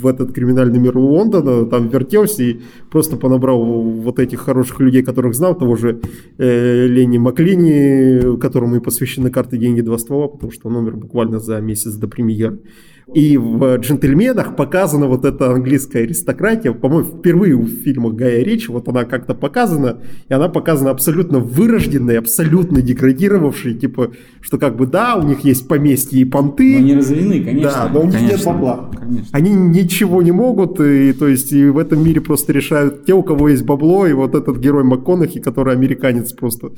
в 0.00 0.06
этот 0.06 0.32
криминальный 0.32 0.78
мир 0.78 0.96
Лондона, 0.96 1.66
там 1.66 1.88
вертелся 1.88 2.44
и 2.44 2.60
просто 2.90 3.16
понабрал 3.16 3.64
вот 3.64 4.20
этих 4.20 4.40
хороших 4.40 4.78
людей, 4.80 5.02
которых 5.02 5.34
знал, 5.34 5.56
того 5.56 5.74
же 5.74 6.00
э, 6.38 6.86
Лени 6.86 7.18
Маклини, 7.18 8.38
которому 8.38 8.76
и 8.76 8.80
посвящены 8.80 9.30
карты 9.30 9.58
«Деньги. 9.58 9.80
Два 9.80 9.98
ствола», 9.98 10.28
потому 10.28 10.52
что 10.52 10.68
он 10.68 10.76
умер 10.76 10.96
буквально 10.96 11.40
за 11.40 11.60
месяц 11.60 11.94
до 11.94 12.06
премьеры. 12.06 12.60
И 13.14 13.36
в 13.36 13.76
«Джентльменах» 13.78 14.54
показана 14.54 15.06
вот 15.06 15.24
эта 15.24 15.52
английская 15.52 16.00
аристократия, 16.00 16.72
по-моему, 16.72 17.08
впервые 17.08 17.56
в 17.56 17.68
фильмах 17.82 18.14
Гая 18.14 18.44
Ричи, 18.44 18.70
вот 18.70 18.88
она 18.88 19.04
как-то 19.04 19.34
показана, 19.34 19.98
и 20.28 20.32
она 20.32 20.48
показана 20.48 20.90
абсолютно 20.90 21.40
вырожденной, 21.40 22.18
абсолютно 22.18 22.82
деградировавшей, 22.82 23.74
типа, 23.74 24.12
что 24.40 24.58
как 24.58 24.76
бы 24.76 24.86
да, 24.86 25.16
у 25.16 25.22
них 25.22 25.40
есть 25.40 25.66
поместье 25.66 26.20
и 26.20 26.24
понты. 26.24 26.72
Но 26.72 26.78
они 26.78 26.94
разведены, 26.94 27.44
конечно. 27.44 27.70
Да, 27.70 27.90
но 27.92 28.00
у 28.02 28.04
них 28.04 28.14
конечно, 28.14 28.36
нет 28.36 28.44
бабла. 28.44 28.90
Конечно. 28.96 29.28
Они 29.32 29.50
ничего 29.50 30.22
не 30.22 30.32
могут, 30.32 30.80
и 30.80 31.12
то 31.12 31.26
есть 31.26 31.52
и 31.52 31.66
в 31.66 31.78
этом 31.78 32.04
мире 32.04 32.20
просто 32.20 32.52
решают 32.52 33.06
те, 33.06 33.12
у 33.12 33.24
кого 33.24 33.48
есть 33.48 33.64
бабло, 33.64 34.06
и 34.06 34.12
вот 34.12 34.36
этот 34.36 34.58
герой 34.58 34.84
МакКонахи, 34.84 35.40
который 35.40 35.74
американец 35.74 36.32
просто 36.32 36.70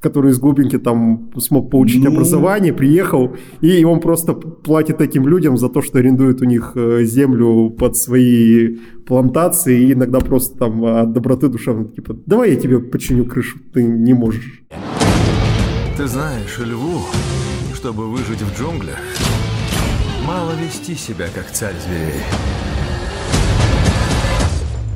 который 0.00 0.32
из 0.32 0.38
глубинки 0.38 0.78
там 0.78 1.30
смог 1.38 1.70
получить 1.70 2.02
ну... 2.02 2.10
образование, 2.10 2.72
приехал, 2.72 3.36
и 3.60 3.84
он 3.84 4.00
просто 4.00 4.32
платит 4.32 5.00
этим 5.00 5.28
людям 5.28 5.56
за 5.56 5.68
то, 5.68 5.82
что 5.82 5.98
арендует 5.98 6.40
у 6.40 6.44
них 6.44 6.72
э, 6.74 7.04
землю 7.04 7.70
под 7.70 7.96
свои 7.96 8.78
плантации, 9.06 9.82
и 9.82 9.92
иногда 9.92 10.20
просто 10.20 10.58
там 10.58 10.84
от 10.84 11.12
доброты 11.12 11.48
душевной, 11.48 11.88
типа, 11.88 12.16
давай 12.26 12.54
я 12.54 12.56
тебе 12.56 12.78
починю 12.78 13.26
крышу, 13.26 13.58
ты 13.74 13.82
не 13.82 14.14
можешь. 14.14 14.62
Ты 15.96 16.06
знаешь, 16.06 16.58
льву, 16.58 17.00
чтобы 17.74 18.10
выжить 18.10 18.40
в 18.40 18.58
джунглях, 18.58 18.98
мало 20.26 20.52
вести 20.52 20.94
себя 20.94 21.26
как 21.34 21.50
царь 21.50 21.74
зверей. 21.86 22.69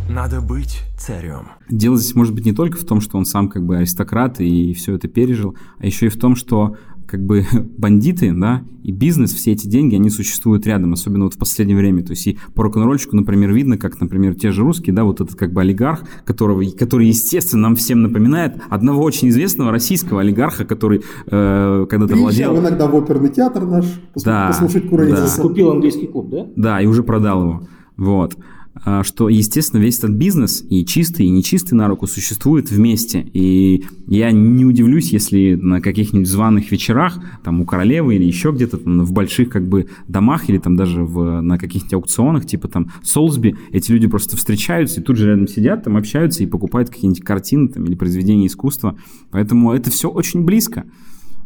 Надо 0.09 0.41
быть 0.41 0.83
царем. 0.99 1.49
Дело 1.69 1.97
здесь 1.97 2.15
может 2.15 2.35
быть 2.35 2.45
не 2.45 2.53
только 2.53 2.77
в 2.77 2.85
том, 2.85 3.01
что 3.01 3.17
он 3.17 3.25
сам 3.25 3.49
как 3.49 3.65
бы 3.65 3.79
аристократ 3.79 4.41
и 4.41 4.75
все 4.75 4.95
это 4.95 5.09
пережил, 5.09 5.57
а 5.79 5.87
еще 5.87 6.07
и 6.07 6.09
в 6.11 6.17
том, 6.17 6.37
что 6.37 6.77
как 7.07 7.25
бы 7.25 7.45
бандиты, 7.79 8.33
да, 8.33 8.63
и 8.83 8.93
бизнес, 8.93 9.33
все 9.33 9.53
эти 9.53 9.67
деньги, 9.67 9.95
они 9.95 10.11
существуют 10.11 10.67
рядом, 10.67 10.93
особенно 10.93 11.25
вот 11.25 11.35
в 11.35 11.39
последнее 11.39 11.77
время. 11.77 12.03
То 12.03 12.11
есть 12.11 12.27
и 12.27 12.39
по 12.55 12.63
рок-н-ролльчику, 12.63 13.17
например, 13.17 13.53
видно, 13.53 13.79
как, 13.79 14.01
например, 14.01 14.35
те 14.35 14.51
же 14.51 14.63
русские, 14.63 14.95
да, 14.95 15.05
вот 15.05 15.21
этот 15.21 15.37
как 15.37 15.53
бы 15.53 15.61
олигарх, 15.63 16.03
которого, 16.25 16.63
который, 16.79 17.07
естественно, 17.07 17.63
нам 17.63 17.77
всем 17.77 18.03
напоминает 18.03 18.61
одного 18.69 19.03
очень 19.03 19.29
известного 19.29 19.71
российского 19.71 20.21
олигарха, 20.21 20.65
который 20.65 21.03
э, 21.27 21.87
когда-то 21.89 22.17
владел... 22.17 22.59
иногда 22.59 22.87
в 22.87 22.95
оперный 22.95 23.31
театр 23.31 23.65
наш, 23.65 23.87
да, 24.25 24.49
послушать 24.49 24.89
Курейца. 24.89 25.37
Да. 25.37 25.43
Купил 25.43 25.71
английский 25.71 26.07
клуб, 26.07 26.31
да? 26.31 26.47
Да, 26.57 26.81
и 26.81 26.87
уже 26.87 27.03
продал 27.03 27.43
его. 27.43 27.69
Вот. 27.97 28.37
А, 28.85 29.03
что, 29.03 29.29
естественно, 29.29 29.81
весь 29.81 29.99
этот 29.99 30.13
бизнес, 30.13 30.63
и 30.69 30.85
чистый, 30.85 31.27
и 31.27 31.31
нечистый 31.31 31.77
на 31.77 31.89
руку, 31.89 32.07
существует 32.07 32.71
вместе. 32.71 33.27
И 33.33 33.85
я 34.07 34.31
не 34.31 34.65
удивлюсь, 34.65 35.11
если 35.11 35.55
на 35.55 35.81
каких-нибудь 35.81 36.29
званых 36.29 36.71
вечерах, 36.71 37.19
там 37.43 37.63
у 37.63 37.65
королевы 37.65 38.17
или 38.17 38.25
еще 38.25 38.53
где-то 38.53 38.77
в 38.77 39.13
больших 39.13 39.49
как 39.49 39.67
бы 39.67 39.87
домах, 40.07 40.51
или 40.51 40.59
там 40.59 40.77
даже 40.77 41.03
в, 41.03 41.41
на 41.41 41.59
каких-нибудь 41.59 41.95
аукционах, 41.95 42.47
типа 42.47 42.69
там 42.69 42.91
Солсби, 43.03 43.57
эти 43.73 43.91
люди 43.91 44.07
просто 44.07 44.37
встречаются 44.37 45.01
и 45.01 45.03
тут 45.03 45.17
же 45.17 45.29
рядом 45.29 45.49
сидят, 45.49 45.85
там 45.85 45.97
общаются 45.97 46.43
и 46.43 46.47
покупают 46.47 46.91
какие-нибудь 46.91 47.25
картины 47.25 47.69
там, 47.69 47.85
или 47.85 47.95
произведения 47.95 48.47
искусства. 48.47 48.99
Поэтому 49.31 49.73
это 49.73 49.91
все 49.91 50.11
очень 50.11 50.43
близко. 50.43 50.85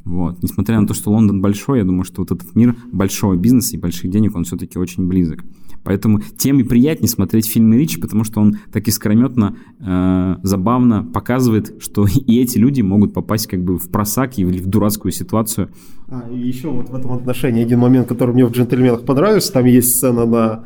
Вот. 0.09 0.43
Несмотря 0.43 0.81
на 0.81 0.87
то, 0.87 0.95
что 0.95 1.11
Лондон 1.11 1.43
большой, 1.43 1.81
я 1.81 1.85
думаю, 1.85 2.05
что 2.05 2.23
вот 2.23 2.31
этот 2.31 2.57
мир 2.57 2.75
большого 2.91 3.37
бизнеса 3.37 3.77
и 3.77 3.79
больших 3.79 4.11
денег, 4.11 4.35
он 4.35 4.45
все-таки 4.45 4.79
очень 4.79 5.07
близок. 5.07 5.45
Поэтому 5.85 6.21
тем 6.39 6.59
и 6.61 6.63
приятнее 6.63 7.11
смотреть 7.11 7.47
фильмы 7.47 7.77
Ричи, 7.77 8.01
потому 8.01 8.25
что 8.25 8.41
он 8.41 8.57
так 8.73 8.89
искрометно, 8.89 9.57
э, 9.81 10.37
забавно 10.43 11.05
показывает, 11.05 11.83
что 11.83 12.07
и 12.27 12.41
эти 12.41 12.57
люди 12.57 12.81
могут 12.81 13.13
попасть 13.13 13.49
как 13.49 13.63
бы 13.63 13.79
в 13.79 13.91
просак 13.91 14.39
или 14.39 14.59
в 14.59 14.67
дурацкую 14.67 15.13
ситуацию. 15.13 15.69
А, 16.09 16.27
и 16.33 16.39
еще 16.39 16.71
вот 16.71 16.89
в 16.89 16.95
этом 16.95 17.13
отношении 17.13 17.63
один 17.63 17.81
момент, 17.81 18.09
который 18.09 18.33
мне 18.33 18.47
в 18.47 18.51
«Джентльменах» 18.51 19.05
понравился, 19.05 19.53
там 19.53 19.67
есть 19.67 19.97
сцена 19.97 20.25
на 20.25 20.65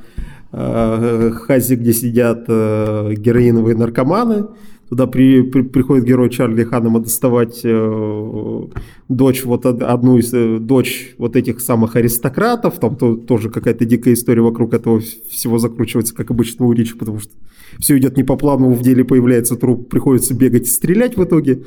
э, 0.52 1.30
хазе, 1.32 1.74
где 1.74 1.92
сидят 1.92 2.44
э, 2.46 3.14
героиновые 3.16 3.76
наркоманы, 3.76 4.46
Туда 4.92 5.06
при, 5.06 5.40
при, 5.40 5.62
приходит 5.62 6.04
герой 6.04 6.28
Чарли 6.28 6.64
Ханнема 6.64 7.00
доставать 7.00 7.62
э, 7.64 8.62
дочь, 9.08 9.42
вот 9.42 9.64
одну 9.64 10.18
из 10.18 10.34
э, 10.34 10.58
дочь 10.58 11.14
вот 11.16 11.34
этих 11.34 11.62
самых 11.62 11.96
аристократов. 11.96 12.78
Там 12.78 12.96
то, 12.96 13.16
тоже 13.16 13.48
какая-то 13.48 13.86
дикая 13.86 14.12
история 14.12 14.42
вокруг 14.42 14.74
этого 14.74 15.00
всего 15.00 15.56
закручивается, 15.56 16.14
как 16.14 16.30
обычно 16.30 16.66
у 16.66 16.72
Ричи, 16.72 16.92
потому 16.92 17.20
что 17.20 17.30
все 17.78 17.96
идет 17.96 18.18
не 18.18 18.22
по 18.22 18.36
плану, 18.36 18.68
в 18.68 18.82
деле 18.82 19.02
появляется 19.02 19.56
труп, 19.56 19.88
приходится 19.88 20.34
бегать 20.34 20.68
и 20.68 20.70
стрелять 20.70 21.16
в 21.16 21.24
итоге 21.24 21.62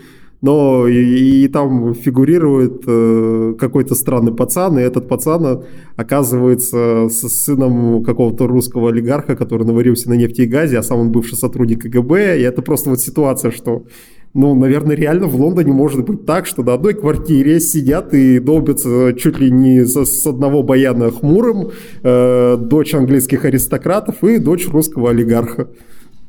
но 0.46 0.88
и, 0.88 1.44
и 1.44 1.48
там 1.48 1.96
фигурирует 1.96 2.84
э, 2.86 3.56
какой-то 3.60 3.96
странный 3.96 4.32
пацан, 4.32 4.78
и 4.78 4.82
этот 4.84 5.08
пацан 5.08 5.64
оказывается 5.96 7.08
с 7.10 7.28
сыном 7.30 8.04
какого-то 8.04 8.46
русского 8.46 8.90
олигарха, 8.90 9.36
который 9.36 9.66
наварился 9.66 10.08
на 10.08 10.14
нефти 10.14 10.42
и 10.42 10.46
газе, 10.46 10.78
а 10.78 10.84
сам 10.84 11.00
он 11.00 11.12
бывший 11.12 11.36
сотрудник 11.36 11.82
КГБ, 11.82 12.40
и 12.40 12.44
это 12.44 12.62
просто 12.62 12.92
вот 12.92 13.02
ситуация, 13.02 13.50
что 13.50 13.86
ну, 14.36 14.54
наверное, 14.54 14.96
реально 14.96 15.26
в 15.26 15.36
Лондоне 15.36 15.72
может 15.72 16.06
быть 16.06 16.26
так, 16.28 16.46
что 16.46 16.62
на 16.62 16.74
одной 16.74 16.94
квартире 16.94 17.60
сидят 17.60 18.14
и 18.14 18.38
долбятся 18.38 19.14
чуть 19.18 19.40
ли 19.40 19.50
не 19.50 19.84
с, 19.84 20.06
с 20.06 20.28
одного 20.28 20.62
баяна 20.62 21.10
хмурым 21.10 21.72
э, 22.04 22.58
дочь 22.60 22.94
английских 22.94 23.46
аристократов 23.46 24.24
и 24.24 24.38
дочь 24.38 24.68
русского 24.68 25.10
олигарха. 25.10 25.70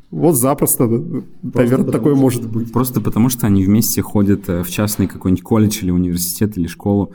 Вот 0.09 0.37
запросто, 0.37 0.87
просто 0.87 1.25
наверное, 1.43 1.91
такое 1.91 2.13
что, 2.13 2.21
может 2.21 2.49
быть. 2.49 2.71
Просто 2.71 3.01
потому, 3.01 3.27
что 3.27 3.45
они 3.45 3.65
вместе 3.65 4.01
ходят 4.01 4.47
э, 4.47 4.63
в 4.63 4.69
частный 4.69 5.05
какой-нибудь 5.05 5.43
колледж 5.43 5.79
или 5.81 5.91
университет 5.91 6.57
или 6.57 6.67
школу. 6.67 7.11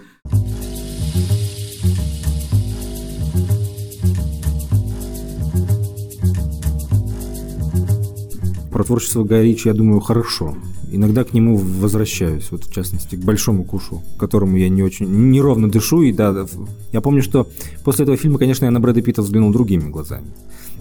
Про 8.70 8.84
творчество 8.84 9.24
Гая 9.24 9.42
Ричи, 9.42 9.68
я 9.68 9.74
думаю, 9.74 10.00
хорошо. 10.00 10.54
Иногда 10.90 11.24
к 11.24 11.32
нему 11.32 11.56
возвращаюсь, 11.56 12.50
вот 12.50 12.64
в 12.64 12.74
частности, 12.74 13.16
к 13.16 13.20
«Большому 13.20 13.64
кушу», 13.64 14.02
которому 14.18 14.58
я 14.58 14.68
не 14.68 14.82
очень, 14.82 15.30
неровно 15.30 15.70
дышу. 15.70 16.02
И 16.02 16.12
да, 16.12 16.46
я 16.92 17.00
помню, 17.00 17.22
что 17.22 17.48
после 17.84 18.02
этого 18.02 18.18
фильма, 18.18 18.38
конечно, 18.38 18.66
я 18.66 18.70
на 18.70 18.80
Брэда 18.80 19.00
Питта 19.00 19.22
взглянул 19.22 19.50
другими 19.50 19.88
глазами 19.88 20.26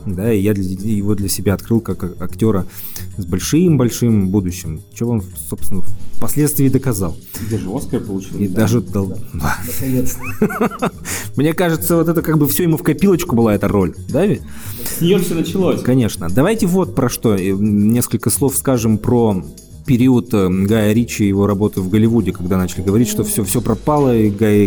да, 0.06 0.34
и 0.34 0.42
я 0.42 0.54
для, 0.54 0.64
его 0.64 1.16
для 1.16 1.30
себя 1.30 1.54
открыл 1.54 1.82
как 1.82 2.22
актера 2.22 2.66
с 3.18 3.26
большим-большим 3.26 4.30
будущим. 4.30 4.82
Что 4.94 5.10
он, 5.10 5.24
собственно, 5.50 5.82
впоследствии 6.14 6.70
доказал. 6.70 7.16
Даже 7.50 7.70
Оскар 7.74 8.02
получил. 8.02 8.38
И 8.38 8.48
даже 8.48 8.82
дал... 8.82 9.18
Мне 11.36 11.54
кажется, 11.54 11.96
вот 11.96 12.08
это 12.08 12.22
как 12.22 12.38
бы 12.38 12.48
все 12.48 12.64
ему 12.64 12.78
в 12.78 12.84
копилочку 12.84 13.36
была 13.36 13.56
эта 13.56 13.68
роль, 13.68 13.96
да 14.10 14.26
ведь? 14.26 14.42
С 14.86 15.02
нее 15.02 15.20
все 15.20 15.36
началось. 15.36 15.82
Конечно. 15.82 16.28
Давайте 16.30 16.68
вот 16.68 16.96
про 16.96 17.10
что. 17.10 17.38
Несколько 17.38 18.30
слов 18.30 18.56
скажем 18.56 18.98
про 18.98 19.44
период 19.92 20.34
э, 20.34 20.48
Гая 20.50 20.94
Ричи 20.94 21.26
и 21.26 21.28
его 21.28 21.48
работы 21.48 21.82
в 21.82 21.90
Голливуде, 21.90 22.32
когда 22.32 22.58
начали 22.58 22.82
говорить, 22.82 23.10
что 23.10 23.26
все, 23.26 23.44
все 23.44 23.60
пропало, 23.60 24.16
и 24.16 24.30
Гай 24.30 24.66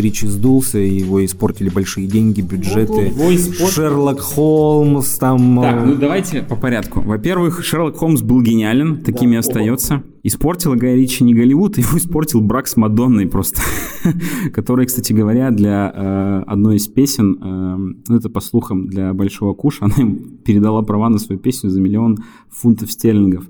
Ричи 0.00 0.26
сдулся, 0.26 0.80
и 0.80 0.98
его 0.98 1.24
испортили 1.24 1.68
большие 1.68 2.08
деньги, 2.08 2.40
бюджеты. 2.40 3.02
Его 3.02 3.32
испортил. 3.32 3.68
Шерлок 3.68 4.18
Холмс, 4.18 5.16
там... 5.18 5.60
Так, 5.62 5.76
э, 5.76 5.86
ну 5.86 5.94
давайте 5.94 6.42
по 6.42 6.56
порядку. 6.56 7.02
Во-первых, 7.02 7.62
Шерлок 7.64 7.98
Холмс 7.98 8.22
был 8.22 8.42
гениален, 8.42 9.04
таким 9.04 9.32
и 9.32 9.36
остается. 9.36 10.02
Испортил 10.24 10.74
Гай 10.74 10.96
Ричи 10.96 11.22
не 11.22 11.34
Голливуд, 11.34 11.78
его 11.78 11.96
испортил 11.96 12.40
брак 12.40 12.66
с 12.66 12.76
Мадонной 12.76 13.28
просто. 13.28 13.60
Который, 14.52 14.86
кстати 14.86 15.12
говоря, 15.12 15.52
для 15.52 15.92
э, 15.94 16.42
одной 16.48 16.78
из 16.78 16.88
песен, 16.88 17.38
э, 17.40 17.94
ну 18.08 18.16
это 18.16 18.28
по 18.28 18.40
слухам 18.40 18.88
для 18.88 19.14
Большого 19.14 19.54
Куша, 19.54 19.84
она 19.84 19.94
им 19.98 20.38
передала 20.44 20.82
права 20.82 21.10
на 21.10 21.18
свою 21.18 21.38
песню 21.38 21.70
за 21.70 21.80
миллион 21.80 22.18
фунтов 22.50 22.90
стерлингов. 22.90 23.44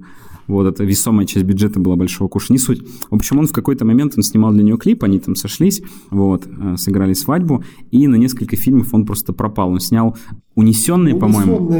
Вот, 0.46 0.66
это 0.66 0.84
весомая 0.84 1.26
часть 1.26 1.44
бюджета 1.44 1.80
была 1.80 1.96
Большого 1.96 2.28
Куша, 2.28 2.52
не 2.52 2.58
суть. 2.58 2.82
В 3.10 3.14
общем, 3.14 3.38
он 3.38 3.46
в 3.46 3.52
какой-то 3.52 3.84
момент, 3.84 4.14
он 4.16 4.22
снимал 4.22 4.52
для 4.52 4.62
нее 4.62 4.76
клип, 4.76 5.04
они 5.04 5.18
там 5.18 5.36
сошлись, 5.36 5.82
вот, 6.10 6.46
э, 6.46 6.76
сыграли 6.76 7.14
свадьбу, 7.14 7.64
и 7.90 8.06
на 8.06 8.16
несколько 8.16 8.56
фильмов 8.56 8.92
он 8.92 9.06
просто 9.06 9.32
пропал. 9.32 9.70
Он 9.70 9.80
снял 9.80 10.16
«Унесенные», 10.54 11.16
по-моему. 11.16 11.70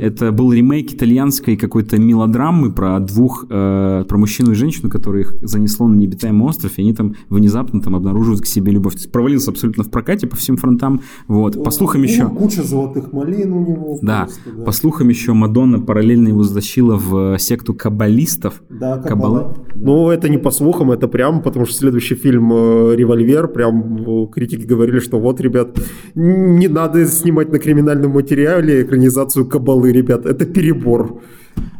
Это 0.00 0.32
был 0.32 0.52
ремейк 0.52 0.92
итальянской 0.92 1.56
какой-то 1.56 1.98
мелодрамы 1.98 2.72
про 2.72 3.00
двух, 3.00 3.46
э, 3.50 4.04
про 4.08 4.18
мужчину 4.18 4.52
и 4.52 4.54
женщину, 4.54 4.90
которых 4.90 5.36
занесло 5.42 5.88
на 5.88 5.96
необитаемый 5.96 6.46
остров, 6.46 6.72
и 6.76 6.82
они 6.82 6.94
там 6.94 7.14
внезапно 7.28 7.80
там 7.80 7.96
обнаруживают 7.96 8.42
к 8.42 8.46
себе 8.46 8.72
любовь. 8.72 8.94
Провалился 9.10 9.50
абсолютно 9.50 9.84
в 9.84 9.90
прокате 9.90 10.26
по 10.26 10.36
всем 10.36 10.56
фронтам. 10.56 11.00
Вот. 11.26 11.62
По 11.62 11.70
слухам 11.70 12.02
еще... 12.02 12.28
Куча 12.28 12.62
золотых 12.62 13.12
малин 13.12 13.52
у 13.52 13.60
него. 13.60 13.98
Да, 14.02 14.28
просто, 14.44 14.64
по 14.64 14.72
слухам 14.72 15.08
еще 15.08 15.32
Мадонна 15.32 15.80
параллельно 15.80 16.28
его 16.28 16.42
затащила 16.42 16.96
в 16.96 17.34
э, 17.34 17.38
секту 17.38 17.74
каббалистов. 17.74 18.62
Да, 18.68 18.98
Каббала. 18.98 19.38
Каббала. 19.38 19.54
Ну, 19.74 20.10
это 20.10 20.28
не 20.28 20.38
по 20.38 20.50
слухам, 20.50 20.90
это 20.90 21.08
прям, 21.08 21.42
потому 21.42 21.66
что 21.66 21.74
следующий 21.74 22.14
фильм 22.14 22.52
э, 22.52 22.96
«Револьвер», 22.96 23.48
прям 23.48 23.96
э, 23.96 24.26
критики 24.32 24.66
говорили, 24.66 24.98
что 24.98 25.18
вот, 25.18 25.40
ребят, 25.40 25.78
не 26.14 26.68
надо 26.68 27.06
снимать 27.06 27.50
на 27.52 27.58
криминальном 27.58 28.03
материале 28.12 28.82
экранизацию 28.82 29.46
Кабалы, 29.46 29.92
ребят, 29.92 30.26
это 30.26 30.44
перебор. 30.46 31.22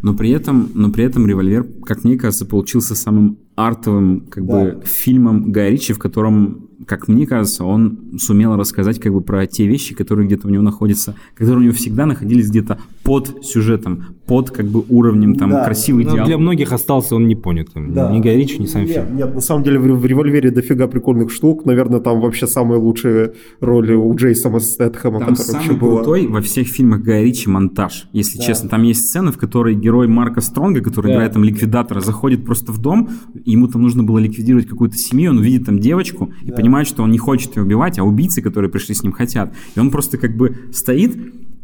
Но 0.02 0.14
при 0.14 0.30
этом, 0.30 0.70
но 0.74 0.90
при 0.90 1.04
этом 1.04 1.26
«Револьвер», 1.26 1.66
как 1.84 2.04
мне 2.04 2.16
кажется, 2.16 2.44
получился 2.44 2.94
самым 2.94 3.38
артовым 3.56 4.26
как 4.30 4.44
бы 4.44 4.80
фильмом 4.84 5.50
Гая 5.50 5.70
Ричи, 5.70 5.92
в 5.92 5.98
котором, 5.98 6.68
как 6.86 7.08
мне 7.08 7.26
кажется, 7.26 7.64
он 7.64 7.98
сумел 8.18 8.56
рассказать 8.56 9.00
как 9.00 9.12
бы 9.12 9.20
про 9.20 9.46
те 9.46 9.66
вещи, 9.66 9.94
которые 9.94 10.26
где-то 10.26 10.46
у 10.48 10.50
него 10.50 10.62
находятся, 10.62 11.14
которые 11.34 11.60
у 11.60 11.62
него 11.64 11.74
всегда 11.74 12.06
находились 12.06 12.50
где-то 12.50 12.78
под 13.02 13.44
сюжетом, 13.44 14.04
под 14.26 14.50
как 14.50 14.66
бы 14.66 14.82
уровнем 14.88 15.34
там 15.36 15.50
Да. 15.50 15.64
красивых 15.64 16.04
ну, 16.04 16.10
диалогов. 16.10 16.26
для 16.28 16.38
многих 16.38 16.72
остался 16.72 17.16
он 17.16 17.26
непонятым. 17.28 17.92
Да. 17.92 18.10
Ни 18.10 18.20
Гай 18.20 18.36
Ричи, 18.36 18.58
ни 18.60 18.66
сам 18.66 18.84
нет, 18.84 18.90
фильм. 19.04 19.16
Нет, 19.16 19.34
на 19.34 19.40
самом 19.40 19.62
деле 19.62 19.78
в, 19.78 19.82
в 20.00 20.06
«Револьвере» 20.06 20.50
дофига 20.50 20.86
прикольных 20.86 21.30
штук. 21.30 21.64
Наверное, 21.66 22.00
там 22.00 22.20
вообще 22.20 22.46
самые 22.46 22.78
лучшие 22.80 23.34
роли 23.60 23.94
у 23.94 24.14
Джейсона 24.14 24.58
Стэтхэма, 24.60 25.20
Там 25.20 25.34
которая 25.34 25.52
вообще 25.52 25.68
самый 25.68 25.78
была. 25.80 25.96
крутой 25.96 26.26
во 26.26 26.40
всех 26.40 26.66
фильмах 26.68 27.02
Гая 27.02 27.22
Ричи 27.24 27.48
монтаж, 27.48 28.08
если 28.12 28.38
честно. 28.40 28.68
Там 28.70 28.82
есть 28.84 29.00
сцена, 29.08 29.32
в 29.32 29.38
которой 29.38 29.74
герой 29.74 30.08
Марка 30.08 30.40
Стронга, 30.40 30.80
который 30.80 31.08
Да. 31.08 31.14
играет 31.14 31.32
там 31.34 31.44
ликвидатора, 31.44 32.00
заходит 32.00 32.44
просто 32.44 32.72
в 32.72 32.78
дом, 32.80 33.10
ему 33.44 33.68
там 33.68 33.82
нужно 33.82 34.02
было 34.02 34.18
ликвидировать 34.18 34.66
какую-то 34.66 34.96
семью, 34.96 35.30
он 35.32 35.42
видит 35.42 35.66
там 35.66 35.78
девочку 35.78 36.32
и 36.42 36.50
понимает, 36.50 36.73
что 36.82 37.04
он 37.04 37.12
не 37.12 37.18
хочет 37.18 37.56
ее 37.56 37.62
убивать, 37.62 37.98
а 38.00 38.02
убийцы, 38.02 38.42
которые 38.42 38.70
пришли 38.70 38.94
с 38.96 39.04
ним, 39.04 39.12
хотят. 39.12 39.54
И 39.76 39.78
он 39.78 39.92
просто 39.92 40.18
как 40.18 40.36
бы 40.36 40.56
стоит, 40.72 41.16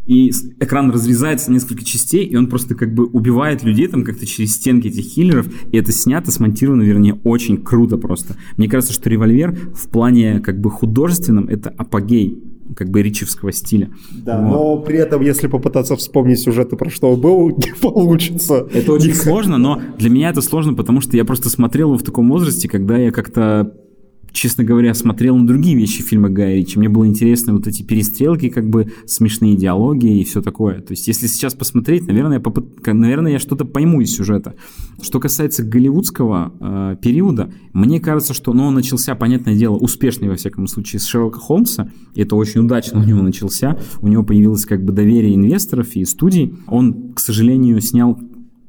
и 0.07 0.31
экран 0.61 0.91
разрезается 0.91 1.51
на 1.51 1.55
несколько 1.55 1.85
частей, 1.85 2.25
и 2.25 2.37
он 2.37 2.47
просто 2.49 2.75
как 2.75 2.95
бы 2.95 3.07
убивает 3.07 3.63
людей 3.63 3.87
там 3.89 4.05
как-то 4.05 4.27
через 4.27 4.55
стенки 4.55 4.89
этих 4.89 5.05
хиллеров, 5.05 5.47
и 5.73 5.77
это 5.77 5.93
снято, 5.93 6.31
смонтировано, 6.31 6.83
вернее, 6.83 7.21
очень 7.25 7.59
круто 7.59 7.97
просто. 7.97 8.37
Мне 8.57 8.69
кажется, 8.69 8.93
что 8.93 9.09
«Револьвер» 9.11 9.57
в 9.75 9.89
плане 9.89 10.41
как 10.41 10.61
бы 10.61 10.71
художественном 10.71 11.49
это 11.49 11.71
апогей 11.71 12.43
как 12.77 12.89
бы 12.89 13.03
ричевского 13.03 13.53
стиля. 13.53 13.91
Да, 14.13 14.41
Вот. 14.41 14.51
но 14.51 14.77
при 14.79 14.97
этом, 14.99 15.23
если 15.23 15.49
попытаться 15.49 15.97
вспомнить 15.97 16.39
сюжеты, 16.41 16.77
про 16.77 16.89
что 16.89 17.13
он 17.13 17.21
был, 17.21 17.49
не 17.57 17.73
получится. 17.81 18.69
Это 18.73 18.93
очень 18.93 19.09
Никак. 19.09 19.23
сложно, 19.23 19.59
но 19.59 19.81
для 19.99 20.09
меня 20.11 20.31
это 20.31 20.41
сложно, 20.41 20.75
потому 20.75 21.01
что 21.01 21.17
я 21.17 21.25
просто 21.25 21.51
смотрел 21.51 21.89
его 21.89 21.99
в 21.99 22.03
таком 22.03 22.29
возрасте, 22.31 22.69
когда 22.69 22.97
я 22.97 23.11
как-то 23.11 23.75
честно 24.33 24.65
говоря, 24.65 24.95
смотрел 24.95 25.37
на 25.37 25.47
другие 25.47 25.77
вещи 25.77 26.03
фильма 26.03 26.29
Гая 26.29 26.57
Ричи. 26.57 26.79
Мне 26.79 26.89
было 26.89 27.07
интересно 27.07 27.53
вот 27.53 27.67
эти 27.67 27.83
перестрелки, 27.83 28.49
как 28.49 28.69
бы 28.69 28.93
смешные 29.07 29.57
диалоги 29.57 30.21
и 30.21 30.25
все 30.25 30.43
такое. 30.43 30.81
То 30.81 30.93
есть, 30.93 31.07
если 31.09 31.27
сейчас 31.27 31.55
посмотреть, 31.55 32.07
наверное, 32.07 32.39
я, 32.39 32.43
попыт- 32.43 32.93
наверное, 32.93 33.33
я 33.33 33.39
что-то 33.39 33.65
пойму 33.65 34.01
из 34.01 34.15
сюжета. 34.15 34.55
Что 35.03 35.21
касается 35.21 35.63
голливудского 35.63 36.53
э, 36.61 36.97
периода, 37.03 37.53
мне 37.73 38.01
кажется, 38.01 38.35
что 38.35 38.53
ну, 38.53 38.65
он 38.65 38.75
начался, 38.75 39.15
понятное 39.15 39.57
дело, 39.57 39.77
успешный, 39.77 40.29
во 40.29 40.37
всяком 40.37 40.67
случае, 40.67 41.01
с 41.01 41.07
Шерлока 41.07 41.39
Холмса. 41.39 41.91
И 42.15 42.23
это 42.23 42.37
очень 42.37 42.61
удачно 42.61 43.01
у 43.01 43.05
него 43.05 43.23
начался. 43.23 43.79
У 44.01 44.09
него 44.09 44.23
появилось 44.23 44.65
как 44.65 44.85
бы 44.85 44.93
доверие 44.93 45.35
инвесторов 45.35 45.95
и 45.95 46.05
студий. 46.05 46.55
Он, 46.67 47.13
к 47.13 47.21
сожалению, 47.21 47.81
снял 47.81 48.19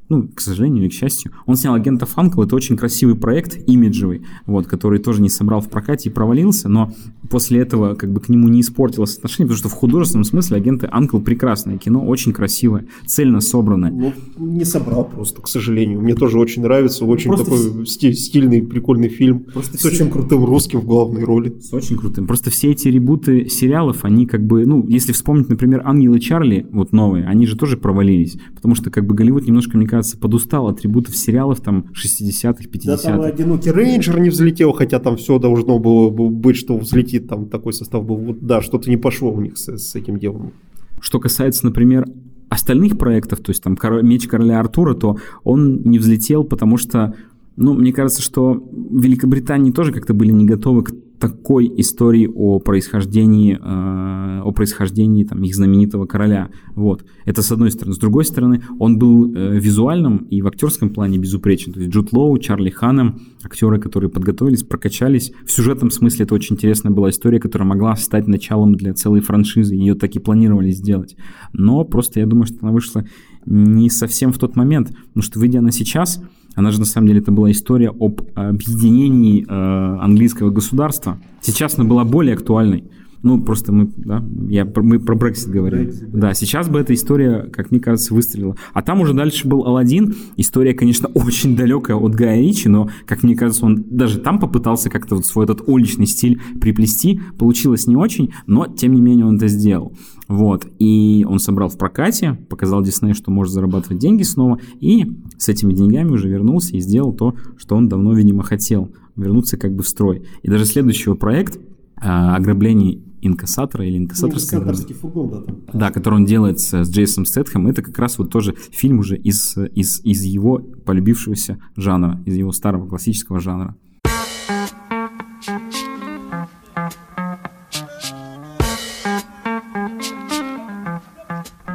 ну, 0.08 0.28
к 0.34 0.40
сожалению 0.40 0.82
или 0.82 0.90
к 0.90 0.92
счастью, 0.92 1.32
он 1.46 1.56
снял 1.56 1.74
агента 1.74 2.06
Фанкл. 2.06 2.42
Это 2.42 2.54
очень 2.54 2.76
красивый 2.76 3.14
проект, 3.14 3.58
имиджевый, 3.66 4.22
вот, 4.46 4.66
который 4.66 4.98
тоже 4.98 5.22
не 5.22 5.30
собрал 5.30 5.60
в 5.60 5.70
прокате 5.70 6.10
и 6.10 6.12
провалился, 6.12 6.68
но 6.68 6.92
после 7.30 7.60
этого 7.60 7.94
как 7.94 8.12
бы 8.12 8.20
к 8.20 8.28
нему 8.28 8.48
не 8.48 8.60
испортилось 8.60 9.16
отношение, 9.16 9.48
потому 9.48 9.58
что 9.58 9.68
в 9.68 9.72
художественном 9.78 10.24
смысле 10.24 10.58
агенты 10.58 10.88
Анкл 10.90 11.18
прекрасное 11.18 11.78
кино, 11.78 12.04
очень 12.06 12.32
красивое, 12.32 12.86
цельно 13.06 13.40
собранное. 13.40 13.90
Ну, 13.90 14.12
не 14.38 14.64
собрал 14.64 15.04
просто, 15.08 15.40
к 15.40 15.48
сожалению. 15.48 16.00
Мне 16.00 16.14
тоже 16.14 16.38
очень 16.38 16.62
нравится, 16.62 17.04
очень 17.04 17.28
Просто 17.28 17.46
такой 17.46 17.86
сти- 17.86 18.12
стильный, 18.12 18.62
прикольный 18.62 19.08
фильм. 19.08 19.40
Просто 19.52 19.76
с 19.76 19.80
все- 19.80 19.88
очень 19.88 20.10
крутым 20.10 20.44
русским 20.44 20.80
в 20.80 20.84
главной 20.84 21.24
роли. 21.24 21.54
С 21.60 21.72
очень 21.72 21.96
крутым. 21.96 22.26
Просто 22.26 22.50
все 22.50 22.70
эти 22.70 22.88
ребуты 22.88 23.48
сериалов, 23.48 24.04
они 24.04 24.26
как 24.26 24.44
бы, 24.44 24.66
ну, 24.66 24.86
если 24.86 25.12
вспомнить, 25.12 25.48
например, 25.48 25.82
«Ангелы 25.84 26.20
Чарли», 26.20 26.66
вот 26.70 26.92
новые, 26.92 27.24
они 27.24 27.46
же 27.46 27.56
тоже 27.56 27.76
провалились, 27.76 28.36
потому 28.54 28.74
что 28.74 28.90
как 28.90 29.06
бы 29.06 29.14
Голливуд 29.14 29.46
немножко, 29.46 29.76
мне 29.76 29.86
кажется, 29.92 30.16
подустал 30.16 30.68
от 30.68 30.80
ребутов 30.80 31.14
сериалов 31.14 31.60
там 31.60 31.84
60-х, 31.92 32.64
50-х. 32.64 32.86
Да, 32.86 32.96
там 32.96 33.20
«Одинокий 33.20 33.70
рейнджер» 33.70 34.18
не 34.20 34.30
взлетел, 34.30 34.72
хотя 34.72 34.98
там 34.98 35.18
все 35.18 35.38
должно 35.38 35.78
было 35.78 36.08
бы 36.08 36.30
быть, 36.30 36.56
что 36.56 36.78
взлетит, 36.78 37.28
там 37.28 37.46
такой 37.46 37.74
состав 37.74 38.02
был. 38.02 38.16
Вот, 38.16 38.40
да, 38.40 38.62
что-то 38.62 38.88
не 38.88 38.96
пошло 38.96 39.30
у 39.30 39.40
них 39.42 39.58
с, 39.58 39.68
с 39.68 39.94
этим 39.94 40.18
делом. 40.18 40.54
Что 40.98 41.20
касается, 41.20 41.66
например, 41.66 42.06
остальных 42.48 42.96
проектов, 42.96 43.40
то 43.40 43.50
есть 43.50 43.62
там 43.62 43.74
«Коро- 43.74 44.02
«Меч 44.02 44.26
короля 44.26 44.60
Артура», 44.60 44.94
то 44.94 45.18
он 45.44 45.82
не 45.82 45.98
взлетел, 45.98 46.42
потому 46.42 46.78
что, 46.78 47.14
ну, 47.56 47.74
мне 47.74 47.92
кажется, 47.92 48.22
что 48.22 48.54
в 48.54 49.02
Великобритании 49.02 49.72
тоже 49.72 49.92
как-то 49.92 50.14
были 50.14 50.32
не 50.32 50.46
готовы 50.46 50.84
к 50.84 50.92
такой 51.22 51.72
истории 51.76 52.28
о 52.34 52.58
происхождении, 52.58 53.56
э, 53.56 54.40
о 54.40 54.50
происхождении 54.50 55.22
там, 55.22 55.44
их 55.44 55.54
знаменитого 55.54 56.04
короля. 56.04 56.50
Вот. 56.74 57.04
Это 57.24 57.42
с 57.42 57.52
одной 57.52 57.70
стороны. 57.70 57.94
С 57.94 57.98
другой 57.98 58.24
стороны, 58.24 58.64
он 58.80 58.98
был 58.98 59.32
э, 59.32 59.56
визуальным 59.56 60.26
и 60.30 60.42
в 60.42 60.48
актерском 60.48 60.90
плане 60.90 61.18
безупречен. 61.18 61.72
То 61.74 61.78
есть 61.78 61.92
Джуд 61.92 62.12
Лоу, 62.12 62.36
Чарли 62.38 62.70
Ханнем, 62.70 63.20
актеры, 63.44 63.78
которые 63.78 64.10
подготовились, 64.10 64.64
прокачались. 64.64 65.32
В 65.46 65.52
сюжетном 65.52 65.92
смысле 65.92 66.24
это 66.24 66.34
очень 66.34 66.56
интересная 66.56 66.90
была 66.90 67.10
история, 67.10 67.38
которая 67.38 67.68
могла 67.68 67.94
стать 67.94 68.26
началом 68.26 68.74
для 68.74 68.92
целой 68.92 69.20
франшизы. 69.20 69.76
Ее 69.76 69.94
так 69.94 70.16
и 70.16 70.18
планировали 70.18 70.72
сделать. 70.72 71.14
Но 71.52 71.84
просто 71.84 72.18
я 72.18 72.26
думаю, 72.26 72.46
что 72.46 72.58
она 72.62 72.72
вышла 72.72 73.04
не 73.46 73.90
совсем 73.90 74.32
в 74.32 74.38
тот 74.38 74.56
момент. 74.56 74.88
Потому 74.88 75.22
что, 75.22 75.38
выйдя 75.38 75.60
она 75.60 75.70
сейчас, 75.70 76.20
она 76.54 76.70
же 76.70 76.78
на 76.78 76.84
самом 76.84 77.08
деле 77.08 77.20
это 77.20 77.32
была 77.32 77.50
история 77.50 77.90
об 77.90 78.20
объединении 78.34 79.44
э, 79.48 79.98
английского 80.00 80.50
государства. 80.50 81.18
Сейчас 81.40 81.78
она 81.78 81.88
была 81.88 82.04
более 82.04 82.34
актуальной. 82.34 82.84
Ну, 83.22 83.40
просто 83.40 83.72
мы, 83.72 83.90
да, 83.96 84.24
я, 84.48 84.64
мы 84.64 84.98
про 84.98 85.14
Брексит 85.14 85.48
говорим. 85.48 85.90
Да, 86.08 86.34
сейчас 86.34 86.68
бы 86.68 86.80
эта 86.80 86.92
история, 86.92 87.48
как 87.52 87.70
мне 87.70 87.78
кажется, 87.78 88.14
выстрелила. 88.14 88.56
А 88.72 88.82
там 88.82 89.00
уже 89.00 89.14
дальше 89.14 89.46
был 89.46 89.64
Алладин. 89.64 90.14
История, 90.36 90.74
конечно, 90.74 91.08
очень 91.14 91.56
далекая 91.56 91.96
от 91.96 92.14
Гая 92.14 92.40
Ричи, 92.40 92.68
но, 92.68 92.90
как 93.06 93.22
мне 93.22 93.36
кажется, 93.36 93.64
он 93.64 93.84
даже 93.88 94.18
там 94.18 94.40
попытался 94.40 94.90
как-то 94.90 95.16
вот 95.16 95.26
свой 95.26 95.44
этот 95.44 95.62
уличный 95.66 96.06
стиль 96.06 96.40
приплести. 96.60 97.20
Получилось 97.38 97.86
не 97.86 97.96
очень, 97.96 98.32
но, 98.46 98.66
тем 98.66 98.92
не 98.92 99.00
менее, 99.00 99.26
он 99.26 99.36
это 99.36 99.46
сделал. 99.46 99.92
Вот. 100.26 100.66
И 100.78 101.24
он 101.28 101.38
собрал 101.38 101.68
в 101.68 101.78
прокате, 101.78 102.38
показал 102.48 102.82
Диснею, 102.82 103.14
что 103.14 103.30
может 103.30 103.52
зарабатывать 103.52 103.98
деньги 103.98 104.24
снова, 104.24 104.58
и 104.80 105.06
с 105.38 105.48
этими 105.48 105.72
деньгами 105.74 106.10
уже 106.10 106.28
вернулся 106.28 106.76
и 106.76 106.80
сделал 106.80 107.12
то, 107.12 107.36
что 107.56 107.76
он 107.76 107.88
давно, 107.88 108.14
видимо, 108.14 108.42
хотел. 108.42 108.90
Вернуться 109.14 109.58
как 109.58 109.74
бы 109.74 109.82
в 109.82 109.88
строй. 109.88 110.22
И 110.42 110.48
даже 110.48 110.64
следующий 110.64 111.04
его 111.04 111.14
проект 111.14 111.60
а, 111.96 112.34
ограблений 112.34 113.02
инкассатора 113.22 113.86
или 113.86 113.96
инкассаторская. 113.98 114.60
Инкассаторский 114.60 114.94
фургон, 114.94 115.30
да, 115.30 115.40
там. 115.40 115.62
Да, 115.72 115.90
который 115.90 116.16
он 116.16 116.24
делает 116.26 116.60
с, 116.60 116.84
с 116.84 116.90
Джейсом 116.90 117.24
Стэтхэм, 117.24 117.66
это 117.68 117.82
как 117.82 117.98
раз 117.98 118.18
вот 118.18 118.30
тоже 118.30 118.54
фильм 118.70 118.98
уже 118.98 119.16
из, 119.16 119.56
из, 119.56 120.04
из 120.04 120.22
его 120.24 120.58
полюбившегося 120.58 121.58
жанра, 121.76 122.20
из 122.26 122.36
его 122.36 122.52
старого 122.52 122.86
классического 122.86 123.40
жанра. 123.40 123.76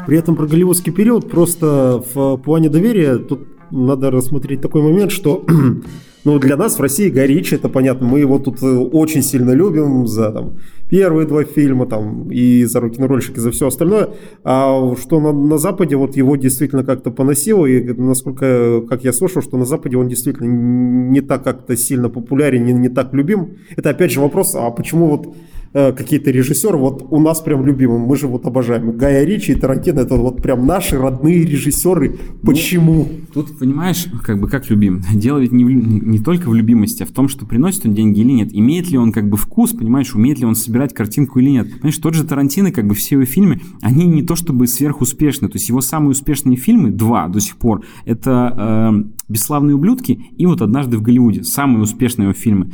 При 0.06 0.18
этом 0.18 0.38
про 0.38 0.48
голливудский 0.48 0.94
период 0.94 1.30
просто 1.30 2.02
в 2.14 2.38
плане 2.38 2.70
доверия 2.70 3.18
тут 3.18 3.46
надо 3.72 4.10
рассмотреть 4.10 4.62
такой 4.62 4.82
момент, 4.82 5.12
что 5.12 5.46
ну, 6.28 6.40
для 6.40 6.58
нас 6.58 6.78
в 6.78 6.82
России 6.82 7.10
Гай 7.10 7.26
Ричи, 7.26 7.56
это 7.56 7.70
понятно, 7.70 8.06
мы 8.06 8.20
его 8.20 8.38
тут 8.38 8.62
э, 8.62 8.66
очень 8.66 9.22
сильно 9.22 9.52
любим 9.52 10.08
за 10.08 10.30
там, 10.32 10.58
первые 10.90 11.26
два 11.26 11.46
фильма 11.46 11.86
там, 11.86 12.30
и 12.30 12.66
за 12.66 12.82
рок-н-ролльщик, 12.82 13.38
и 13.38 13.40
за 13.40 13.52
все 13.52 13.68
остальное. 13.68 14.10
А 14.44 14.94
что 14.98 15.22
на, 15.22 15.32
на 15.32 15.58
Западе 15.58 15.96
вот 15.96 16.18
его 16.18 16.36
действительно 16.36 16.84
как-то 16.84 17.12
поносило, 17.12 17.66
и 17.66 17.94
насколько, 17.94 18.82
как 18.90 19.06
я 19.06 19.14
слышал, 19.14 19.42
что 19.42 19.58
на 19.58 19.64
Западе 19.64 19.96
он 19.96 20.10
действительно 20.10 20.48
не 20.48 21.22
так 21.22 21.46
как-то 21.46 21.78
сильно 21.78 22.10
популярен, 22.10 22.66
не, 22.66 22.74
не 22.74 22.90
так 22.90 23.14
любим. 23.14 23.56
Это 23.78 23.92
опять 23.92 24.12
же 24.12 24.20
вопрос, 24.20 24.54
а 24.54 24.70
почему 24.72 25.08
вот 25.08 25.34
Э, 25.80 25.92
какие-то 25.92 26.32
режиссеры, 26.32 26.76
вот 26.76 27.06
у 27.12 27.20
нас 27.20 27.40
прям 27.40 27.64
любимым, 27.64 28.02
мы 28.02 28.18
же 28.18 28.28
вот 28.28 28.48
обожаем. 28.48 28.98
Гая 28.98 29.24
Ричи 29.24 29.52
и 29.52 29.56
Тарантино, 29.56 30.00
это 30.00 30.16
вот 30.16 30.42
прям 30.42 30.66
наши 30.66 30.98
родные 30.98 31.46
режиссеры. 31.46 32.18
Почему? 32.42 33.08
Ну, 33.08 33.10
тут, 33.32 33.60
понимаешь, 33.60 34.08
как 34.24 34.40
бы 34.40 34.48
как 34.48 34.68
любим. 34.72 35.04
Дело 35.14 35.38
ведь 35.38 35.52
не, 35.52 35.66
в, 35.66 35.70
не 35.70 36.18
только 36.18 36.50
в 36.50 36.56
любимости, 36.56 37.04
а 37.04 37.06
в 37.06 37.12
том, 37.12 37.30
что 37.30 37.46
приносит 37.46 37.86
он 37.86 37.94
деньги 37.94 38.22
или 38.22 38.32
нет. 38.32 38.50
Имеет 38.54 38.90
ли 38.90 38.98
он 38.98 39.12
как 39.12 39.30
бы 39.30 39.38
вкус, 39.38 39.74
понимаешь, 39.74 40.16
умеет 40.16 40.40
ли 40.40 40.48
он 40.48 40.56
собирать 40.56 40.96
картинку 40.96 41.38
или 41.38 41.52
нет. 41.52 41.70
Понимаешь, 41.70 41.98
тот 41.98 42.16
же 42.16 42.24
Тарантино, 42.24 42.72
как 42.72 42.88
бы 42.88 42.96
все 42.96 43.14
его 43.14 43.26
фильмы, 43.26 43.62
они 43.84 44.06
не 44.06 44.24
то 44.24 44.36
чтобы 44.36 44.66
сверхуспешны. 44.66 45.48
То 45.48 45.58
есть 45.58 45.70
его 45.70 45.82
самые 45.82 46.10
успешные 46.10 46.58
фильмы, 46.58 46.90
два 46.90 47.28
до 47.28 47.40
сих 47.40 47.56
пор, 47.56 47.86
это 48.04 48.96
э, 48.98 49.32
«Бесславные 49.32 49.76
ублюдки» 49.76 50.26
и 50.36 50.48
вот 50.48 50.64
«Однажды 50.64 50.98
в 50.98 51.04
Голливуде». 51.04 51.44
Самые 51.44 51.84
успешные 51.84 52.24
его 52.24 52.34
фильмы. 52.34 52.72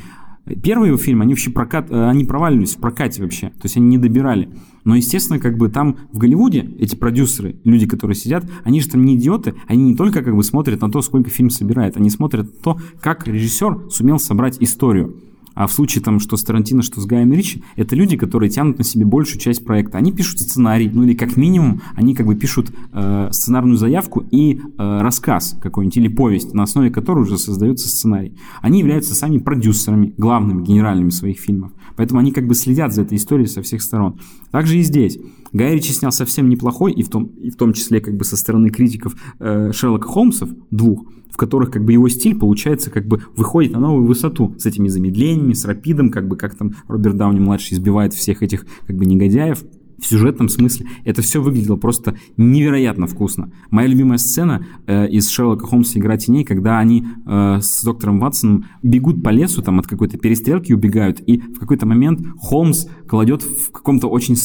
Первые 0.62 0.90
его 0.90 0.98
фильмы, 0.98 1.24
они 1.24 1.34
вообще 1.34 1.52
прокат, 1.52 1.90
э, 1.90 2.10
они 2.10 2.26
проваливались 2.26 2.76
в 2.76 2.80
прокате 2.80 3.22
вообще, 3.22 3.48
то 3.50 3.64
есть 3.64 3.78
они 3.78 3.88
не 3.88 3.98
добирали. 3.98 4.50
Но, 4.84 4.96
естественно, 4.96 5.40
как 5.40 5.58
бы 5.58 5.70
там 5.70 5.98
в 6.12 6.18
Голливуде 6.18 6.70
эти 6.80 6.98
продюсеры, 6.98 7.56
люди, 7.64 7.88
которые 7.88 8.16
сидят, 8.16 8.46
они 8.66 8.82
же 8.82 8.90
там 8.90 9.06
не 9.06 9.16
идиоты, 9.16 9.56
они 9.68 9.84
не 9.84 9.96
только 9.96 10.22
как 10.22 10.36
бы 10.36 10.44
смотрят 10.44 10.82
на 10.82 10.92
то, 10.92 11.02
сколько 11.02 11.30
фильм 11.30 11.50
собирает, 11.50 11.96
они 11.96 12.10
смотрят 12.10 12.48
на 12.48 12.62
то, 12.62 12.80
как 13.00 13.26
режиссер 13.26 13.90
сумел 13.90 14.20
собрать 14.20 14.58
историю. 14.62 15.16
А 15.56 15.68
в 15.68 15.72
случае, 15.74 16.04
там, 16.04 16.20
что 16.20 16.38
с 16.38 16.44
Тарантино, 16.44 16.82
что 16.82 17.02
с 17.02 17.06
Гаем 17.06 17.32
Ричи, 17.32 17.64
это 17.76 17.96
люди, 17.96 18.18
которые 18.18 18.50
тянут 18.50 18.78
на 18.78 18.84
себе 18.84 19.06
большую 19.06 19.40
часть 19.40 19.64
проекта. 19.64 19.98
Они 19.98 20.12
пишут 20.12 20.40
сценарий, 20.40 20.90
ну 20.92 21.04
или 21.04 21.14
как 21.14 21.38
минимум, 21.38 21.82
они 21.96 22.16
как 22.16 22.26
бы 22.26 22.36
пишут 22.36 22.72
э, 22.92 23.30
сценарную 23.32 23.78
заявку 23.78 24.24
и 24.32 24.56
э, 24.56 25.02
рассказ 25.02 25.58
какой-нибудь 25.62 25.98
или 25.98 26.08
повесть, 26.08 26.54
на 26.54 26.64
основе 26.64 26.90
которой 26.90 27.20
уже 27.20 27.38
создается 27.38 27.88
сценарий. 27.88 28.36
Они 28.62 28.80
являются 28.80 29.16
сами 29.16 29.38
продюсерами, 29.38 30.14
главными, 30.18 30.64
генеральными 30.64 31.10
своих 31.10 31.40
фильмов. 31.40 31.72
Поэтому 31.96 32.20
они 32.20 32.32
как 32.32 32.48
бы 32.48 32.56
следят 32.56 32.94
за 32.94 33.04
этой 33.04 33.18
историей 33.18 33.48
со 33.48 33.62
всех 33.62 33.82
сторон. 33.82 34.20
Также 34.54 34.78
и 34.78 34.84
здесь. 34.84 35.18
Гай 35.52 35.74
Ричи 35.74 35.92
снял 35.94 36.12
совсем 36.12 36.48
неплохой, 36.48 36.94
и 36.94 37.02
в 37.02 37.10
том, 37.10 37.26
и 37.42 37.50
в 37.50 37.56
том 37.56 37.74
числе 37.74 38.00
как 38.02 38.16
бы 38.16 38.24
со 38.24 38.38
стороны 38.38 38.70
критиков 38.70 39.16
э, 39.40 39.72
Шерлока 39.74 40.08
Холмсов, 40.08 40.52
двух, 40.70 41.08
в 41.32 41.38
которых 41.38 41.72
как 41.72 41.84
бы 41.84 41.92
его 41.92 42.08
стиль, 42.08 42.38
получается, 42.38 42.92
как 42.92 43.08
бы 43.08 43.24
выходит 43.36 43.72
на 43.72 43.80
новую 43.80 44.06
высоту 44.06 44.54
с 44.60 44.68
этими 44.68 44.90
замедлениями, 44.90 45.54
с 45.54 45.66
рапидом, 45.66 46.12
как 46.12 46.28
бы 46.28 46.38
как 46.38 46.54
там 46.54 46.74
Роберт 46.88 47.18
Дауни-младший 47.18 47.74
избивает 47.74 48.14
всех 48.14 48.44
этих 48.44 48.68
как 48.86 48.96
бы 48.96 49.08
негодяев 49.08 49.64
в 50.00 50.06
сюжетном 50.06 50.50
смысле. 50.50 50.88
Это 51.04 51.22
все 51.22 51.42
выглядело 51.42 51.76
просто 51.76 52.16
невероятно 52.38 53.08
вкусно. 53.08 53.52
Моя 53.70 53.88
любимая 53.88 54.18
сцена 54.18 54.66
э, 54.86 55.10
из 55.10 55.30
Шерлока 55.30 55.68
Холмса 55.68 56.00
«Игра 56.00 56.18
теней», 56.18 56.44
когда 56.44 56.80
они 56.80 57.06
э, 57.26 57.60
с 57.62 57.84
доктором 57.84 58.20
Ватсоном 58.20 58.66
бегут 58.82 59.24
по 59.24 59.30
лесу, 59.30 59.62
там 59.62 59.80
от 59.80 59.88
какой-то 59.88 60.18
перестрелки 60.18 60.74
убегают, 60.74 61.22
и 61.22 61.40
в 61.40 61.60
какой-то 61.60 61.86
момент 61.86 62.22
Холмс 62.38 62.88
кладет 63.08 63.44
в 63.44 63.72
каком-то 63.72 64.08
очень 64.08 64.36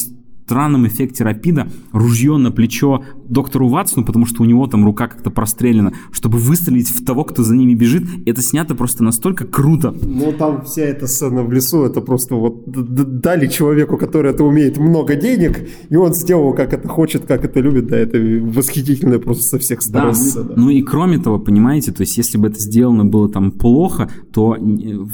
странном 0.49 0.87
эффекте 0.87 1.23
рапида 1.23 1.67
ружье 1.91 2.35
на 2.37 2.49
плечо 2.49 3.03
доктору 3.27 3.67
Ватсону, 3.67 4.03
потому 4.03 4.25
что 4.25 4.41
у 4.41 4.45
него 4.47 4.65
там 4.65 4.83
рука 4.83 5.07
как-то 5.07 5.29
прострелена, 5.29 5.93
чтобы 6.11 6.39
выстрелить 6.39 6.89
в 6.89 7.05
того, 7.05 7.23
кто 7.23 7.43
за 7.43 7.55
ними 7.55 7.75
бежит. 7.75 8.03
Это 8.25 8.41
снято 8.41 8.73
просто 8.73 9.03
настолько 9.03 9.45
круто. 9.45 9.93
Ну, 10.01 10.33
там 10.33 10.63
вся 10.65 10.81
эта 10.81 11.05
сцена 11.05 11.43
в 11.43 11.53
лесу, 11.53 11.83
это 11.83 12.01
просто 12.01 12.33
вот 12.33 12.63
дали 12.65 13.45
человеку, 13.45 13.97
который 13.97 14.31
это 14.31 14.43
умеет, 14.43 14.79
много 14.79 15.15
денег, 15.15 15.69
и 15.87 15.95
он 15.95 16.15
сделал, 16.15 16.55
как 16.55 16.73
это 16.73 16.87
хочет, 16.87 17.27
как 17.27 17.45
это 17.45 17.59
любит, 17.59 17.85
да, 17.85 17.97
это 17.97 18.17
восхитительно 18.17 19.19
просто 19.19 19.43
со 19.43 19.59
всех 19.59 19.83
сторон. 19.83 20.15
Да, 20.33 20.41
да. 20.41 20.53
Ну 20.55 20.71
и 20.71 20.81
кроме 20.81 21.19
того, 21.19 21.37
понимаете, 21.37 21.91
то 21.91 22.01
есть 22.01 22.17
если 22.17 22.39
бы 22.39 22.47
это 22.47 22.59
сделано 22.59 23.05
было 23.05 23.29
там 23.29 23.51
плохо, 23.51 24.09
то 24.33 24.57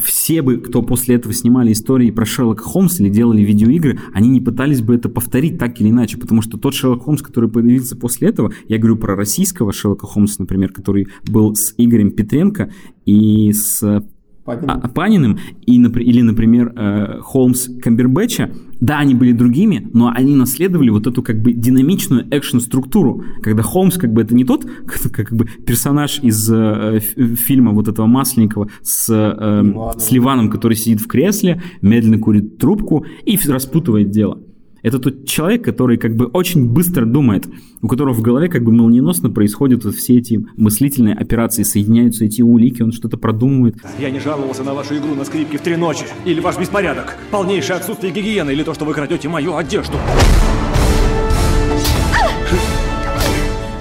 все 0.02 0.42
бы, 0.42 0.60
кто 0.60 0.82
после 0.82 1.16
этого 1.16 1.34
снимали 1.34 1.74
истории 1.74 2.10
про 2.12 2.24
Шерлока 2.24 2.64
Холмса 2.64 3.04
или 3.04 3.10
делали 3.10 3.42
видеоигры, 3.42 4.00
они 4.14 4.30
не 4.30 4.40
пытались 4.40 4.82
бы 4.82 4.96
это 4.96 5.10
повторить 5.10 5.25
повторить 5.26 5.58
так 5.58 5.82
или 5.82 5.90
иначе, 5.90 6.18
потому 6.18 6.44
что 6.44 6.58
тот 6.58 6.76
Шерлок 6.76 7.04
Холмс, 7.04 7.24
который 7.24 7.50
появился 7.50 7.96
после 7.96 8.30
этого, 8.30 8.54
я 8.68 8.78
говорю 8.78 8.96
про 8.96 9.16
российского 9.16 9.74
Шерлока 9.74 10.06
Холмса, 10.06 10.36
например, 10.40 10.72
который 10.72 11.08
был 11.28 11.56
с 11.56 11.74
Игорем 11.78 12.12
Петренко 12.12 12.70
и 13.06 13.52
с 13.52 14.04
Паниным, 14.46 14.70
а, 14.70 14.88
Паниным 14.88 15.40
и, 15.66 15.78
или, 15.78 16.22
например, 16.22 16.72
э, 16.76 17.20
Холмс 17.22 17.68
Камбербэтча, 17.82 18.52
да, 18.80 19.00
они 19.00 19.16
были 19.16 19.32
другими, 19.32 19.90
но 19.94 20.12
они 20.16 20.36
наследовали 20.36 20.92
вот 20.92 21.08
эту 21.08 21.24
как 21.24 21.42
бы 21.42 21.54
динамичную 21.54 22.28
экшн-структуру, 22.30 23.24
когда 23.42 23.64
Холмс 23.64 23.98
как 23.98 24.14
бы 24.14 24.22
это 24.22 24.36
не 24.36 24.46
тот 24.46 24.64
как, 24.86 25.12
как 25.12 25.34
бы 25.34 25.48
персонаж 25.66 26.20
из 26.22 26.48
э, 26.54 27.00
фильма 27.00 27.72
вот 27.72 27.88
этого 27.88 28.06
Масленникова 28.06 28.70
с, 28.84 29.10
э, 29.10 29.98
с 29.98 30.12
Ливаном, 30.12 30.52
который 30.52 30.78
сидит 30.78 31.02
в 31.02 31.08
кресле, 31.08 31.64
медленно 31.82 32.20
курит 32.20 32.60
трубку 32.60 33.08
и 33.26 33.40
распутывает 33.48 34.12
дело. 34.12 34.40
Это 34.86 35.00
тот 35.00 35.26
человек, 35.26 35.66
который 35.66 35.98
как 35.98 36.16
бы 36.16 36.28
очень 36.28 36.70
быстро 36.70 37.08
думает, 37.08 37.48
у 37.82 37.88
которого 37.88 38.14
в 38.14 38.22
голове 38.22 38.50
как 38.50 38.64
бы 38.64 38.72
молниеносно 38.72 39.32
происходят 39.32 39.84
вот 39.84 39.96
все 39.96 40.20
эти 40.20 40.46
мыслительные 40.58 41.16
операции, 41.16 41.64
соединяются 41.64 42.26
эти 42.26 42.44
улики, 42.44 42.84
он 42.84 42.92
что-то 42.92 43.18
продумывает. 43.18 43.78
Я 43.98 44.12
не 44.12 44.20
жаловался 44.20 44.62
на 44.62 44.76
вашу 44.76 44.96
игру 44.96 45.16
на 45.16 45.26
скрипке 45.26 45.58
в 45.58 45.62
три 45.62 45.76
ночи, 45.76 46.06
или 46.24 46.40
ваш 46.40 46.60
беспорядок, 46.60 47.18
полнейшее 47.32 47.78
отсутствие 47.78 48.14
гигиены, 48.14 48.52
или 48.52 48.62
то, 48.62 48.76
что 48.76 48.86
вы 48.86 48.94
крадете 48.94 49.28
мою 49.28 49.56
одежду. 49.56 49.98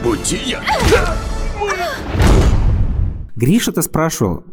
Будьте 0.02 0.38
я. 0.46 0.62
Гриша-то 3.36 3.82
спрашивал, 3.82 4.44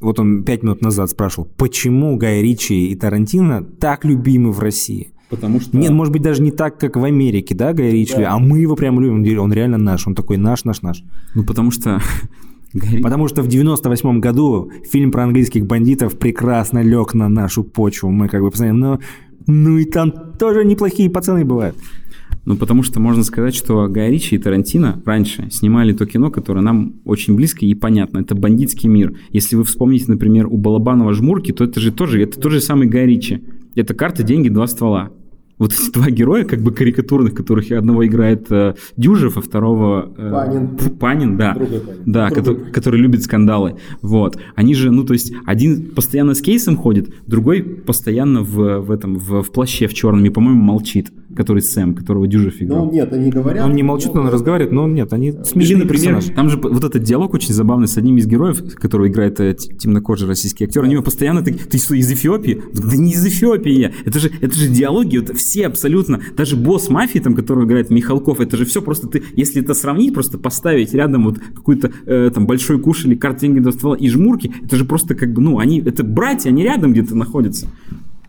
вот 0.00 0.18
он 0.18 0.42
пять 0.42 0.64
минут 0.64 0.82
назад 0.82 1.10
спрашивал, 1.10 1.48
почему 1.56 2.16
Гай 2.16 2.42
Ричи 2.42 2.88
и 2.88 2.96
Тарантино 2.96 3.62
так 3.62 4.04
любимы 4.04 4.50
в 4.50 4.58
России? 4.58 5.12
Потому 5.28 5.60
что... 5.60 5.76
Нет, 5.76 5.90
может 5.90 6.12
быть, 6.12 6.22
даже 6.22 6.42
не 6.42 6.52
так, 6.52 6.78
как 6.78 6.96
в 6.96 7.04
Америке, 7.04 7.54
да, 7.54 7.72
Гай 7.72 7.90
Ричи, 7.90 8.16
да. 8.16 8.32
а 8.32 8.38
мы 8.38 8.60
его 8.60 8.76
прям 8.76 9.00
любим, 9.00 9.40
он 9.40 9.52
реально 9.52 9.76
наш, 9.76 10.06
он 10.06 10.14
такой 10.14 10.36
наш, 10.36 10.64
наш, 10.64 10.82
наш. 10.82 11.02
Ну, 11.34 11.44
потому 11.44 11.70
что... 11.70 12.00
Потому 13.02 13.26
что 13.28 13.42
в 13.42 13.48
98 13.48 14.20
году 14.20 14.70
фильм 14.90 15.10
про 15.10 15.24
английских 15.24 15.66
бандитов 15.66 16.18
прекрасно 16.18 16.82
лег 16.82 17.14
на 17.14 17.28
нашу 17.28 17.64
почву. 17.64 18.10
Мы 18.10 18.28
как 18.28 18.42
бы 18.42 18.50
посмотрели, 18.50 18.76
ну, 18.76 19.00
ну 19.46 19.78
и 19.78 19.84
там 19.84 20.12
тоже 20.38 20.64
неплохие 20.64 21.08
пацаны 21.08 21.44
бывают. 21.44 21.76
Ну, 22.44 22.56
потому 22.56 22.84
что 22.84 23.00
можно 23.00 23.24
сказать, 23.24 23.54
что 23.54 23.88
Гай 23.88 24.10
Ричи 24.10 24.36
и 24.36 24.38
Тарантино 24.38 25.02
раньше 25.04 25.48
снимали 25.50 25.92
то 25.92 26.06
кино, 26.06 26.30
которое 26.30 26.60
нам 26.60 26.94
очень 27.04 27.34
близко 27.34 27.66
и 27.66 27.74
понятно. 27.74 28.18
Это 28.18 28.36
бандитский 28.36 28.88
мир. 28.88 29.16
Если 29.30 29.56
вы 29.56 29.64
вспомните, 29.64 30.04
например, 30.08 30.46
у 30.46 30.56
Балабанова 30.56 31.12
«Жмурки», 31.12 31.52
то 31.52 31.64
это 31.64 31.80
же 31.80 31.90
тоже, 31.90 32.22
это 32.22 32.38
тот 32.38 32.52
же 32.52 32.60
самый 32.60 32.86
Гай 32.86 33.06
Ричи. 33.06 33.42
Это 33.76 33.94
карта, 33.94 34.24
деньги, 34.24 34.48
два 34.48 34.66
ствола 34.66 35.12
вот 35.58 35.72
эти 35.72 35.90
два 35.90 36.10
героя, 36.10 36.44
как 36.44 36.62
бы 36.62 36.72
карикатурных, 36.72 37.34
которых 37.34 37.70
одного 37.70 38.06
играет 38.06 38.50
э, 38.50 38.74
Дюжев, 38.96 39.36
а 39.36 39.40
второго... 39.40 40.12
Э, 40.16 40.30
Панин. 40.30 40.76
Панин, 40.98 41.36
да. 41.36 41.54
Панин. 41.54 41.82
Да, 42.04 42.30
который, 42.30 42.70
который 42.72 43.00
любит 43.00 43.22
скандалы. 43.22 43.76
Вот. 44.02 44.38
Они 44.54 44.74
же, 44.74 44.90
ну, 44.90 45.04
то 45.04 45.14
есть, 45.14 45.32
один 45.46 45.90
постоянно 45.94 46.34
с 46.34 46.42
кейсом 46.42 46.76
ходит, 46.76 47.08
другой 47.26 47.62
постоянно 47.62 48.42
в, 48.42 48.80
в 48.80 48.90
этом, 48.90 49.16
в, 49.16 49.42
в 49.42 49.50
плаще 49.50 49.86
в 49.86 49.94
черном, 49.94 50.24
и, 50.24 50.30
по-моему, 50.30 50.60
молчит, 50.60 51.10
который 51.36 51.62
Сэм, 51.62 51.94
которого 51.94 52.26
Дюжев 52.26 52.60
играл. 52.60 52.86
Ну, 52.86 52.92
нет, 52.92 53.12
они 53.12 53.30
говорят... 53.30 53.64
Он 53.64 53.74
не 53.74 53.82
молчит, 53.82 54.14
но 54.14 54.22
он 54.22 54.28
разговаривает, 54.28 54.72
но 54.72 54.88
нет, 54.88 55.12
они 55.12 55.32
смешные 55.32 55.78
например, 55.78 56.16
персонажи. 56.16 56.32
Там 56.32 56.50
же 56.50 56.58
вот 56.58 56.82
этот 56.82 57.02
диалог 57.02 57.34
очень 57.34 57.54
забавный 57.54 57.88
с 57.88 57.96
одним 57.96 58.16
из 58.16 58.26
героев, 58.26 58.74
которого 58.74 59.08
играет 59.08 59.38
э, 59.40 59.54
темнокожий 59.54 60.26
российский 60.26 60.64
актер. 60.64 60.82
Они 60.82 60.94
его 60.94 61.02
постоянно... 61.02 61.42
Ты, 61.42 61.52
ты 61.52 61.78
что, 61.78 61.94
из 61.94 62.10
Эфиопии? 62.10 62.62
Да 62.72 62.96
не 62.96 63.12
из 63.12 63.24
Эфиопии 63.24 63.72
я. 63.72 63.92
Это 64.04 64.18
же, 64.18 64.30
это 64.40 64.54
же 64.56 64.68
диалоги, 64.68 65.18
вот 65.18 65.36
все 65.36 65.66
абсолютно, 65.66 66.20
даже 66.36 66.56
босс 66.56 66.88
мафии, 66.88 67.18
там, 67.18 67.34
которого 67.34 67.64
играет 67.64 67.90
Михалков, 67.90 68.40
это 68.40 68.56
же 68.56 68.64
все 68.64 68.82
просто 68.82 69.08
ты, 69.08 69.22
если 69.34 69.62
это 69.62 69.74
сравнить, 69.74 70.14
просто 70.14 70.38
поставить 70.38 70.94
рядом 70.94 71.24
вот 71.24 71.38
какой-то 71.38 71.92
э, 72.06 72.30
там 72.34 72.46
большой 72.46 72.80
куш 72.80 73.04
или 73.04 73.14
карт 73.14 73.38
деньги 73.38 73.60
до 73.60 73.72
ствола 73.72 73.96
и 73.96 74.08
жмурки, 74.08 74.52
это 74.64 74.76
же 74.76 74.84
просто 74.84 75.14
как 75.14 75.32
бы, 75.32 75.42
ну, 75.42 75.58
они, 75.58 75.80
это 75.80 76.04
братья, 76.04 76.50
они 76.50 76.62
рядом 76.62 76.92
где-то 76.92 77.14
находятся. 77.14 77.66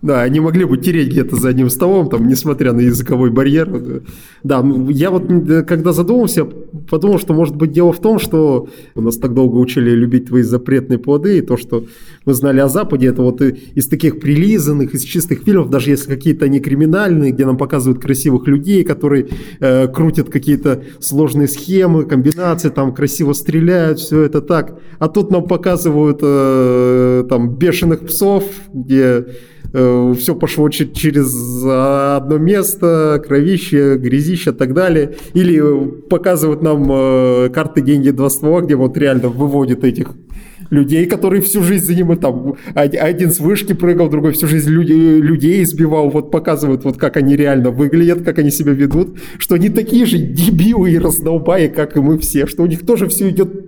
Да, 0.02 0.22
они 0.22 0.40
могли 0.40 0.66
бы 0.66 0.78
тереть 0.78 1.10
где-то 1.10 1.36
за 1.36 1.50
одним 1.50 1.70
столом, 1.70 2.10
там, 2.10 2.28
несмотря 2.28 2.74
на 2.74 2.82
языковой 2.82 3.32
барьер. 3.32 4.04
Да, 4.44 4.62
ну, 4.62 4.90
я 4.90 5.10
вот 5.10 5.24
когда 5.68 5.92
задумался, 5.92 6.46
подумал, 6.46 7.20
что 7.20 7.34
может 7.34 7.56
быть 7.56 7.72
дело 7.72 7.92
в 7.92 8.00
том, 8.00 8.20
что 8.20 8.70
у 8.96 9.02
нас 9.02 9.18
так 9.18 9.34
долго 9.34 9.56
учили 9.58 9.92
любить 9.92 10.28
твои 10.28 10.44
запретные 10.44 11.00
плоды, 11.00 11.40
и 11.40 11.42
то, 11.42 11.58
что 11.58 11.86
мы 12.26 12.34
знали 12.34 12.60
о 12.60 12.68
Западе, 12.68 13.08
это 13.08 13.22
вот 13.22 13.42
из 13.42 13.88
таких 13.88 14.20
прилизанных, 14.20 14.94
из 14.94 15.02
чистых 15.04 15.44
фильмов, 15.44 15.70
даже 15.70 15.90
если 15.92 16.08
какие-то 16.08 16.46
они 16.46 16.60
криминальные, 16.60 17.32
где 17.32 17.46
нам 17.46 17.58
показывают 17.58 18.02
красивых 18.02 18.48
людей, 18.48 18.84
которые 18.84 19.30
э, 19.60 19.88
крутят 19.88 20.30
какие-то 20.30 20.84
сложные 21.00 21.48
схемы, 21.48 22.06
комбинации, 22.06 22.70
там 22.70 22.94
красиво 22.94 23.34
стреляют, 23.34 24.00
все 24.00 24.22
это 24.22 24.42
так. 24.42 24.80
А 25.00 25.08
тут 25.08 25.32
нам 25.32 25.48
показывают 25.48 26.20
э, 26.22 27.24
там 27.30 27.56
бешеных 27.56 28.02
псов, 28.02 28.44
где 28.74 29.26
все 29.72 30.36
пошло 30.36 30.70
через 30.70 31.64
одно 31.66 32.38
место, 32.38 33.22
кровище, 33.26 33.98
грязище 33.98 34.52
и 34.52 34.54
так 34.54 34.74
далее. 34.74 35.16
Или 35.34 35.62
показывают 36.10 36.62
нам 36.62 36.88
э, 36.90 37.50
карты 37.50 37.82
деньги 37.82 38.10
два 38.12 38.30
ствола, 38.30 38.62
где 38.62 38.76
вот 38.76 38.98
реально 38.98 39.30
выводят 39.30 39.84
этих 39.84 40.16
людей, 40.70 41.06
которые 41.06 41.42
всю 41.42 41.64
жизнь 41.64 41.86
занимают 41.86 42.22
там, 42.22 42.56
один 42.76 43.32
с 43.32 43.40
вышки 43.40 43.74
прыгал, 43.74 44.10
другой 44.10 44.34
всю 44.34 44.48
жизнь 44.48 44.70
люди, 44.70 44.92
людей 44.92 45.64
избивал, 45.64 46.10
вот 46.10 46.32
показывают, 46.32 46.84
вот 46.84 46.98
как 46.98 47.18
они 47.18 47.36
реально 47.36 47.72
выглядят, 47.72 48.24
как 48.24 48.40
они 48.40 48.52
себя 48.52 48.74
ведут, 48.74 49.18
что 49.38 49.56
они 49.56 49.70
такие 49.70 50.06
же 50.06 50.18
дебилы 50.18 50.92
и 50.92 50.98
раздолбаи, 50.98 51.68
как 51.68 51.96
и 51.98 52.02
мы 52.02 52.18
все, 52.20 52.48
что 52.48 52.64
у 52.64 52.66
них 52.66 52.86
тоже 52.86 53.08
все 53.08 53.30
идет 53.30 53.67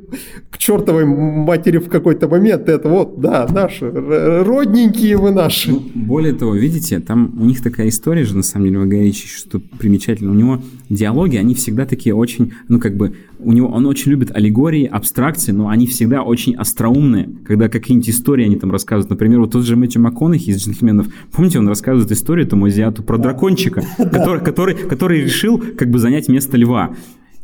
к 0.49 0.57
чертовой 0.57 1.05
матери 1.05 1.77
в 1.77 1.89
какой-то 1.89 2.27
момент, 2.27 2.69
это 2.69 2.89
вот, 2.89 3.19
да, 3.19 3.47
наши, 3.49 3.89
родненькие 3.89 5.17
вы 5.17 5.31
наши. 5.31 5.71
Ну, 5.71 5.83
более 5.95 6.33
того, 6.33 6.55
видите, 6.55 6.99
там 6.99 7.35
у 7.39 7.45
них 7.45 7.61
такая 7.61 7.89
история 7.89 8.23
же, 8.23 8.35
на 8.35 8.43
самом 8.43 8.65
деле, 8.65 8.79
в 8.79 8.87
Гаичи, 8.87 9.27
что 9.27 9.59
примечательно, 9.79 10.31
у 10.31 10.35
него 10.35 10.61
диалоги, 10.89 11.37
они 11.37 11.55
всегда 11.55 11.85
такие 11.85 12.15
очень, 12.15 12.53
ну, 12.67 12.79
как 12.79 12.95
бы, 12.97 13.15
у 13.39 13.53
него, 13.53 13.69
он 13.69 13.85
очень 13.85 14.11
любит 14.11 14.35
аллегории, 14.35 14.85
абстракции, 14.85 15.51
но 15.51 15.69
они 15.69 15.87
всегда 15.87 16.23
очень 16.23 16.55
остроумные, 16.55 17.29
когда 17.45 17.69
какие-нибудь 17.69 18.09
истории 18.09 18.45
они 18.45 18.57
там 18.57 18.71
рассказывают. 18.71 19.09
Например, 19.09 19.39
вот 19.39 19.51
тот 19.51 19.65
же 19.65 19.75
Мэтью 19.75 20.01
МакКонахи 20.01 20.49
из 20.49 20.61
«Джентльменов», 20.61 21.07
помните, 21.31 21.59
он 21.59 21.67
рассказывает 21.67 22.11
историю 22.11 22.47
тому 22.47 22.65
азиату 22.65 23.03
про 23.03 23.17
дракончика, 23.17 23.83
который, 23.97 24.41
который, 24.41 24.75
который 24.75 25.21
решил 25.21 25.61
как 25.77 25.89
бы 25.89 25.99
занять 25.99 26.27
место 26.27 26.57
льва. 26.57 26.91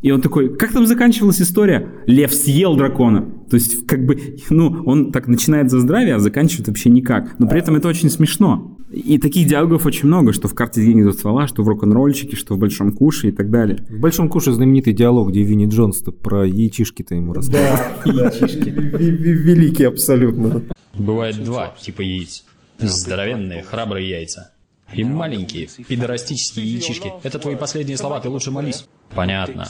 И 0.05 0.11
он 0.11 0.21
такой, 0.21 0.55
как 0.55 0.71
там 0.71 0.85
заканчивалась 0.85 1.41
история? 1.41 1.89
Лев 2.05 2.31
съел 2.31 2.75
дракона. 2.75 3.27
То 3.49 3.55
есть, 3.55 3.87
как 3.87 4.05
бы, 4.05 4.37
ну, 4.51 4.83
он 4.85 5.11
так 5.11 5.27
начинает 5.27 5.71
за 5.71 5.79
здравие, 5.79 6.13
а 6.13 6.19
заканчивает 6.19 6.67
вообще 6.67 6.91
никак. 6.91 7.39
Но 7.39 7.47
при 7.47 7.57
этом 7.57 7.75
это 7.75 7.87
очень 7.87 8.11
смешно. 8.11 8.77
И 8.91 9.17
таких 9.17 9.47
диалогов 9.47 9.87
очень 9.87 10.05
много, 10.05 10.31
что 10.31 10.47
в 10.47 10.53
карте 10.53 10.83
денег 10.83 11.05
до 11.05 11.11
ствола, 11.11 11.47
что 11.47 11.63
в 11.63 11.67
рок-н-ролльчике, 11.67 12.35
что 12.35 12.53
в 12.53 12.59
Большом 12.59 12.91
Куше 12.91 13.29
и 13.29 13.31
так 13.31 13.49
далее. 13.49 13.83
В 13.89 13.99
Большом 13.99 14.29
Куше 14.29 14.51
знаменитый 14.51 14.93
диалог, 14.93 15.31
где 15.31 15.41
Винни 15.41 15.65
Джонс 15.65 16.03
про 16.21 16.45
яичишки-то 16.45 17.15
ему 17.15 17.33
рассказывает. 17.33 17.79
Да, 18.05 18.11
яичишки. 18.11 18.69
Великий 18.69 19.85
абсолютно. 19.85 20.61
Бывает 20.93 21.43
два 21.43 21.73
типа 21.81 22.01
яиц. 22.01 22.45
Здоровенные, 22.77 23.63
храбрые 23.63 24.07
яйца. 24.07 24.51
И 24.95 25.03
маленькие, 25.03 25.67
пидорастические 25.67 26.65
яичишки. 26.65 27.11
Это 27.23 27.39
твои 27.39 27.55
последние 27.55 27.97
слова, 27.97 28.19
ты 28.19 28.29
лучше 28.29 28.51
молись. 28.51 28.85
Понятно 29.13 29.67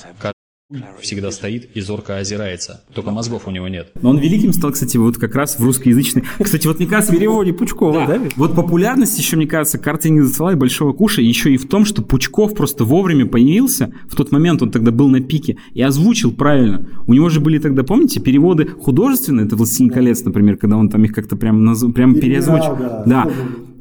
всегда 0.99 1.29
стоит 1.29 1.69
и 1.75 1.81
зорко 1.81 2.17
озирается. 2.17 2.83
Только 2.93 3.11
мозгов 3.11 3.43
у 3.47 3.51
него 3.51 3.67
нет. 3.67 3.91
Но 4.01 4.09
он 4.09 4.17
великим 4.17 4.51
стал, 4.51 4.71
кстати, 4.71 4.97
вот 4.97 5.17
как 5.17 5.35
раз 5.35 5.59
в 5.59 5.63
русскоязычной... 5.63 6.23
Кстати, 6.41 6.65
вот 6.65 6.79
мне 6.79 6.87
кажется... 6.87 7.13
В 7.13 7.15
переводе 7.15 7.53
Пучкова, 7.53 8.07
да? 8.07 8.19
Вот 8.35 8.55
популярность 8.55 9.17
еще, 9.19 9.37
мне 9.37 9.45
кажется, 9.45 9.77
карты 9.77 10.09
не 10.09 10.21
зацвела 10.21 10.53
и 10.53 10.55
Большого 10.55 10.93
Куша 10.93 11.21
еще 11.21 11.53
и 11.53 11.57
в 11.57 11.67
том, 11.67 11.85
что 11.85 12.01
Пучков 12.01 12.55
просто 12.55 12.83
вовремя 12.83 13.27
появился. 13.27 13.93
В 14.09 14.15
тот 14.15 14.31
момент 14.31 14.63
он 14.63 14.71
тогда 14.71 14.89
был 14.91 15.07
на 15.07 15.21
пике 15.21 15.57
и 15.73 15.83
озвучил 15.83 16.31
правильно. 16.31 16.87
У 17.05 17.13
него 17.13 17.29
же 17.29 17.41
были 17.41 17.59
тогда, 17.59 17.83
помните, 17.83 18.19
переводы 18.19 18.65
художественные, 18.65 19.45
это 19.45 19.55
«Властелин 19.55 19.91
колец», 19.91 20.23
например, 20.23 20.57
когда 20.57 20.77
он 20.77 20.89
там 20.89 21.03
их 21.03 21.13
как-то 21.13 21.35
прям, 21.35 21.63
наз... 21.63 21.85
прям 21.93 22.15
переозвучил. 22.15 22.75
Да, 22.75 23.03
да. 23.05 23.31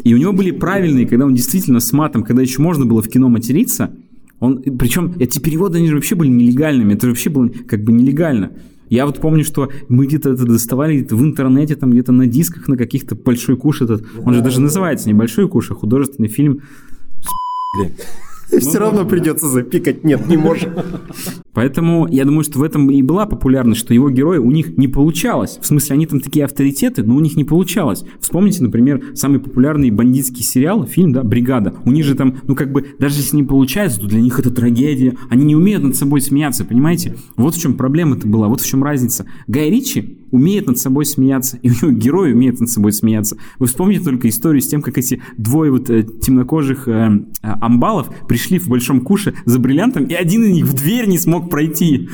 И 0.05 0.13
у 0.13 0.19
него 0.19 0.35
были 0.35 0.51
правильные, 0.51 1.07
когда 1.07 1.25
он 1.25 1.35
действительно 1.35 1.81
с 1.81 1.91
матом, 1.95 2.25
когда 2.25 2.43
еще 2.43 2.61
можно 2.61 2.85
было 2.85 3.01
в 3.01 3.09
кино 3.09 3.31
материться, 3.31 3.91
он, 4.45 4.63
причем 4.79 5.15
эти 5.19 5.39
переводы, 5.39 5.79
они 5.79 5.89
же 5.89 5.95
вообще 5.95 6.15
были 6.15 6.29
нелегальными, 6.29 6.95
это 6.95 7.09
вообще 7.09 7.31
было 7.31 7.49
как 7.49 7.83
бы 7.83 7.93
нелегально. 7.93 8.53
Я 8.91 9.07
вот 9.07 9.21
помню, 9.21 9.45
что 9.45 9.71
мы 9.89 10.07
где-то 10.07 10.31
это 10.31 10.45
доставали 10.45 11.01
где 11.01 11.15
в 11.15 11.23
интернете, 11.23 11.75
там 11.75 11.91
где-то 11.91 12.13
на 12.13 12.27
дисках, 12.27 12.69
на 12.69 12.77
каких-то 12.77 13.15
большой 13.15 13.57
куш 13.57 13.83
этот. 13.83 14.07
Он 14.25 14.35
же 14.35 14.43
даже 14.43 14.61
называется 14.61 15.09
не 15.09 15.15
большой 15.15 15.49
куш, 15.49 15.71
а 15.71 15.75
художественный 15.75 16.29
фильм. 16.29 16.61
Все 18.49 18.79
равно 18.79 19.05
придется 19.05 19.49
запикать. 19.49 20.05
Нет, 20.05 20.29
не 20.29 20.37
можем. 20.37 20.73
Поэтому 21.53 22.07
я 22.09 22.25
думаю, 22.25 22.45
что 22.45 22.59
в 22.59 22.63
этом 22.63 22.91
и 22.91 23.01
была 23.03 23.27
популярность, 23.27 23.81
что 23.81 23.95
его 23.95 24.11
герои 24.11 24.39
у 24.39 24.51
них 24.51 24.77
не 24.77 24.89
получалось. 24.89 25.59
В 25.61 25.67
смысле, 25.67 25.95
они 25.95 26.07
там 26.07 26.21
такие 26.21 26.45
авторитеты, 26.45 27.03
но 27.03 27.15
у 27.15 27.21
них 27.21 27.37
не 27.37 27.45
получалось. 27.45 28.05
Вспомните, 28.21 28.63
например, 28.63 29.03
самый 29.15 29.39
популярный 29.39 29.91
бандитский 29.91 30.43
сериал, 30.43 30.87
фильм, 30.87 31.13
да, 31.13 31.23
«Бригада». 31.23 31.75
У 31.85 31.93
них 31.93 32.05
же 32.05 32.15
там, 32.15 32.39
ну 32.47 32.55
как 32.55 32.73
бы, 32.73 32.87
даже 32.99 33.17
если 33.17 33.37
не 33.37 33.45
получается, 33.45 34.01
то 34.01 34.07
для 34.07 34.21
них 34.21 34.39
это 34.39 34.51
трагедия. 34.51 35.17
Они 35.31 35.45
не 35.45 35.57
умеют 35.57 35.83
над 35.85 35.97
собой 35.97 36.21
смеяться, 36.21 36.65
понимаете? 36.65 37.17
Вот 37.37 37.55
в 37.55 37.61
чем 37.61 37.75
проблема-то 37.75 38.27
была, 38.27 38.49
вот 38.49 38.61
в 38.61 38.67
чем 38.67 38.83
разница. 38.83 39.27
Гай 39.47 39.71
Ричи 39.71 40.19
умеет 40.35 40.67
над 40.67 40.79
собой 40.79 41.07
смеяться, 41.07 41.59
и 41.63 41.71
у 41.71 41.73
него 41.73 41.91
герой 41.93 42.33
умеет 42.33 42.59
над 42.59 42.69
собой 42.69 42.93
смеяться. 42.93 43.37
Вы 43.61 43.69
вспомните 43.69 44.03
только 44.03 44.29
историю 44.29 44.61
с 44.61 44.67
тем, 44.67 44.83
как 44.83 44.99
эти 44.99 45.23
двое 45.39 45.71
вот 45.71 45.89
э, 45.91 46.03
темнокожих 46.03 46.89
э, 46.89 46.91
э, 46.91 47.47
амбалов 47.61 48.11
пришли 48.27 48.59
в 48.59 48.69
Большом 48.69 49.01
Куше 49.01 49.35
за 49.45 49.61
бриллиантом, 49.61 50.07
и 50.07 50.15
один 50.15 50.45
из 50.45 50.51
них 50.51 50.65
в 50.67 50.75
дверь 50.75 51.07
не 51.07 51.19
смог 51.19 51.49
пройти. 51.49 52.09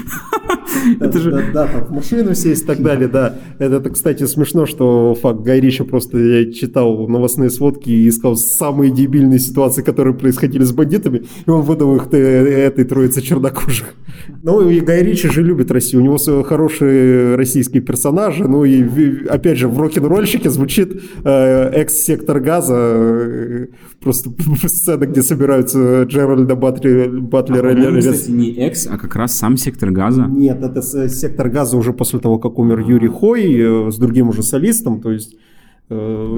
Это 1.00 1.18
же... 1.18 1.50
Да, 1.54 1.66
там 1.66 1.86
в 1.86 1.90
машину 1.92 2.34
сесть 2.34 2.64
и 2.64 2.66
так 2.66 2.82
далее, 2.82 3.08
да. 3.08 3.38
Это, 3.58 3.88
кстати, 3.88 4.26
смешно, 4.26 4.66
что 4.66 5.14
факт 5.14 5.40
Гай 5.40 5.60
Ричи 5.60 5.82
просто 5.82 6.18
я 6.18 6.52
читал 6.52 7.08
новостные 7.08 7.48
сводки 7.48 7.88
и 7.88 8.08
искал 8.08 8.36
самые 8.36 8.90
дебильные 8.90 9.38
ситуации, 9.38 9.82
которые 9.82 10.14
происходили 10.14 10.62
с 10.62 10.72
бандитами, 10.72 11.24
и 11.46 11.50
он 11.50 11.62
выдал 11.62 11.96
их 11.96 12.08
этой 12.12 12.84
троице 12.84 13.22
чернокожих. 13.22 13.94
Ну 14.42 14.68
и 14.68 14.80
Гай 14.80 15.02
Ричи 15.02 15.28
же 15.28 15.42
любит 15.42 15.70
Россию, 15.70 16.02
у 16.02 16.04
него 16.04 16.42
хороший 16.42 17.36
российский 17.36 17.80
персонаж, 17.80 18.09
персонажа, 18.11 18.48
ну 18.48 18.64
и 18.64 19.26
опять 19.28 19.58
же 19.58 19.68
в 19.68 19.78
рок-н-ролльщике 19.78 20.50
звучит 20.50 21.02
э, 21.24 21.70
экс-сектор 21.72 22.40
газа, 22.40 22.76
э, 22.76 23.66
просто 24.00 24.30
сцена, 24.68 25.06
где 25.06 25.22
собираются 25.22 26.02
Джеральда 26.02 26.56
Батли, 26.56 27.08
Батлера. 27.08 27.70
А, 27.70 27.98
кстати, 27.98 28.30
не 28.30 28.52
экс, 28.56 28.88
а 28.90 28.98
как 28.98 29.16
раз 29.16 29.36
сам 29.36 29.56
сектор 29.56 29.90
газа. 29.90 30.26
Нет, 30.28 30.62
это 30.62 30.82
сектор 31.08 31.48
газа 31.48 31.76
уже 31.76 31.92
после 31.92 32.18
того, 32.18 32.38
как 32.38 32.58
умер 32.58 32.80
Юрий 32.80 33.08
Хой 33.08 33.88
э, 33.88 33.90
с 33.90 33.96
другим 33.96 34.28
уже 34.28 34.42
солистом, 34.42 35.00
то 35.00 35.12
есть 35.12 35.36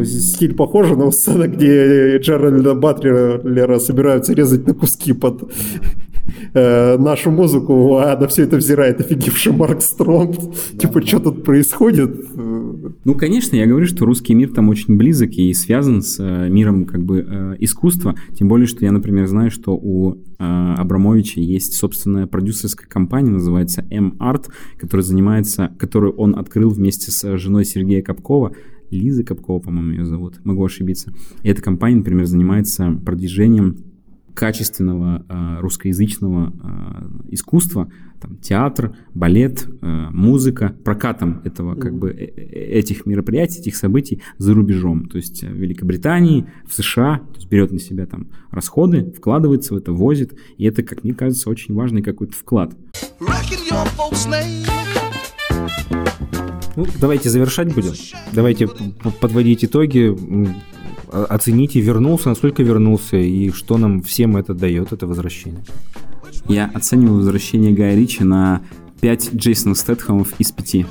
стиль 0.05 0.55
похожий, 0.55 0.97
но 0.97 1.11
сцена, 1.11 1.47
где 1.47 2.17
Джеральда 2.17 2.75
Батлера 2.75 3.79
собираются 3.79 4.33
резать 4.33 4.67
на 4.67 4.73
куски 4.73 5.13
под 5.13 5.53
э, 6.55 6.99
нашу 6.99 7.31
музыку, 7.31 7.97
а 7.99 8.17
на 8.17 8.29
все 8.29 8.45
это 8.45 8.57
взирает 8.57 9.01
офигевший 9.01 9.53
Марк 9.53 9.83
Стронг. 9.83 10.37
Да, 10.73 10.79
типа, 10.79 11.03
что 11.03 11.21
тут 11.21 11.45
происходит? 11.45 12.15
Ну, 12.37 13.15
конечно, 13.15 13.57
я 13.57 13.67
говорю, 13.67 13.87
что 13.87 14.05
русский 14.05 14.35
мир 14.35 14.51
там 14.51 14.69
очень 14.69 14.97
близок 14.97 15.33
и 15.33 15.53
связан 15.55 16.03
с 16.03 16.19
э, 16.19 16.49
миром 16.49 16.85
как 16.85 17.05
бы 17.05 17.27
э, 17.27 17.57
искусства. 17.61 18.15
Тем 18.35 18.49
более, 18.49 18.67
что 18.67 18.85
я, 18.85 18.93
например, 18.93 19.27
знаю, 19.27 19.51
что 19.51 19.73
у 19.75 20.19
Абрамовича 20.39 21.41
есть 21.41 21.75
собственная 21.75 22.27
продюсерская 22.27 22.89
компания, 22.89 23.31
называется 23.31 23.87
M-Art, 23.91 24.47
которая 24.77 25.05
занимается, 25.05 25.73
которую 25.79 26.15
он 26.15 26.37
открыл 26.37 26.71
вместе 26.71 27.13
с 27.13 27.37
женой 27.39 27.65
Сергея 27.65 28.03
Капкова. 28.03 28.53
Лиза 28.91 29.25
Капкова, 29.25 29.61
по-моему, 29.61 29.93
ее 29.93 30.05
зовут. 30.05 30.41
Могу 30.45 30.65
ошибиться. 30.65 31.13
И 31.43 31.49
эта 31.49 31.63
компания, 31.63 31.97
например, 31.97 32.27
занимается 32.27 32.91
продвижением 33.05 33.92
качественного 34.35 35.25
э, 35.29 35.61
русскоязычного 35.61 36.53
э, 36.53 37.33
искусства, 37.33 37.91
там, 38.21 38.37
театр, 38.37 38.97
балет, 39.15 39.67
э, 39.81 39.87
музыка, 40.11 40.75
прокатом 40.85 41.41
этого, 41.45 41.75
как 41.75 41.99
бы, 41.99 42.11
э, 42.11 42.25
э, 42.25 42.79
этих 42.79 43.05
мероприятий, 43.05 43.61
этих 43.61 43.77
событий 43.77 44.23
за 44.39 44.55
рубежом. 44.55 45.09
То 45.09 45.17
есть 45.19 45.43
в 45.43 45.53
Великобритании, 45.53 46.47
в 46.67 46.73
США, 46.75 47.19
то 47.19 47.37
есть 47.37 47.49
берет 47.51 47.73
на 47.73 47.79
себя 47.79 48.07
там 48.07 48.29
расходы, 48.51 49.13
вкладывается 49.17 49.75
в 49.75 49.77
это, 49.77 49.93
возит, 49.93 50.39
и 50.57 50.65
это, 50.65 50.83
как 50.83 51.05
мне 51.05 51.15
кажется, 51.15 51.51
очень 51.51 51.75
важный 51.75 52.03
какой-то 52.03 52.35
вклад. 52.35 52.77
Ну, 56.75 56.87
давайте 57.01 57.29
завершать 57.29 57.75
будем. 57.75 57.93
Давайте 58.33 58.69
подводить 59.21 59.65
итоги 59.65 60.17
оцените, 61.13 61.81
вернулся, 61.81 62.29
насколько 62.29 62.63
вернулся, 62.63 63.17
и 63.17 63.51
что 63.51 63.79
нам 63.79 64.03
всем 64.03 64.37
это 64.37 64.55
дает, 64.55 64.93
это 64.93 65.07
возвращение. 65.07 65.63
Я 66.49 66.71
оцениваю 66.73 67.19
возвращение 67.19 67.73
Гая 67.73 67.97
Ричи 67.97 68.25
на 68.25 68.63
5 69.01 69.35
Джейсонов 69.35 69.79
Стэтхэмов 69.79 70.35
из 70.39 70.53
5. 70.53 70.87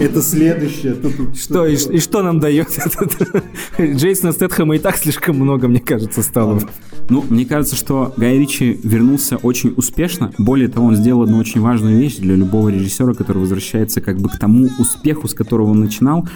Это 0.00 0.22
следующее. 0.22 0.96
Что, 1.34 1.66
и, 1.66 1.74
и 1.74 1.98
что 1.98 2.22
нам 2.22 2.40
дает 2.40 2.68
этот? 2.76 3.44
Джейсона 3.78 4.32
Стэтхэма 4.32 4.76
и 4.76 4.78
так 4.78 4.96
слишком 4.96 5.36
много, 5.36 5.68
мне 5.68 5.80
кажется, 5.80 6.22
стало. 6.22 6.60
Ну, 7.08 7.24
мне 7.28 7.44
кажется, 7.44 7.76
что 7.76 8.12
Гай 8.16 8.38
Ричи 8.38 8.78
вернулся 8.82 9.36
очень 9.36 9.74
успешно. 9.76 10.32
Более 10.38 10.68
того, 10.68 10.88
он 10.88 10.96
сделал 10.96 11.22
одну 11.22 11.38
очень 11.38 11.60
важную 11.60 11.98
вещь 11.98 12.16
для 12.16 12.34
любого 12.34 12.68
режиссера, 12.68 13.14
который 13.14 13.38
возвращается 13.38 14.00
как 14.00 14.18
бы 14.18 14.28
к 14.28 14.38
тому 14.38 14.68
успеху, 14.78 15.28
с 15.28 15.34
которого 15.34 15.70
он 15.70 15.80
начинал. 15.80 16.28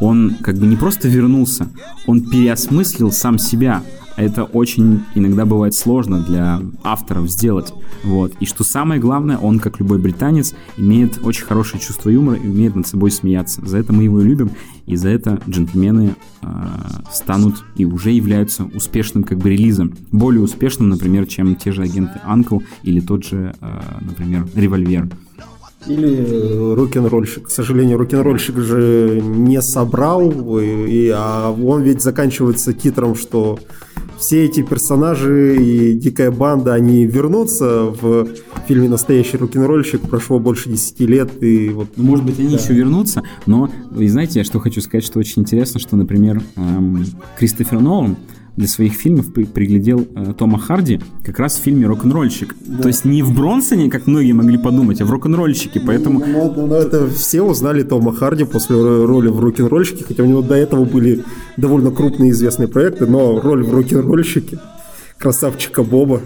Он 0.00 0.36
как 0.42 0.56
бы 0.56 0.66
не 0.66 0.76
просто 0.76 1.08
вернулся, 1.08 1.68
он 2.06 2.22
переосмыслил 2.22 3.12
сам 3.12 3.38
себя. 3.38 3.82
Это 4.16 4.44
очень 4.44 5.02
иногда 5.14 5.44
бывает 5.44 5.74
сложно 5.74 6.20
для 6.20 6.62
авторов 6.82 7.30
сделать. 7.30 7.72
Вот. 8.02 8.32
И 8.40 8.46
что 8.46 8.64
самое 8.64 8.98
главное, 8.98 9.36
он, 9.36 9.58
как 9.58 9.78
любой 9.78 9.98
британец, 9.98 10.54
имеет 10.78 11.18
очень 11.22 11.44
хорошее 11.44 11.82
чувство 11.82 12.08
юмора 12.08 12.38
и 12.38 12.48
умеет 12.48 12.74
над 12.74 12.86
собой 12.86 13.10
смеяться. 13.10 13.60
За 13.66 13.76
это 13.76 13.92
мы 13.92 14.04
его 14.04 14.22
и 14.22 14.24
любим, 14.24 14.52
и 14.86 14.96
за 14.96 15.10
это 15.10 15.40
джентльмены 15.46 16.14
э, 16.40 16.46
станут 17.12 17.62
и 17.76 17.84
уже 17.84 18.10
являются 18.10 18.64
успешным 18.64 19.22
как 19.22 19.36
бы 19.36 19.50
релизом. 19.50 19.92
Более 20.12 20.42
успешным, 20.42 20.88
например, 20.88 21.26
чем 21.26 21.54
те 21.54 21.70
же 21.70 21.82
агенты 21.82 22.18
Анкл 22.24 22.60
или 22.82 23.00
тот 23.00 23.24
же, 23.24 23.54
э, 23.60 23.80
например, 24.00 24.48
Револьвер. 24.54 25.10
Или 25.88 26.74
рок-н-ролльщик. 26.74 27.46
К 27.46 27.50
сожалению, 27.50 27.98
рок-н-ролльщик 27.98 28.58
же 28.58 29.20
не 29.24 29.62
собрал, 29.62 30.58
и, 30.58 30.64
и- 31.06 31.12
а 31.14 31.50
он 31.52 31.82
ведь 31.82 32.02
заканчивается 32.02 32.72
титром, 32.72 33.14
что 33.14 33.58
все 34.18 34.44
эти 34.46 34.62
персонажи 34.62 35.56
и 35.62 35.92
дикая 35.92 36.30
банда, 36.30 36.72
они 36.74 37.04
вернутся 37.04 37.84
в 37.84 38.26
фильме 38.66 38.88
«Настоящий 38.88 39.36
рок-н-ролльщик». 39.36 40.00
Прошло 40.02 40.38
больше 40.40 40.70
10 40.70 41.00
лет, 41.06 41.30
и 41.42 41.68
вот 41.68 41.88
Ну, 41.96 42.02
может 42.04 42.24
быть, 42.24 42.40
они 42.40 42.54
еще 42.54 42.72
вернутся, 42.72 43.22
но, 43.44 43.70
вы 43.90 44.08
знаете, 44.08 44.38
я 44.40 44.44
что 44.44 44.58
хочу 44.58 44.80
сказать, 44.80 45.04
что 45.04 45.18
очень 45.18 45.42
интересно, 45.42 45.78
что, 45.78 45.96
например, 45.96 46.42
эм, 46.56 47.04
Кристофер 47.38 47.78
Нолан 47.80 48.16
для 48.56 48.66
своих 48.68 48.94
фильмов 48.94 49.32
при- 49.32 49.44
приглядел 49.44 50.06
э, 50.14 50.32
Тома 50.36 50.58
Харди 50.58 51.00
как 51.24 51.38
раз 51.38 51.56
в 51.58 51.62
фильме 51.62 51.86
«Рок-н-ролльщик». 51.86 52.54
То 52.82 52.88
есть 52.88 53.04
не 53.04 53.22
в 53.22 53.34
Бронсоне, 53.34 53.90
как 53.90 54.06
многие 54.06 54.32
могли 54.32 54.56
подумать, 54.58 55.00
а 55.00 55.04
в 55.04 55.10
«Рок-н-ролльщике». 55.10 55.80
Поэтому 55.80 56.20
Ну, 56.26 56.52
ну, 56.56 56.66
ну, 56.66 56.74
это 56.74 57.06
все 57.08 57.42
узнали 57.42 57.82
Тома 57.82 58.14
Харди 58.14 58.44
после 58.44 58.76
ро- 58.76 59.04
роли 59.04 59.28
в 59.28 59.40
рок-н-ролльщике, 59.40 60.04
хотя 60.08 60.22
у 60.22 60.26
него 60.26 60.40
до 60.42 60.54
этого 60.54 60.84
были 60.84 61.22
довольно 61.56 61.90
крупные 61.90 62.30
известные 62.30 62.68
проекты, 62.68 63.06
но 63.06 63.40
роль 63.40 63.62
в 63.64 63.74
рок-н-ролльщике 63.74 64.58
красавчика 65.18 65.82
Боба. 65.82 66.20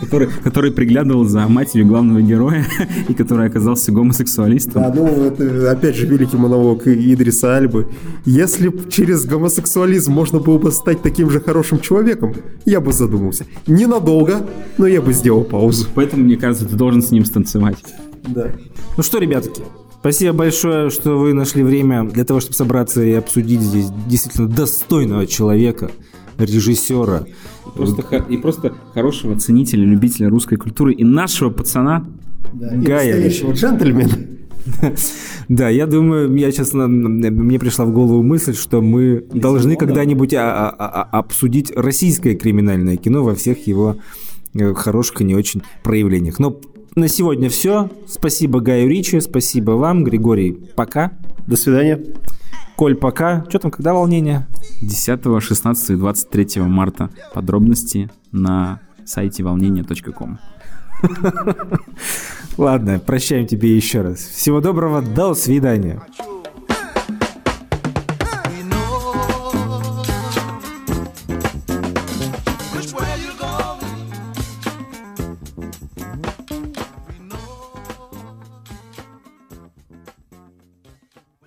Который, 0.00 0.28
который 0.44 0.72
приглядывал 0.72 1.24
за 1.24 1.46
матерью 1.48 1.86
главного 1.86 2.22
героя 2.22 2.66
и 3.08 3.14
который 3.14 3.46
оказался 3.46 3.92
гомосексуалистом. 3.92 4.82
Да, 4.82 4.92
ну 4.94 5.06
это 5.06 5.70
опять 5.70 5.96
же 5.96 6.06
великий 6.06 6.36
монолог 6.36 6.86
Идриса 6.86 7.56
Альбы. 7.56 7.88
Если 8.24 8.68
б 8.68 8.90
через 8.90 9.24
гомосексуализм 9.24 10.12
можно 10.12 10.40
было 10.40 10.58
бы 10.58 10.72
стать 10.72 11.02
таким 11.02 11.30
же 11.30 11.40
хорошим 11.40 11.80
человеком, 11.80 12.34
я 12.64 12.80
бы 12.80 12.92
задумался. 12.92 13.46
Ненадолго, 13.66 14.46
но 14.78 14.86
я 14.86 15.00
бы 15.00 15.12
сделал 15.12 15.44
паузу. 15.44 15.86
Поэтому, 15.94 16.24
мне 16.24 16.36
кажется, 16.36 16.66
ты 16.66 16.76
должен 16.76 17.02
с 17.02 17.10
ним 17.10 17.24
станцевать. 17.24 17.76
Да. 18.28 18.52
Ну 18.96 19.02
что, 19.02 19.18
ребятки, 19.18 19.62
спасибо 20.00 20.32
большое, 20.32 20.90
что 20.90 21.18
вы 21.18 21.32
нашли 21.32 21.62
время 21.62 22.04
для 22.04 22.24
того, 22.24 22.40
чтобы 22.40 22.54
собраться 22.54 23.02
и 23.02 23.12
обсудить 23.12 23.60
здесь 23.60 23.88
действительно 24.06 24.48
достойного 24.48 25.26
человека, 25.26 25.90
режиссера. 26.38 27.26
Просто, 27.74 28.02
хо- 28.02 28.24
и 28.28 28.36
просто 28.36 28.72
хорошего 28.94 29.38
ценителя, 29.38 29.84
любителя 29.84 30.28
русской 30.28 30.56
культуры 30.56 30.92
и 30.94 31.04
нашего 31.04 31.50
пацана. 31.50 32.06
Гая. 32.52 33.14
Настоящего 33.14 33.52
джентльмена. 33.52 34.12
Да, 35.48 35.68
я 35.68 35.86
думаю, 35.86 36.34
я 36.36 36.50
сейчас 36.50 36.72
мне 36.72 37.58
пришла 37.58 37.84
в 37.84 37.92
голову 37.92 38.22
мысль, 38.22 38.54
что 38.54 38.80
мы 38.80 39.24
должны 39.32 39.76
когда-нибудь 39.76 40.34
а- 40.34 40.68
а- 40.70 41.02
а- 41.02 41.18
обсудить 41.18 41.72
российское 41.76 42.34
криминальное 42.34 42.96
кино 42.96 43.22
во 43.22 43.34
всех 43.34 43.66
его 43.68 43.96
э, 44.54 44.74
хороших 44.74 45.20
и 45.20 45.24
не 45.24 45.34
очень 45.36 45.62
проявлениях. 45.84 46.38
Но 46.38 46.60
на 46.96 47.08
сегодня 47.08 47.48
все. 47.48 47.90
Спасибо 48.08 48.60
Гаю 48.60 48.88
Ричи, 48.88 49.20
спасибо 49.20 49.72
вам, 49.72 50.02
Григорий. 50.02 50.58
Пока. 50.74 51.12
До 51.46 51.56
свидания. 51.56 52.00
Коль, 52.76 52.94
пока. 52.94 53.44
Что 53.48 53.58
там, 53.58 53.70
когда 53.70 53.94
волнение? 53.94 54.46
10, 54.82 55.42
16 55.42 55.90
и 55.90 55.96
23 55.96 56.62
марта. 56.62 57.10
Подробности 57.32 58.10
на 58.32 58.80
сайте 59.04 59.42
волнения.ком. 59.42 60.38
Ладно, 62.58 62.98
прощаем 62.98 63.46
тебе 63.46 63.74
еще 63.74 64.02
раз. 64.02 64.18
Всего 64.18 64.60
доброго, 64.60 65.00
до 65.00 65.34
свидания. 65.34 66.02